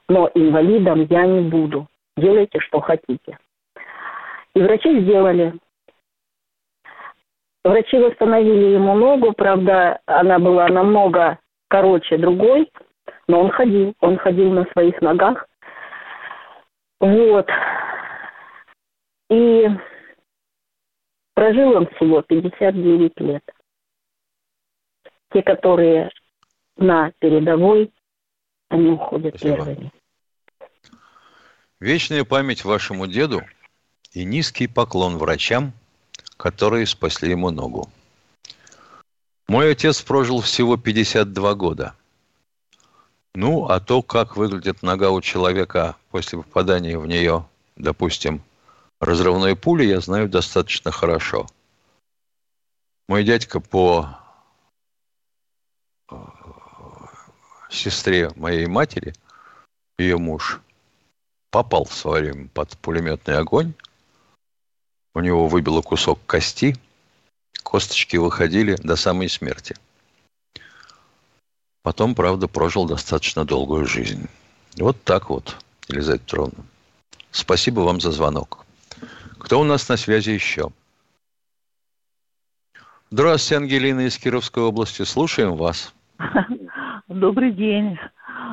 Но 0.07 0.31
инвалидом 0.33 1.07
я 1.09 1.25
не 1.25 1.41
буду. 1.41 1.87
Делайте, 2.15 2.59
что 2.61 2.79
хотите. 2.79 3.37
И 4.55 4.61
врачи 4.61 5.01
сделали. 5.01 5.53
Врачи 7.65 7.97
восстановили 7.97 8.75
ему 8.75 8.95
ногу, 8.95 9.33
правда, 9.33 9.99
она 10.05 10.39
была 10.39 10.69
намного 10.69 11.37
короче 11.67 12.17
другой, 12.17 12.71
но 13.27 13.41
он 13.41 13.49
ходил, 13.49 13.93
он 13.99 14.17
ходил 14.17 14.51
на 14.51 14.63
своих 14.71 15.01
ногах. 15.01 15.46
Вот. 16.99 17.47
И 19.29 19.67
прожил 21.33 21.77
он 21.77 21.87
всего 21.95 22.21
59 22.21 23.19
лет. 23.19 23.43
Те, 25.31 25.43
которые 25.43 26.09
на 26.77 27.11
передовой, 27.19 27.91
они 28.69 28.91
уходят 28.91 29.35
Спасибо. 29.37 29.57
первыми. 29.57 29.91
Вечная 31.79 32.23
память 32.23 32.65
вашему 32.65 33.05
деду 33.05 33.43
и 34.13 34.23
низкий 34.23 34.67
поклон 34.67 35.17
врачам, 35.17 35.73
которые 36.37 36.87
спасли 36.87 37.31
ему 37.31 37.51
ногу. 37.51 37.89
Мой 39.47 39.71
отец 39.71 40.01
прожил 40.01 40.41
всего 40.41 40.77
52 40.77 41.53
года. 41.53 41.95
Ну, 43.35 43.65
а 43.65 43.79
то, 43.79 44.01
как 44.01 44.35
выглядит 44.35 44.81
нога 44.81 45.11
у 45.11 45.21
человека 45.21 45.95
после 46.17 46.39
попадания 46.39 46.97
в 46.97 47.05
нее, 47.05 47.47
допустим, 47.75 48.41
разрывной 48.99 49.55
пули, 49.55 49.85
я 49.85 50.01
знаю 50.01 50.27
достаточно 50.27 50.89
хорошо. 50.89 51.45
Мой 53.07 53.23
дядька 53.23 53.59
по 53.59 54.17
э, 56.09 56.15
сестре 57.69 58.31
моей 58.35 58.65
матери, 58.65 59.13
ее 59.99 60.17
муж, 60.17 60.59
попал 61.51 61.85
в 61.85 61.93
свое 61.93 62.31
время 62.31 62.47
под 62.47 62.75
пулеметный 62.79 63.37
огонь. 63.37 63.75
У 65.13 65.19
него 65.19 65.47
выбило 65.47 65.83
кусок 65.83 66.19
кости, 66.25 66.75
косточки 67.61 68.17
выходили 68.17 68.73
до 68.73 68.95
самой 68.95 69.29
смерти. 69.29 69.75
Потом, 71.83 72.15
правда, 72.15 72.47
прожил 72.47 72.87
достаточно 72.87 73.45
долгую 73.45 73.85
жизнь. 73.85 74.27
Вот 74.77 74.99
так 75.03 75.29
вот, 75.29 75.57
Елизавета 75.89 76.23
Петровна. 76.23 76.63
Спасибо 77.31 77.81
вам 77.81 77.99
за 77.99 78.11
звонок. 78.11 78.65
Кто 79.39 79.59
у 79.59 79.63
нас 79.63 79.87
на 79.89 79.97
связи 79.97 80.31
еще? 80.31 80.69
Здравствуйте, 83.09 83.63
Ангелина 83.63 84.01
из 84.01 84.17
Кировской 84.17 84.63
области. 84.63 85.03
Слушаем 85.03 85.55
вас. 85.55 85.93
Добрый 87.07 87.51
день. 87.51 87.97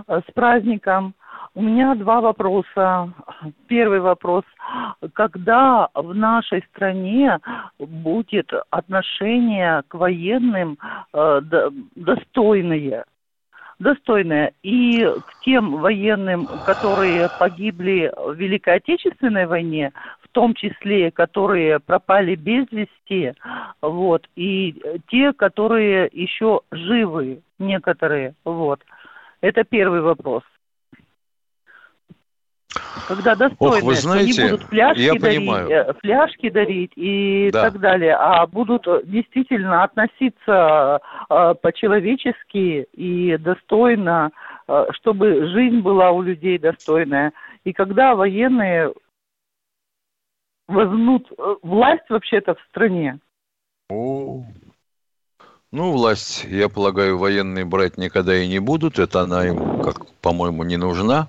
С 0.06 0.32
праздником. 0.32 1.14
У 1.56 1.62
меня 1.62 1.94
два 1.94 2.20
вопроса. 2.20 3.12
Первый 3.68 4.00
вопрос. 4.00 4.44
Когда 5.12 5.88
в 5.94 6.14
нашей 6.14 6.64
стране 6.72 7.38
будет 7.78 8.50
отношение 8.70 9.82
к 9.88 9.94
военным 9.94 10.78
э, 11.12 11.40
достойное? 11.94 13.04
Достойное. 13.84 14.52
И 14.62 15.04
к 15.04 15.44
тем 15.44 15.76
военным, 15.76 16.46
которые 16.64 17.28
погибли 17.38 18.12
в 18.16 18.34
Великой 18.34 18.76
Отечественной 18.76 19.46
войне, 19.46 19.92
в 20.22 20.28
том 20.30 20.54
числе, 20.54 21.12
которые 21.12 21.78
пропали 21.78 22.34
без 22.34 22.66
вести, 22.72 23.34
вот, 23.80 24.26
и 24.34 24.74
те, 25.08 25.32
которые 25.32 26.08
еще 26.12 26.62
живы, 26.72 27.42
некоторые, 27.60 28.34
вот. 28.44 28.80
Это 29.40 29.62
первый 29.62 30.00
вопрос. 30.00 30.42
Когда 33.06 33.34
достойные, 33.34 33.80
Ох, 33.80 33.86
вы 33.86 33.94
знаете, 33.96 34.42
не 34.42 34.50
будут 34.50 34.66
фляжки 34.68 35.18
дарить, 35.18 35.22
понимаю. 35.22 35.70
Э, 35.70 35.92
фляжки 36.00 36.50
дарить 36.50 36.92
и 36.96 37.50
да. 37.52 37.70
так 37.70 37.80
далее, 37.80 38.14
а 38.14 38.46
будут 38.46 38.86
действительно 39.04 39.84
относиться 39.84 41.00
э, 41.28 41.54
по-человечески 41.60 42.86
и 42.92 43.36
достойно, 43.36 44.30
э, 44.66 44.86
чтобы 44.92 45.46
жизнь 45.48 45.80
была 45.80 46.12
у 46.12 46.22
людей 46.22 46.58
достойная. 46.58 47.32
И 47.64 47.72
когда 47.72 48.14
военные 48.14 48.92
возьмут 50.66 51.30
власть 51.62 52.08
вообще-то 52.08 52.54
в 52.54 52.60
стране. 52.70 53.18
О, 53.90 54.42
ну, 55.72 55.90
власть, 55.90 56.44
я 56.44 56.68
полагаю, 56.68 57.18
военные 57.18 57.64
брать 57.64 57.98
никогда 57.98 58.34
и 58.34 58.48
не 58.48 58.60
будут. 58.60 58.98
Это 58.98 59.22
она 59.22 59.46
им, 59.46 59.82
как, 59.82 60.06
по-моему, 60.22 60.62
не 60.62 60.76
нужна 60.76 61.28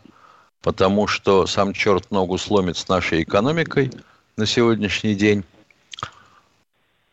потому 0.65 1.05
что 1.05 1.45
сам 1.45 1.73
черт 1.73 2.09
ногу 2.09 2.39
сломит 2.39 2.75
с 2.75 2.87
нашей 2.87 3.21
экономикой 3.21 3.91
на 4.35 4.47
сегодняшний 4.47 5.13
день. 5.13 5.43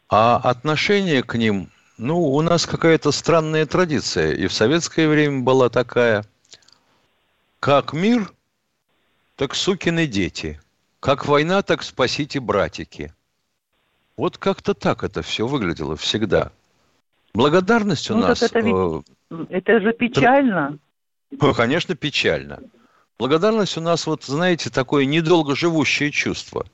А 0.09 0.37
отношение 0.39 1.23
к 1.23 1.35
ним, 1.37 1.69
ну, 1.99 2.19
у 2.19 2.41
нас 2.41 2.65
какая-то 2.65 3.13
странная 3.13 3.67
традиция, 3.67 4.33
и 4.33 4.47
в 4.47 4.55
советское 4.55 5.07
время 5.07 5.43
была 5.43 5.69
такая. 5.69 6.25
Как 7.61 7.93
мир, 7.93 8.33
так 9.37 9.55
сукины 9.55 10.07
дети. 10.07 10.59
Как 10.99 11.27
война, 11.27 11.61
так 11.61 11.83
спасите 11.83 12.41
братики. 12.41 13.13
Вот 14.17 14.39
как-то 14.39 14.73
так 14.73 15.05
это 15.05 15.21
все 15.21 15.47
выглядело 15.47 15.95
всегда. 15.97 16.53
Благодарность 17.35 18.11
у 18.11 18.15
ну, 18.15 18.23
нас... 18.23 18.43
Это, 18.43 18.61
ведь, 18.61 19.05
э, 19.31 19.45
это 19.51 19.81
же 19.81 19.93
печально. 19.93 20.79
Конечно, 21.55 21.95
печально. 21.95 22.61
Благодарность 23.19 23.77
у 23.77 23.81
нас, 23.81 24.07
вот, 24.07 24.25
знаете, 24.25 24.71
такое 24.71 25.05
недолго 25.05 25.55
живущее 25.55 26.11
чувство. 26.11 26.67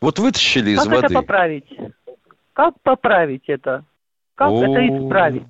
Вот 0.00 0.18
вытащили 0.18 0.70
из 0.70 0.78
как 0.78 0.86
воды. 0.86 1.00
Как 1.00 1.10
это 1.10 1.20
поправить? 1.20 1.78
Как 2.52 2.80
поправить 2.82 3.48
это? 3.48 3.84
Как 4.34 4.50
О, 4.50 4.62
это 4.62 4.88
исправить? 4.88 5.42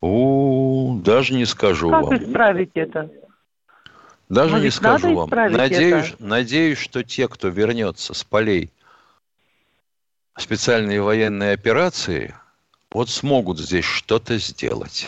О, 0.00 1.00
даже 1.02 1.34
не 1.34 1.44
скажу 1.44 1.90
как 1.90 2.02
вам. 2.02 2.10
Как 2.10 2.22
исправить 2.22 2.70
это? 2.74 3.10
Даже 4.28 4.60
не 4.60 4.70
скажу 4.70 5.14
вам. 5.14 5.30
Надеюсь, 5.30 6.12
это? 6.12 6.24
надеюсь, 6.24 6.78
что 6.78 7.02
те, 7.02 7.28
кто 7.28 7.48
вернется 7.48 8.14
с 8.14 8.24
полей 8.24 8.70
специальной 10.36 11.00
военной 11.00 11.52
операции, 11.52 12.34
вот 12.90 13.08
смогут 13.08 13.58
здесь 13.58 13.84
что-то 13.84 14.38
сделать. 14.38 15.06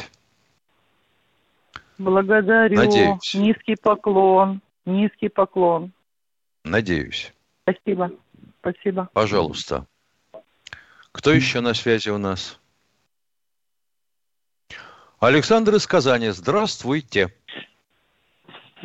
Благодарю. 1.98 2.76
Надеюсь. 2.76 3.34
Низкий 3.34 3.76
поклон. 3.80 4.60
Низкий 4.84 5.28
поклон. 5.28 5.92
Надеюсь. 6.64 7.32
Спасибо. 7.62 8.10
Спасибо. 8.60 9.08
Пожалуйста. 9.12 9.86
Кто 11.12 11.32
еще 11.32 11.60
на 11.60 11.74
связи 11.74 12.10
у 12.10 12.18
нас? 12.18 12.60
Александр 15.18 15.76
из 15.76 15.86
Казани. 15.86 16.28
Здравствуйте. 16.28 17.28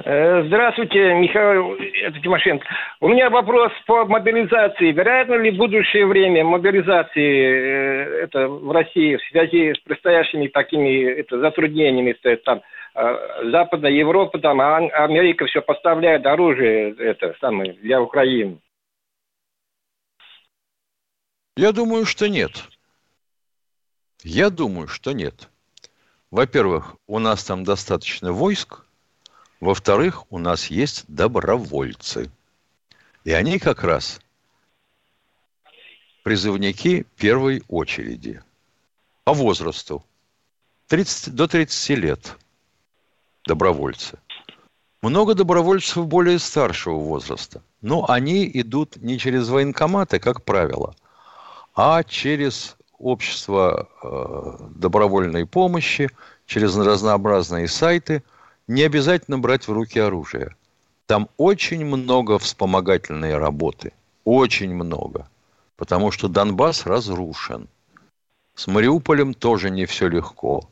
Э, 0.05 0.43
здравствуйте, 0.47 1.13
Михаил 1.15 1.75
это 1.75 2.19
Тимошенко. 2.21 2.65
У 3.01 3.09
меня 3.09 3.29
вопрос 3.29 3.73
по 3.85 4.05
мобилизации. 4.05 4.93
Вероятно 4.93 5.33
ли 5.35 5.51
в 5.51 5.57
будущее 5.57 6.05
время 6.05 6.45
мобилизации 6.45 7.43
э, 7.43 8.23
это 8.23 8.47
в 8.47 8.71
России 8.71 9.17
в 9.17 9.21
связи 9.29 9.73
с 9.73 9.79
предстоящими 9.79 10.47
такими 10.47 11.03
это, 11.03 11.39
затруднениями, 11.39 12.15
там, 12.45 12.59
Э, 12.59 12.63
Западная 12.93 13.91
Европа, 13.91 14.39
там, 14.39 14.59
а 14.59 14.77
Америка 14.77 15.45
все 15.45 15.61
поставляет 15.61 16.25
оружие 16.25 16.93
это 16.95 17.35
самое 17.39 17.73
для 17.73 18.01
Украины. 18.01 18.59
Я 21.55 21.71
думаю, 21.71 22.05
что 22.05 22.27
нет. 22.27 22.51
Я 24.23 24.49
думаю, 24.49 24.87
что 24.87 25.13
нет. 25.13 25.49
Во-первых, 26.31 26.95
у 27.07 27.19
нас 27.19 27.43
там 27.43 27.63
достаточно 27.63 28.31
войск, 28.31 28.85
Во-вторых, 29.61 30.25
у 30.31 30.39
нас 30.39 30.71
есть 30.71 31.05
добровольцы. 31.07 32.31
И 33.23 33.31
они 33.31 33.59
как 33.59 33.83
раз 33.83 34.19
призывники 36.23 37.05
первой 37.15 37.63
очереди. 37.67 38.41
По 39.23 39.33
возрасту. 39.33 40.03
30, 40.87 41.35
до 41.35 41.47
30 41.47 41.89
лет 41.99 42.37
добровольцы. 43.45 44.17
Много 45.01 45.33
добровольцев 45.33 46.05
более 46.05 46.37
старшего 46.39 46.99
возраста. 46.99 47.61
Но 47.81 48.05
они 48.07 48.49
идут 48.53 48.97
не 48.97 49.17
через 49.17 49.49
военкоматы, 49.49 50.19
как 50.19 50.43
правило, 50.43 50.95
а 51.75 52.03
через 52.03 52.77
общество 52.99 53.89
э, 54.03 54.57
добровольной 54.75 55.45
помощи, 55.45 56.09
через 56.45 56.77
разнообразные 56.77 57.67
сайты. 57.67 58.23
Не 58.67 58.83
обязательно 58.83 59.39
брать 59.39 59.67
в 59.67 59.71
руки 59.71 59.99
оружие. 59.99 60.55
Там 61.07 61.27
очень 61.37 61.83
много 61.83 62.37
вспомогательной 62.37 63.37
работы. 63.37 63.91
Очень 64.23 64.73
много. 64.73 65.27
Потому 65.75 66.11
что 66.11 66.27
Донбасс 66.27 66.85
разрушен. 66.85 67.67
С 68.53 68.67
Мариуполем 68.67 69.33
тоже 69.33 69.71
не 69.71 69.85
все 69.85 70.07
легко. 70.07 70.69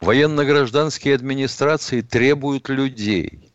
Военно-гражданские 0.00 1.16
администрации 1.16 2.02
требуют 2.02 2.68
людей. 2.68 3.52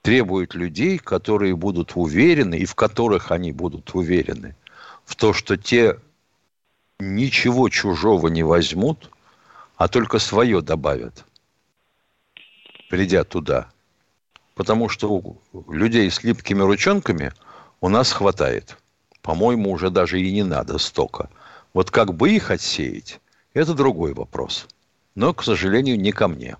Требуют 0.00 0.54
людей, 0.54 0.98
которые 0.98 1.54
будут 1.54 1.92
уверены, 1.94 2.56
и 2.56 2.64
в 2.64 2.74
которых 2.74 3.30
они 3.30 3.52
будут 3.52 3.94
уверены, 3.94 4.56
в 5.04 5.14
то, 5.14 5.34
что 5.34 5.58
те 5.58 5.98
ничего 6.98 7.68
чужого 7.68 8.28
не 8.28 8.42
возьмут, 8.42 9.10
а 9.76 9.88
только 9.88 10.18
свое 10.18 10.62
добавят, 10.62 11.24
придя 12.88 13.22
туда. 13.22 13.70
Потому 14.54 14.88
что 14.88 15.10
у 15.10 15.72
людей 15.72 16.10
с 16.10 16.22
липкими 16.24 16.62
ручонками 16.62 17.32
у 17.80 17.88
нас 17.88 18.10
хватает. 18.10 18.78
По-моему, 19.20 19.70
уже 19.70 19.90
даже 19.90 20.20
и 20.20 20.32
не 20.32 20.44
надо 20.44 20.78
столько. 20.78 21.28
Вот 21.74 21.90
как 21.90 22.14
бы 22.14 22.30
их 22.30 22.50
отсеять, 22.50 23.20
это 23.54 23.74
другой 23.74 24.14
вопрос 24.14 24.66
но, 25.14 25.34
к 25.34 25.42
сожалению, 25.44 25.98
не 25.98 26.12
ко 26.12 26.28
мне. 26.28 26.56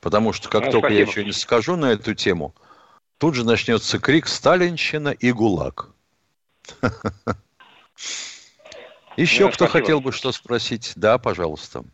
Потому 0.00 0.32
что 0.32 0.48
как 0.48 0.66
ну, 0.66 0.72
только 0.72 0.88
спасибо. 0.88 1.06
я 1.06 1.12
что-нибудь 1.12 1.36
скажу 1.36 1.76
на 1.76 1.92
эту 1.92 2.14
тему, 2.14 2.54
тут 3.18 3.34
же 3.34 3.44
начнется 3.44 3.98
крик 3.98 4.26
«Сталинщина» 4.26 5.10
и 5.10 5.30
«ГУЛАГ». 5.32 5.90
Еще 9.16 9.46
ну, 9.46 9.52
кто 9.52 9.66
хотел 9.66 10.00
бы 10.00 10.12
что 10.12 10.32
спросить? 10.32 10.92
Да, 10.96 11.18
пожалуйста. 11.18 11.84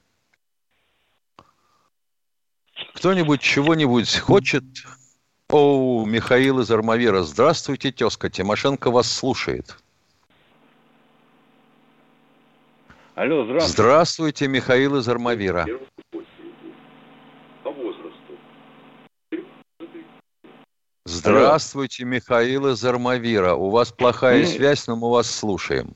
Кто-нибудь 2.95 3.41
чего-нибудь 3.41 4.18
хочет? 4.18 4.64
О, 5.49 6.05
Михаил 6.07 6.61
из 6.61 6.70
Армавира. 6.70 7.22
Здравствуйте, 7.22 7.91
тезка. 7.91 8.30
Тимошенко 8.30 8.91
вас 8.91 9.11
слушает. 9.11 9.76
Алло, 13.17 13.45
здравствуйте. 13.45 13.83
Здравствуйте, 13.83 14.47
Михаил 14.47 14.97
из 14.97 15.09
Армавира. 15.09 15.64
Здравствуйте, 21.07 22.05
Михаил 22.05 22.67
из 22.67 22.85
Армавира. 22.85 23.55
У 23.55 23.71
вас 23.71 23.91
плохая 23.91 24.41
ну, 24.41 24.45
связь, 24.45 24.87
но 24.87 24.97
мы 24.97 25.11
вас 25.11 25.31
слушаем. 25.31 25.95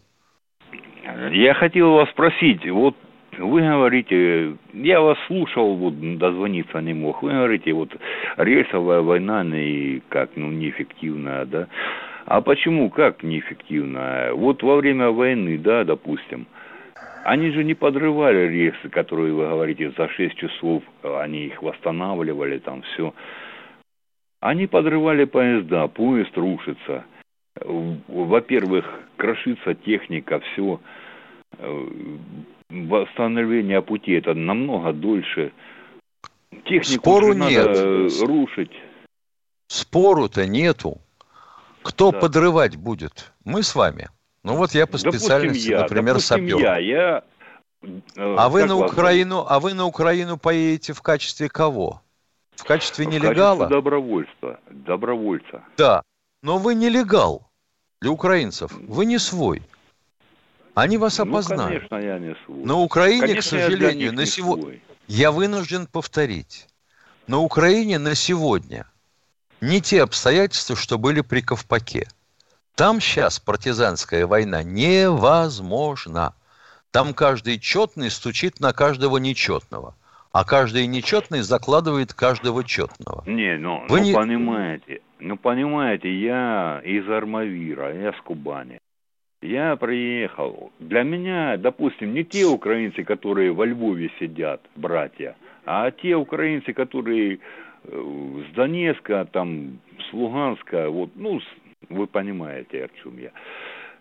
Я 1.33 1.53
хотел 1.53 1.93
вас 1.93 2.09
спросить, 2.09 2.67
вот 2.71 2.97
вы 3.37 3.61
говорите, 3.61 4.57
я 4.73 5.03
вас 5.03 5.19
слушал, 5.27 5.77
вот 5.77 6.17
дозвониться 6.17 6.79
не 6.79 6.95
мог. 6.95 7.23
Вы 7.23 7.33
говорите, 7.33 7.75
вот 7.75 7.91
рельсовая 8.39 9.03
война 9.03 9.43
и 9.43 10.01
как, 10.09 10.31
ну, 10.37 10.51
неэффективная, 10.51 11.45
да? 11.45 11.69
А 12.25 12.41
почему, 12.41 12.89
как 12.89 13.23
неэффективная? 13.23 14.33
Вот 14.33 14.63
во 14.63 14.77
время 14.77 15.11
войны, 15.11 15.59
да, 15.59 15.85
допустим, 15.85 16.47
они 17.25 17.51
же 17.51 17.65
не 17.65 17.75
подрывали 17.75 18.49
рельсы, 18.49 18.89
которые 18.89 19.33
вы 19.33 19.47
говорите, 19.47 19.93
за 19.97 20.09
6 20.09 20.37
часов 20.37 20.83
они 21.03 21.47
их 21.47 21.63
восстанавливали, 21.63 22.59
там 22.59 22.83
все. 22.83 23.15
Они 24.41 24.67
подрывали 24.67 25.25
поезда, 25.25 25.87
поезд 25.89 26.37
рушится. 26.37 27.05
Во-первых, 28.09 28.87
крошится 29.17 29.75
техника, 29.75 30.41
все. 30.41 30.81
Восстановление 32.71 33.83
пути 33.83 34.13
это 34.13 34.35
намного 34.35 34.93
дольше. 34.93 35.53
Технику 36.65 37.03
Спору 37.03 37.35
нет. 37.35 37.67
надо 37.67 38.27
рушить. 38.27 38.73
Спору-то 39.67 40.47
нету. 40.47 40.99
Кто 41.83 42.13
да. 42.13 42.21
подрывать 42.21 42.77
будет? 42.77 43.33
Мы 43.45 43.63
с 43.63 43.75
вами. 43.75 44.09
Ну 44.43 44.57
вот 44.57 44.73
я 44.75 44.87
по 44.87 44.99
специальности, 44.99 45.69
я, 45.69 45.81
например, 45.81 46.21
сапер. 46.21 46.59
Я, 46.59 46.79
я, 46.79 47.25
э, 47.83 47.91
а 48.17 48.49
вы 48.49 48.65
на 48.65 48.77
Украину, 48.77 49.45
а 49.47 49.61
вы 49.61 49.75
на 49.75 49.85
Украину 49.85 50.39
поедете 50.39 50.93
в 50.93 51.03
качестве 51.03 51.49
кого? 51.49 52.03
В 52.57 52.65
качестве 52.65 53.07
нелегала? 53.07 53.55
В 53.55 53.59
качестве 53.59 53.77
добровольства, 53.77 54.61
добровольца. 54.71 55.65
Да, 55.77 56.03
но 56.43 56.59
вы 56.59 56.75
нелегал 56.75 57.51
для 58.01 58.11
украинцев. 58.11 58.73
Вы 58.73 59.07
не 59.07 59.19
свой. 59.19 59.63
Они 60.75 60.97
вас 60.97 61.19
ну, 61.19 61.25
опознают. 61.25 61.89
конечно, 61.89 61.97
я 61.97 62.19
не 62.19 62.35
свой. 62.45 62.65
На 62.65 62.77
Украине, 62.77 63.27
конечно, 63.27 63.59
к 63.59 63.63
сожалению, 63.63 64.13
на 64.15 64.25
сегодня... 64.25 64.81
Я 65.07 65.33
вынужден 65.33 65.87
повторить. 65.87 66.69
На 67.27 67.39
Украине 67.41 67.99
на 67.99 68.15
сегодня 68.15 68.87
не 69.61 69.81
те 69.81 70.03
обстоятельства, 70.03 70.77
что 70.77 70.99
были 70.99 71.21
при 71.21 71.41
Ковпаке. 71.41 72.09
Там 72.75 73.01
сейчас 73.01 73.39
партизанская 73.39 74.27
война 74.27 74.63
невозможна. 74.63 76.35
Там 76.91 77.15
каждый 77.15 77.59
четный 77.59 78.11
стучит 78.11 78.61
на 78.61 78.73
каждого 78.73 79.19
нечетного. 79.19 79.95
А 80.33 80.45
каждый 80.45 80.87
нечетный 80.87 81.41
закладывает 81.41 82.15
каждого 82.15 82.63
четного. 82.65 83.25
Не, 83.27 83.57
ну, 83.57 83.85
Вы 83.89 83.99
ну 83.99 84.05
не... 84.05 84.13
понимаете, 84.15 85.01
ну 85.19 85.37
понимаете, 85.37 86.13
я 86.15 86.81
из 86.85 87.09
Армавира, 87.09 87.93
я 87.95 88.13
с 88.13 88.21
Кубани. 88.23 88.79
Я 89.43 89.75
приехал. 89.77 90.71
Для 90.79 91.03
меня, 91.03 91.57
допустим, 91.57 92.13
не 92.13 92.25
те 92.25 92.45
украинцы, 92.45 93.05
которые 93.05 93.53
во 93.53 93.65
Львове 93.65 94.11
сидят, 94.21 94.61
братья, 94.77 95.35
а 95.65 95.91
те 95.91 96.15
украинцы, 96.15 96.75
которые 96.75 97.39
э, 97.85 98.43
с 98.51 98.55
Донецка, 98.55 99.27
там, 99.33 99.81
с 100.09 100.13
Луганска, 100.13 100.91
вот, 100.91 101.11
ну, 101.15 101.41
вы 101.91 102.07
понимаете, 102.07 102.85
о 102.85 103.03
чем 103.03 103.19
я. 103.19 103.31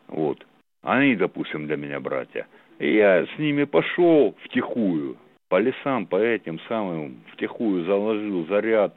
Вот. 0.08 0.46
Они, 0.82 1.16
допустим, 1.16 1.68
для 1.68 1.76
меня 1.76 2.00
братья. 2.00 2.48
И 2.78 2.96
я 2.96 3.26
с 3.26 3.40
ними 3.40 3.66
пошел 3.66 4.36
втихую, 4.46 5.18
по 5.50 5.60
лесам, 5.60 6.06
по 6.06 6.16
этим 6.16 6.60
самым, 6.70 7.22
втихую 7.34 7.86
заложил 7.86 8.48
заряд. 8.48 8.96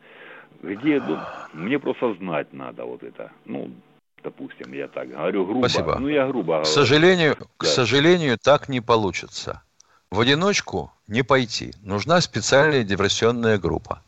Где, 0.63 1.03
мне 1.53 1.79
просто 1.81 2.15
знать 2.15 2.53
надо 2.53 2.85
вот 2.85 3.03
это. 3.03 3.33
Ну, 3.47 3.71
допустим, 4.23 4.73
я 4.73 4.87
так 4.87 5.09
говорю 5.09 5.45
грубо. 5.45 5.67
Спасибо. 5.67 5.99
Ну, 5.99 6.07
я 6.09 6.27
грубо 6.29 6.47
говорю. 6.47 6.65
К 6.65 6.69
сожалению, 6.69 7.37
да. 7.39 7.47
к 7.57 7.65
сожалению, 7.65 8.39
так 8.39 8.69
не 8.69 8.81
получится. 8.81 9.63
В 10.11 10.21
одиночку 10.21 10.93
не 11.09 11.23
пойти. 11.25 11.73
Нужна 11.83 12.21
специальная 12.21 12.85
диверсионная 12.85 13.59
группа. 13.59 14.03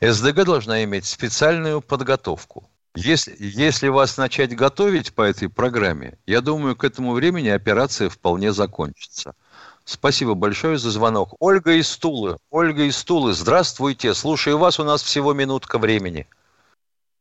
СДГ 0.00 0.44
должна 0.44 0.84
иметь 0.84 1.06
специальную 1.06 1.80
подготовку. 1.80 2.68
Если, 3.00 3.32
если 3.38 3.86
вас 3.86 4.18
начать 4.18 4.56
готовить 4.56 5.14
по 5.14 5.22
этой 5.22 5.48
программе, 5.48 6.14
я 6.26 6.40
думаю, 6.40 6.74
к 6.74 6.82
этому 6.82 7.12
времени 7.12 7.48
операция 7.48 8.08
вполне 8.08 8.50
закончится. 8.50 9.34
Спасибо 9.84 10.34
большое 10.34 10.78
за 10.78 10.90
звонок. 10.90 11.28
Ольга 11.38 11.74
из 11.74 11.96
Тулы. 11.96 12.38
Ольга 12.50 12.82
из 12.82 13.04
Тулы, 13.04 13.34
здравствуйте. 13.34 14.14
Слушаю 14.14 14.58
вас, 14.58 14.80
у 14.80 14.84
нас 14.84 15.00
всего 15.00 15.32
минутка 15.32 15.78
времени. 15.78 16.26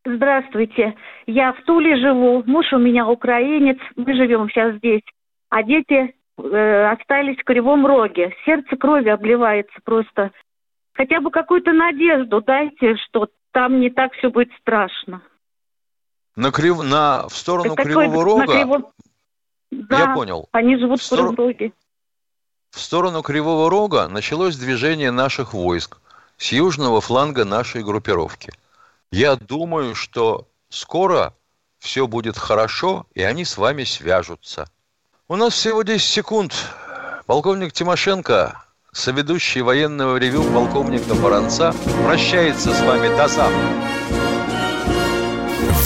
Здравствуйте. 0.04 0.96
Я 1.28 1.54
в 1.54 1.62
Туле 1.66 1.96
живу, 1.98 2.42
муж 2.48 2.74
у 2.74 2.80
меня 2.80 3.08
украинец, 3.08 3.78
мы 3.96 4.16
живем 4.16 4.50
сейчас 4.50 4.78
здесь, 4.78 5.04
а 5.50 5.62
дети 5.62 6.16
э, 6.40 6.86
остались 6.92 7.38
в 7.38 7.44
Кривом 7.44 7.86
Роге. 7.86 8.34
Сердце 8.46 8.78
крови 8.78 9.10
обливается 9.10 9.78
просто. 9.84 10.32
Хотя 10.94 11.22
бы 11.22 11.30
какую-то 11.30 11.72
надежду 11.72 12.42
дайте, 12.42 12.96
что 12.96 13.28
там 13.52 13.80
не 13.80 13.92
так 13.92 14.14
все 14.14 14.32
будет 14.32 14.50
страшно. 14.60 15.22
На, 16.38 16.52
крив... 16.52 16.84
на... 16.84 17.28
В 17.28 17.36
сторону 17.36 17.76
так 17.76 17.86
Кривого 17.86 18.24
Рога? 18.24 18.46
На 18.46 18.54
Криво... 18.54 18.92
Да, 19.72 20.00
Я 20.00 20.14
понял. 20.14 20.48
они 20.52 20.78
живут 20.78 21.02
в, 21.02 21.04
стор... 21.04 21.36
в 21.36 22.80
сторону 22.80 23.24
Кривого 23.24 23.70
Рога 23.70 24.08
началось 24.08 24.56
движение 24.56 25.12
наших 25.12 25.54
войск 25.54 25.98
с 26.38 26.52
южного 26.52 27.02
фланга 27.02 27.44
нашей 27.44 27.84
группировки. 27.84 28.54
Я 29.12 29.36
думаю, 29.36 29.96
что 29.96 30.48
скоро 30.70 31.34
все 31.80 32.06
будет 32.06 32.38
хорошо, 32.38 33.08
и 33.16 33.24
они 33.24 33.44
с 33.44 33.58
вами 33.58 33.84
свяжутся. 33.84 34.70
У 35.28 35.36
нас 35.36 35.54
всего 35.54 35.82
10 35.82 36.08
секунд. 36.08 36.54
Полковник 37.26 37.74
Тимошенко, 37.74 38.64
соведущий 38.92 39.62
военного 39.62 40.18
ревю 40.18 40.44
полковника 40.54 41.16
Баранца, 41.16 41.74
прощается 42.06 42.74
с 42.74 42.82
вами 42.82 43.08
до 43.08 43.28
завтра. 43.28 44.27